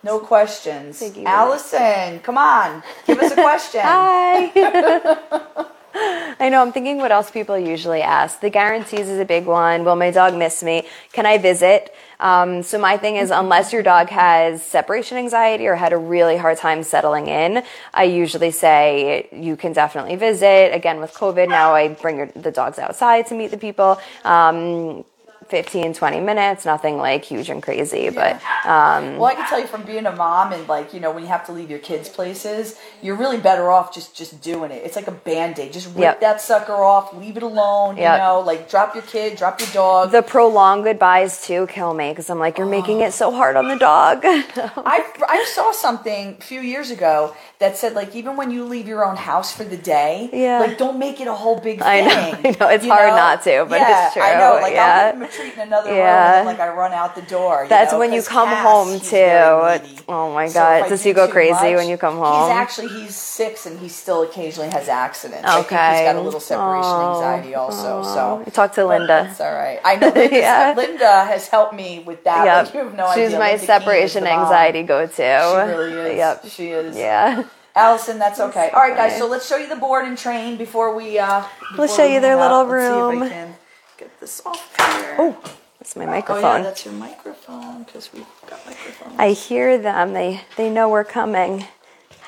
no 0.04 0.20
questions. 0.20 1.00
Thank 1.00 1.18
you. 1.18 1.26
Allison, 1.26 2.20
come 2.22 2.38
on, 2.38 2.84
give 3.08 3.20
us 3.20 3.32
a 3.32 3.36
question. 3.36 3.82
Hi. 3.84 5.66
I 5.96 6.50
know. 6.50 6.62
I'm 6.62 6.72
thinking 6.72 6.98
what 6.98 7.12
else 7.12 7.30
people 7.30 7.58
usually 7.58 8.02
ask. 8.02 8.40
The 8.40 8.50
guarantees 8.50 9.08
is 9.08 9.20
a 9.20 9.26
big 9.26 9.46
one. 9.46 9.84
Will 9.86 9.96
my 9.96 10.12
dog 10.12 10.36
miss 10.36 10.64
me? 10.64 10.88
Can 11.12 11.26
I 11.26 11.38
visit? 11.38 11.94
Um, 12.20 12.64
so 12.64 12.80
my 12.80 12.98
thing 12.98 13.18
is, 13.18 13.32
unless 13.32 13.72
your 13.72 13.84
dog 13.84 14.10
has 14.10 14.64
separation 14.64 15.18
anxiety 15.18 15.68
or 15.68 15.76
had 15.76 15.94
a 15.94 15.98
really 15.98 16.38
hard 16.38 16.58
time 16.58 16.84
settling 16.84 17.28
in, 17.28 17.64
I 17.94 18.06
usually 18.06 18.52
say 18.52 19.30
you 19.32 19.56
can 19.56 19.74
definitely 19.74 20.16
visit. 20.16 20.74
Again, 20.74 21.00
with 21.00 21.14
COVID 21.14 21.50
now, 21.50 21.76
I 21.76 21.90
bring 21.90 22.18
your, 22.18 22.28
the 22.28 22.52
dogs 22.52 22.80
outside 22.80 23.28
to 23.28 23.36
meet 23.36 23.52
the 23.52 23.58
people. 23.58 24.00
Um, 24.24 25.06
15 25.50 25.94
20 25.94 26.20
minutes 26.20 26.66
nothing 26.66 26.98
like 26.98 27.24
huge 27.26 27.50
and 27.50 27.62
crazy 27.62 28.10
but 28.10 28.42
um, 28.66 29.18
Well, 29.18 29.26
I 29.26 29.36
can 29.36 29.48
tell 29.50 29.60
you 29.60 29.68
from 29.68 29.84
being 29.84 30.06
a 30.06 30.16
mom 30.16 30.54
and 30.54 30.68
like 30.68 30.94
you 30.94 31.00
know 31.00 31.12
when 31.12 31.24
you 31.24 31.30
have 31.30 31.46
to 31.48 31.52
leave 31.52 31.70
your 31.70 31.80
kids 31.80 32.08
places, 32.10 32.78
you're 33.02 33.16
really 33.16 33.38
better 33.38 33.70
off 33.72 33.94
just 33.94 34.16
just 34.16 34.42
doing 34.42 34.72
it. 34.72 34.82
It's 34.86 34.96
like 34.96 35.08
a 35.08 35.12
band 35.12 35.60
aid. 35.60 35.74
Just 35.74 35.88
rip 35.88 35.98
Yep. 35.98 36.22
that 36.22 36.42
sucker 36.42 36.74
off, 36.74 37.14
leave 37.14 37.38
it 37.38 37.44
alone. 37.44 37.98
Yep. 37.98 38.12
You 38.14 38.18
know, 38.24 38.40
like 38.42 38.70
drop 38.70 38.94
your 38.96 39.04
kid, 39.04 39.38
drop 39.38 39.60
your 39.60 39.70
dog. 39.70 40.12
the 40.12 40.22
prolonged 40.22 40.84
goodbyes 40.86 41.46
too 41.46 41.68
kill 41.68 41.94
me 41.94 42.10
because 42.10 42.30
i'm 42.30 42.40
like 42.40 42.58
you're 42.58 42.68
making 42.68 43.00
it 43.02 43.12
so 43.14 43.32
hard 43.32 43.56
on 43.56 43.68
the 43.68 43.76
dog 43.76 44.22
I 44.24 45.04
I 45.28 45.46
saw 45.54 45.72
something 45.72 46.38
a 46.40 46.44
few 46.44 46.62
years 46.62 46.92
ago 46.92 47.36
that 47.60 47.78
said 47.78 47.94
like 47.94 48.16
even 48.16 48.36
when 48.36 48.52
you 48.52 48.64
leave 48.66 48.88
your 48.88 49.06
own 49.06 49.16
house 49.16 49.54
for 49.54 49.64
the 49.64 49.78
day, 49.78 50.30
Yeah. 50.34 50.60
like 50.60 50.78
don't 50.78 51.00
make 51.00 51.20
it 51.22 51.28
a 51.28 51.34
whole 51.34 51.60
big 51.60 51.80
thing. 51.80 51.88
I 51.88 52.02
know, 52.02 52.50
I 52.50 52.56
know. 52.60 52.68
It's 52.76 52.86
you 52.86 52.92
hard 52.92 53.10
not 53.10 53.44
to, 53.44 53.66
but 53.70 53.80
yeah, 53.80 54.08
it's 54.08 54.18
I 54.18 54.34
know. 54.36 54.52
true, 54.54 54.62
Like 54.62 54.74
yeah. 54.74 55.12
I'll 55.40 55.46
give 55.46 55.46
him 55.46 55.50
a 55.50 55.52
treat 55.52 55.54
in 55.62 55.68
another 55.68 55.90
room, 55.90 55.98
Yeah. 55.98 56.38
and 56.40 56.48
like 56.48 56.60
I 56.60 56.70
run 56.70 56.92
out 56.94 57.16
the 57.16 57.22
door. 57.24 57.64
you 57.64 57.70
That's 57.70 57.92
know, 57.92 58.00
when 58.00 58.14
you 58.14 58.22
come 58.22 58.48
Cass, 58.50 58.66
home, 58.66 59.00
too. 59.00 60.04
Oh 60.08 60.34
my 60.34 60.48
God. 60.50 60.84
I 60.84 60.90
Does 60.90 61.04
do 61.04 61.10
he 61.10 61.14
go 61.14 61.28
crazy 61.28 61.52
much- 61.54 61.76
when 61.76 61.90
you 61.90 61.98
come 61.98 62.18
home? 62.18 62.50
He's 62.50 62.58
actually 62.58 62.88
he's 62.90 63.16
six 63.16 63.66
and 63.66 63.80
he 63.80 63.90
still 63.90 64.24
occasionally 64.24 64.70
has 64.70 64.88
accidents. 64.90 65.48
Okay. 65.50 65.98
he's 65.98 66.06
got 66.14 66.16
a 66.16 66.22
little 66.22 66.40
separation 66.40 66.92
anxiety 66.92 67.56
also. 67.56 68.04
So 68.04 68.44
You 68.46 68.52
talk 68.52 68.74
to 68.74 68.86
Linda. 68.86 69.26
That's 69.28 69.42
all 69.42 69.54
right. 69.54 69.80
I 69.84 69.96
know 69.96 70.14
Yeah. 70.32 70.74
Linda 70.76 71.26
has 71.26 71.48
helped 71.48 71.74
me 71.74 72.00
with 72.06 72.24
that. 72.26 72.46
Yep. 72.46 72.66
Like, 72.66 72.74
you 72.74 72.80
have 72.82 72.96
no 72.96 73.08
She's 73.14 73.28
idea. 73.28 73.40
my 73.40 73.52
Linda 73.52 73.66
separation 73.66 74.28
anxiety 74.28 74.84
go 74.84 75.06
to. 75.06 75.14
She 75.14 75.78
really 75.78 76.12
is. 76.12 76.18
Yep. 76.24 76.46
She 76.48 76.68
is. 76.70 76.98
Yeah. 76.98 77.44
Allison, 77.76 78.20
that's 78.20 78.40
okay. 78.40 78.70
All 78.72 78.82
right, 78.82 78.96
guys. 78.96 79.18
So 79.18 79.28
let's 79.28 79.48
show 79.48 79.58
you 79.58 79.68
the 79.68 79.76
board 79.76 80.06
and 80.06 80.16
train 80.16 80.58
before 80.58 80.96
we. 80.96 81.18
Uh, 81.18 81.44
before 81.72 81.88
show 81.88 82.06
we 82.06 82.14
you 82.14 82.22
their 82.22 82.36
little 82.36 82.58
out. 82.58 82.68
Let's 82.70 82.84
see 82.84 83.26
if 83.26 83.32
I 83.34 83.46
room. 83.46 83.56
Can 84.24 84.42
get 84.42 84.42
this 84.42 84.42
off 84.46 84.76
here. 84.78 85.16
Oh, 85.20 85.56
that's 85.80 85.96
my 85.96 86.06
microphone. 86.06 86.44
Oh, 86.44 86.58
yeah, 86.58 86.64
microphone. 86.64 86.64
that's 86.64 86.86
your 86.86 86.94
microphone 86.94 87.84
because 87.84 88.14
we've 88.14 88.26
got 88.50 88.66
microphones. 88.66 89.16
I 89.18 89.32
hear 89.32 89.78
them. 89.78 90.14
They 90.14 90.42
they 90.58 90.70
know 90.70 90.90
we're 90.90 91.04
coming. 91.04 91.66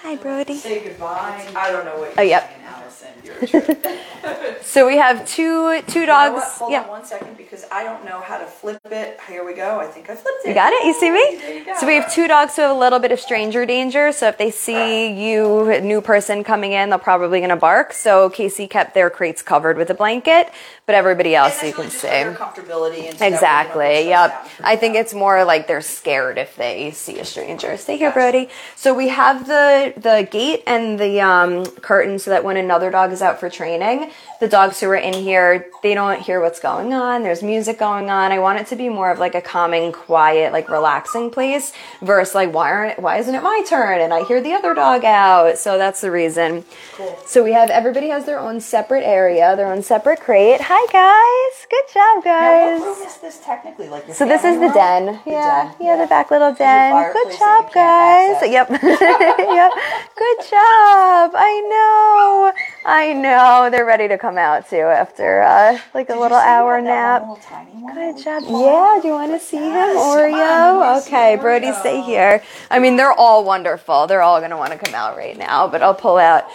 Hi, 0.01 0.15
Brody. 0.17 0.55
Say 0.57 0.83
goodbye. 0.83 1.47
I 1.55 1.71
don't 1.71 1.85
know 1.85 1.97
what 1.99 2.13
oh, 2.17 2.21
you're 2.21 2.35
Oh, 2.35 2.41
yep. 2.41 2.49
saying, 2.49 2.63
Allison. 2.67 3.07
You're 3.23 3.59
a 3.59 3.75
trip. 3.75 4.63
So 4.63 4.85
we 4.87 4.97
have 4.97 5.27
two 5.27 5.81
two 5.87 6.01
You 6.01 6.05
know 6.07 6.13
dogs. 6.13 6.43
Hold 6.59 6.71
yeah. 6.71 6.83
on 6.83 6.89
one 6.89 7.05
second 7.05 7.37
because 7.37 7.65
I 7.71 7.83
don't 7.83 8.05
know 8.05 8.19
how 8.19 8.37
to 8.37 8.45
flip 8.45 8.79
it. 8.91 9.19
Here 9.27 9.43
we 9.45 9.53
go. 9.55 9.79
I 9.79 9.87
think 9.87 10.09
I 10.09 10.15
flipped 10.15 10.45
it. 10.45 10.49
You 10.49 10.53
got 10.53 10.73
it? 10.73 10.85
You 10.85 10.93
see 10.93 11.11
me? 11.11 11.37
There 11.41 11.57
you 11.59 11.65
go. 11.65 11.73
So 11.79 11.87
we 11.87 11.95
have 11.95 12.11
two 12.13 12.27
dogs 12.27 12.55
who 12.55 12.61
have 12.63 12.71
a 12.75 12.79
little 12.79 12.99
bit 12.99 13.11
of 13.11 13.19
stranger 13.19 13.65
danger. 13.65 14.11
So 14.11 14.27
if 14.27 14.37
they 14.37 14.51
see 14.51 15.11
you, 15.31 15.69
a 15.69 15.81
new 15.81 16.01
person 16.01 16.43
coming 16.43 16.73
in, 16.73 16.89
they're 16.89 16.99
probably 16.99 17.39
going 17.39 17.49
to 17.49 17.55
bark. 17.55 17.93
So 17.93 18.29
Casey 18.29 18.67
kept 18.67 18.93
their 18.93 19.09
crates 19.09 19.41
covered 19.41 19.77
with 19.77 19.89
a 19.89 19.95
blanket, 19.95 20.51
but 20.85 20.95
everybody 20.95 21.35
else 21.35 21.63
you 21.63 21.73
can 21.73 21.89
see. 21.89 22.07
comfortability 22.07 23.09
and 23.09 23.17
so 23.17 23.19
that 23.19 23.19
way 23.19 23.19
they 23.19 23.21
don't 23.21 23.33
Exactly. 23.33 24.07
Yep. 24.09 24.49
I 24.63 24.75
think 24.75 24.95
it's 24.95 25.13
more 25.13 25.43
like 25.43 25.67
they're 25.67 25.81
scared 25.81 26.37
if 26.37 26.55
they 26.55 26.91
see 26.91 27.19
a 27.19 27.25
stranger. 27.25 27.75
Stay 27.77 27.97
here, 27.97 28.11
Brody. 28.11 28.49
So 28.75 28.93
we 28.93 29.09
have 29.09 29.47
the 29.47 29.93
the 29.97 30.27
gate 30.29 30.63
and 30.67 30.99
the 30.99 31.21
um, 31.21 31.65
curtain 31.65 32.19
so 32.19 32.31
that 32.31 32.43
when 32.43 32.57
another 32.57 32.91
dog 32.91 33.11
is 33.11 33.21
out 33.21 33.39
for 33.39 33.49
training, 33.49 34.11
the 34.45 34.51
dogs 34.51 34.79
who 34.79 34.87
are 34.87 34.95
in 34.95 35.15
here 35.15 35.65
they 35.81 35.93
don't 35.93 36.19
hear 36.19 36.41
what's 36.41 36.59
going 36.59 36.95
on. 36.95 37.21
There's 37.21 37.43
music 37.43 37.77
going 37.77 38.09
on. 38.09 38.31
I 38.31 38.39
want 38.39 38.59
it 38.59 38.65
to 38.67 38.75
be 38.75 38.89
more 38.89 39.11
of 39.11 39.19
like 39.19 39.35
a 39.35 39.41
calming, 39.41 39.91
quiet, 39.91 40.51
like 40.51 40.67
relaxing 40.67 41.29
place 41.29 41.73
versus 42.01 42.33
like 42.33 42.51
why 42.51 42.71
aren't 42.71 42.99
why 42.99 43.17
isn't 43.17 43.35
it 43.35 43.43
my 43.43 43.63
turn 43.67 44.01
and 44.01 44.11
I 44.11 44.23
hear 44.25 44.41
the 44.41 44.53
other 44.53 44.73
dog 44.73 45.05
out. 45.05 45.59
So 45.59 45.77
that's 45.77 46.01
the 46.01 46.09
reason. 46.09 46.65
Cool. 46.95 47.15
So 47.27 47.43
we 47.43 47.53
have 47.53 47.69
everybody 47.69 48.09
has 48.09 48.25
their 48.25 48.39
own 48.39 48.61
separate 48.61 49.03
area, 49.03 49.55
their 49.55 49.71
own 49.71 49.83
separate 49.83 50.21
crate. 50.21 50.59
Hi 50.61 50.83
guys, 50.91 51.67
good 51.69 51.85
job 51.93 52.25
Now, 52.25 52.31
guys. 52.33 52.79
what 52.81 52.97
room 52.97 53.07
is 53.07 53.17
this 53.17 53.39
technically? 53.45 53.87
Like 53.89 54.11
So 54.11 54.25
this 54.25 54.43
is 54.43 54.59
the 54.59 54.69
den. 54.69 55.05
The 55.05 55.31
yeah, 55.31 55.71
den, 55.77 55.87
yeah, 55.87 55.97
the 55.97 56.07
back 56.07 56.31
little 56.31 56.53
den. 56.53 57.13
Good 57.13 57.37
job, 57.37 57.71
guys. 57.71 58.41
Yep, 58.41 58.69
yep. 58.81 59.71
Good 60.17 60.39
job. 60.49 61.31
I 61.37 61.61
know. 61.69 62.74
I 62.85 63.13
know. 63.13 63.69
They're 63.71 63.85
ready 63.85 64.07
to 64.07 64.17
come 64.17 64.37
out 64.37 64.69
too 64.69 64.77
after 64.77 65.41
uh, 65.41 65.79
like 65.93 66.09
a 66.09 66.13
Did 66.13 66.19
little 66.19 66.37
hour 66.37 66.79
nap. 66.81 67.21
little 67.23 67.37
tiny 67.37 67.71
one? 67.71 67.95
Good 67.95 68.17
job. 68.23 68.43
Yeah. 68.43 68.99
Do 69.01 69.07
you 69.07 69.13
want 69.15 69.31
to 69.31 69.39
see 69.39 69.57
him, 69.57 69.63
Yes, 69.65 69.97
Oreo? 69.97 71.01
Okay, 71.07 71.35
Brody, 71.35 71.67
Oreo. 71.67 71.79
stay 71.79 72.01
here. 72.01 72.43
I 72.69 72.79
mean, 72.79 72.95
they're 72.95 73.11
all 73.13 73.43
wonderful. 73.43 74.07
They're 74.07 74.21
all 74.21 74.39
gonna 74.41 74.57
want 74.57 74.71
to 74.73 74.77
come 74.77 74.93
out 74.93 75.17
right 75.17 75.37
now. 75.37 75.67
But 75.67 75.81
I'll 75.81 75.95
pull 75.95 76.17
out. 76.17 76.45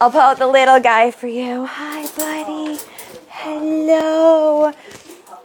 I'll 0.00 0.10
pull 0.10 0.20
out 0.20 0.38
the 0.38 0.46
little 0.46 0.80
guy 0.80 1.10
for 1.10 1.28
you. 1.28 1.66
Hi, 1.66 2.06
buddy. 2.16 2.78
Hello. 3.28 4.72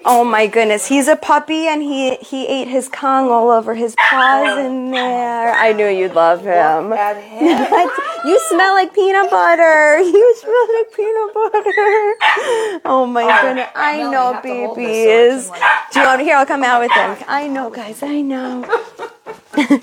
Oh 0.06 0.24
my 0.24 0.48
goodness, 0.48 0.88
he's 0.88 1.08
a 1.08 1.16
puppy 1.18 1.68
and 1.68 1.82
he 1.84 2.16
he 2.16 2.48
ate 2.48 2.68
his 2.70 2.88
Kong 2.88 3.30
all 3.30 3.50
over 3.52 3.76
his 3.76 3.96
paws 4.10 4.58
in 4.58 4.92
there. 4.92 5.54
I 5.54 5.74
knew 5.74 5.88
you'd 5.88 6.14
love 6.16 6.42
him. 6.42 6.92
Him. 6.92 6.92
you 8.26 8.40
smell 8.48 8.74
like 8.76 8.94
peanut 8.94 9.30
butter. 9.30 10.00
You 10.20 10.36
smell 10.38 10.68
like 10.78 10.94
peanut 10.96 11.34
butter. 11.34 12.82
Oh 12.86 13.06
my 13.12 13.42
goodness, 13.42 13.68
I 13.76 13.98
know, 14.04 14.40
so 14.42 14.76
babies. 14.76 15.50
like- 15.50 15.62
Do 15.92 16.00
you 16.00 16.06
want 16.06 16.20
to 16.20 16.24
here? 16.24 16.36
I'll 16.38 16.46
come 16.46 16.64
out 16.64 16.82
with 16.82 16.92
him. 16.94 17.18
I 17.28 17.48
know, 17.48 17.70
guys. 17.70 18.02
I 18.04 18.22
know. 18.22 18.66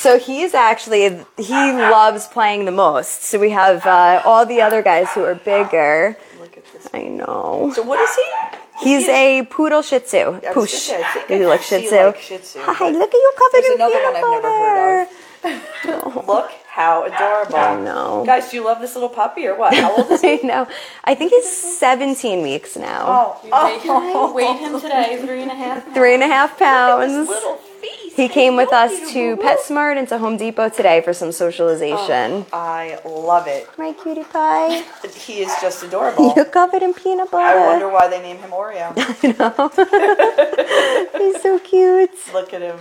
So 0.00 0.18
he's 0.18 0.54
actually 0.54 1.10
he 1.36 1.52
loves 1.52 2.26
playing 2.26 2.64
the 2.64 2.70
most. 2.72 3.22
So 3.24 3.38
we 3.38 3.50
have 3.50 3.84
uh, 3.86 4.22
all 4.24 4.46
the 4.46 4.62
other 4.62 4.80
guys 4.80 5.10
who 5.12 5.22
are 5.24 5.34
bigger. 5.34 6.16
Look 6.40 6.56
at 6.56 6.64
this. 6.72 6.88
I 6.94 7.02
know. 7.02 7.70
So 7.74 7.82
what 7.82 8.00
is 8.00 8.14
he? 8.16 8.58
He's 8.82 9.08
a 9.08 9.42
poodle 9.50 9.82
Shih 9.82 9.98
Tzu. 10.00 10.16
I 10.18 10.28
was 10.30 10.40
gonna 10.40 10.54
Poosh. 10.54 10.68
say, 10.68 11.02
I 11.02 11.06
think 11.12 11.28
Do 11.28 11.36
you 11.36 11.44
I 11.44 11.46
like 11.48 11.62
see 11.62 11.80
Shih 11.82 11.86
Tzu? 11.86 11.96
like 12.06 12.16
Shih 12.20 12.38
Tzu, 12.38 12.58
Hi, 12.62 12.88
look 12.90 13.08
at 13.08 13.14
you 13.14 13.32
covered 13.36 13.52
There's 13.52 13.66
in 13.66 13.74
another 13.74 13.94
peanut 13.94 14.12
one 14.12 14.16
I've 14.24 14.42
never 14.42 14.48
heard 14.48 15.08
butter. 15.08 15.10
of. 15.10 15.20
Look 16.28 16.50
how 16.68 17.04
adorable. 17.04 17.56
Oh, 17.56 17.58
I 17.58 17.80
know. 17.80 18.22
Guys, 18.26 18.50
do 18.50 18.56
you 18.58 18.64
love 18.64 18.80
this 18.80 18.94
little 18.94 19.08
puppy 19.08 19.46
or 19.46 19.56
what? 19.56 19.74
How 19.74 19.96
old 19.96 20.10
is 20.10 20.20
he? 20.28 20.34
I 20.34 20.46
know. 20.46 20.66
I 21.04 21.14
think 21.14 21.32
he's 21.32 21.50
17 21.50 22.42
weeks 22.42 22.76
now. 22.76 23.04
Oh, 23.06 23.48
oh, 23.50 24.32
Weighed 24.34 24.58
him 24.58 24.78
today, 24.78 25.18
three 25.24 25.40
and 25.42 25.50
a 25.50 25.54
half. 25.54 25.94
Three 25.94 26.12
and 26.14 26.22
a 26.22 26.26
half 26.26 26.50
this 26.50 26.58
pounds. 26.58 27.28
little 27.28 27.54
feast. 27.56 27.69
He 28.16 28.28
came 28.28 28.56
with 28.56 28.72
us 28.72 29.12
to 29.12 29.36
PetSmart 29.36 29.96
and 29.96 30.08
to 30.08 30.18
Home 30.18 30.36
Depot 30.36 30.68
today 30.68 31.00
for 31.00 31.12
some 31.12 31.32
socialization. 31.32 32.44
I 32.52 32.98
love 33.04 33.46
it. 33.46 33.68
My 33.78 33.92
cutie 33.92 34.24
pie. 34.24 34.84
He 35.14 35.40
is 35.42 35.52
just 35.60 35.82
adorable. 35.82 36.32
You're 36.34 36.44
covered 36.44 36.82
in 36.82 36.92
peanut 36.94 37.30
butter. 37.30 37.58
I 37.60 37.66
wonder 37.66 37.88
why 37.88 38.08
they 38.08 38.20
name 38.20 38.38
him 38.38 38.50
Oreo. 38.50 38.94
He's 41.18 41.42
so 41.42 41.58
cute. 41.60 42.10
Look 42.32 42.52
at 42.52 42.62
him. 42.62 42.78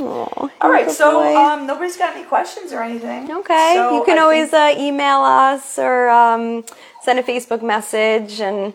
Aw, 0.00 0.48
All 0.62 0.70
right, 0.70 0.90
so 0.90 1.36
um, 1.36 1.66
nobody's 1.66 1.98
got 1.98 2.16
any 2.16 2.24
questions 2.24 2.72
or 2.72 2.82
anything. 2.82 3.30
Okay, 3.30 3.74
So 3.76 3.96
you 3.98 4.04
can 4.04 4.18
I 4.18 4.22
always 4.22 4.50
think- 4.50 4.78
uh, 4.78 4.82
email 4.82 5.20
us 5.20 5.78
or 5.78 6.08
um, 6.08 6.64
send 7.02 7.18
a 7.18 7.22
Facebook 7.22 7.62
message 7.62 8.40
and 8.40 8.72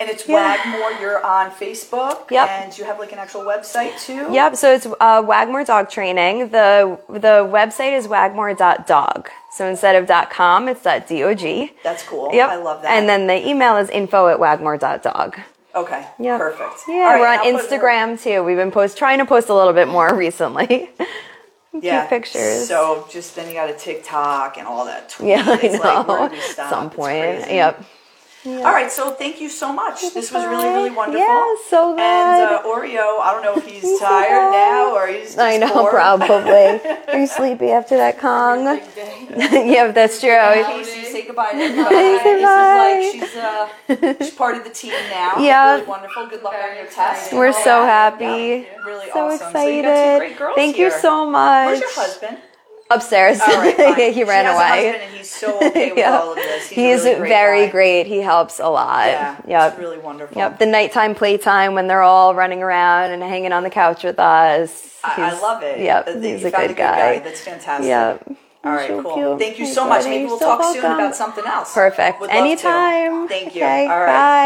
and 0.00 0.08
it's 0.10 0.28
yeah. 0.28 0.56
Wagmore. 0.56 1.00
You're 1.00 1.24
on 1.24 1.50
Facebook. 1.50 2.30
Yep. 2.30 2.48
And 2.48 2.78
you 2.78 2.84
have 2.84 2.98
like 2.98 3.12
an 3.12 3.18
actual 3.18 3.42
website 3.42 3.98
too. 4.00 4.28
Yep, 4.32 4.56
so 4.56 4.72
it's 4.74 4.86
uh, 5.00 5.22
Wagmore 5.26 5.64
Dog 5.64 5.88
Training. 5.90 6.50
The 6.50 6.98
the 7.08 7.48
website 7.50 7.96
is 7.96 8.08
wagmore.dog. 8.08 9.28
So 9.52 9.66
instead 9.66 9.96
of 9.96 10.30
.com, 10.30 10.68
it's 10.68 10.82
.dog. 10.82 11.70
That's 11.82 12.02
cool. 12.04 12.30
Yep. 12.34 12.48
I 12.50 12.56
love 12.56 12.82
that. 12.82 12.90
And 12.92 13.08
then 13.08 13.26
the 13.26 13.48
email 13.48 13.76
is 13.78 13.88
info 13.90 14.28
at 14.28 14.38
wagmore.dog. 14.38 15.38
okay. 15.74 16.06
Yeah. 16.18 16.38
Perfect. 16.38 16.82
Yeah, 16.88 17.14
right, 17.14 17.20
we're 17.20 17.26
on 17.28 17.38
I'll 17.38 17.58
Instagram 17.58 18.20
too. 18.22 18.42
We've 18.42 18.56
been 18.56 18.70
post 18.70 18.96
trying 18.98 19.18
to 19.18 19.24
post 19.26 19.48
a 19.48 19.54
little 19.54 19.72
bit 19.72 19.88
more 19.88 20.14
recently. 20.26 20.90
yeah. 21.80 22.06
pictures. 22.06 22.68
So 22.68 23.06
just 23.10 23.34
then 23.36 23.48
you 23.48 23.54
got 23.54 23.70
a 23.70 23.74
TikTok 23.74 24.56
and 24.58 24.66
all 24.66 24.84
that. 24.86 25.08
Tweet. 25.10 25.30
yeah, 25.30 25.44
I 25.46 25.54
It's 25.62 25.82
like, 25.82 26.06
know. 26.06 26.38
stop? 26.40 26.66
At 26.66 26.70
some 26.70 26.90
point. 26.90 27.40
crazy. 27.44 27.60
Yep. 28.46 28.64
All 28.64 28.72
right, 28.72 28.90
so 28.92 29.10
thank 29.10 29.40
you 29.40 29.48
so 29.48 29.72
much. 29.72 30.00
This 30.14 30.30
was 30.30 30.44
really, 30.44 30.64
really 30.68 30.90
Bye. 30.90 30.94
wonderful. 30.94 31.18
Yeah, 31.26 31.54
so 31.68 31.92
good. 31.94 32.00
And 32.00 32.54
uh. 32.54 32.62
Oreo, 32.62 33.18
I 33.20 33.32
don't 33.32 33.42
know 33.42 33.56
if 33.56 33.66
he's, 33.66 33.82
He's 33.82 33.98
tired 33.98 34.28
good. 34.28 34.52
now 34.52 34.94
or 34.94 35.06
he's 35.08 35.34
just 35.34 35.38
I 35.38 35.56
know, 35.56 35.74
bored. 35.74 35.90
probably. 35.90 36.80
Are 37.08 37.18
you 37.18 37.26
sleepy 37.26 37.70
after 37.72 37.96
that 37.96 38.18
Kong? 38.20 38.64
Big 38.76 38.94
day. 38.94 39.26
yeah, 39.74 39.90
that's 39.90 40.20
true. 40.20 40.30
Casey, 40.30 41.02
say 41.04 41.26
goodbye 41.26 41.52
to 41.52 41.58
everybody. 41.58 41.94
Say 42.18 42.42
bye. 42.42 43.10
This 43.12 43.24
is 43.24 43.34
like 43.36 43.98
she's 43.98 44.14
uh, 44.14 44.24
she's 44.24 44.34
part 44.34 44.56
of 44.56 44.62
the 44.64 44.70
team 44.70 44.92
now. 45.10 45.34
Yeah. 45.40 45.74
Really 45.74 45.86
wonderful. 45.86 46.26
Good 46.28 46.42
luck 46.44 46.54
on 46.54 46.76
your 46.76 46.86
test. 46.86 47.32
We're 47.32 47.46
and 47.46 47.54
so 47.56 47.80
all 47.80 47.86
happy. 47.86 48.24
Yeah, 48.24 48.76
Really 48.84 49.06
So 49.12 49.26
awesome. 49.26 49.52
So 49.52 49.66
you 49.66 49.82
got 49.82 49.88
two 49.88 49.90
excited. 49.90 50.18
great 50.20 50.38
girls 50.38 50.54
Thank 50.54 50.76
here. 50.76 50.86
you 50.86 50.92
so 51.00 51.28
much. 51.28 51.66
Where's 51.66 51.80
your 51.80 51.94
husband? 51.94 52.38
Upstairs. 52.90 53.40
Right, 53.40 53.96
he 54.14 54.14
She 54.14 54.24
ran 54.24 54.46
a 54.46 54.50
away. 54.50 55.00
and 55.02 55.12
he's 55.14 55.28
so 55.30 55.56
okay 55.56 55.88
with 55.90 55.98
Yeah. 55.98 56.18
all 56.20 56.30
of 56.30 56.36
this. 56.36 56.68
He's, 56.68 56.76
He's 56.76 57.04
really 57.04 57.18
great 57.18 57.28
very 57.28 57.66
guy. 57.66 57.72
great. 57.72 58.06
He 58.06 58.18
helps 58.18 58.60
a 58.60 58.68
lot. 58.68 59.06
Yeah, 59.08 59.36
Yep. 59.46 59.72
it's 59.72 59.80
really 59.80 59.98
wonderful. 59.98 60.36
Yep. 60.38 60.58
The 60.60 60.66
nighttime 60.66 61.14
playtime 61.14 61.74
when 61.74 61.88
they're 61.88 62.02
all 62.02 62.34
running 62.34 62.62
around 62.62 63.10
and 63.10 63.22
hanging 63.22 63.52
on 63.52 63.62
the 63.64 63.70
couch 63.70 64.04
with 64.04 64.18
us. 64.20 64.94
I, 65.02 65.30
I 65.30 65.40
love 65.40 65.62
it. 65.62 65.80
Yep. 65.80 66.08
Uh, 66.08 66.18
He's 66.20 66.44
a 66.44 66.50
found 66.50 66.68
good 66.68 66.76
guy. 66.76 67.18
That's 67.18 67.40
fantastic. 67.40 67.88
Yep. 67.88 68.38
All 68.64 68.72
right, 68.72 68.88
So 68.88 69.02
cool. 69.02 69.14
cute. 69.14 69.38
Thank 69.38 69.58
you 69.60 69.66
so 69.66 69.86
much. 69.88 70.04
Maybe 70.04 70.24
we'll 70.26 70.38
So 70.40 70.46
talk 70.56 70.74
soon 70.74 70.84
about 70.84 71.14
something 71.14 71.44
else. 71.44 71.72
Perfect. 71.72 72.20
Love 72.20 72.30
to. 72.30 72.34
Anytime. 72.36 73.28
Thank 73.28 73.54
you. 73.54 73.62
Okay. 73.62 73.82
All 73.86 73.98
right. 74.00 74.06
Bye. 74.06 74.42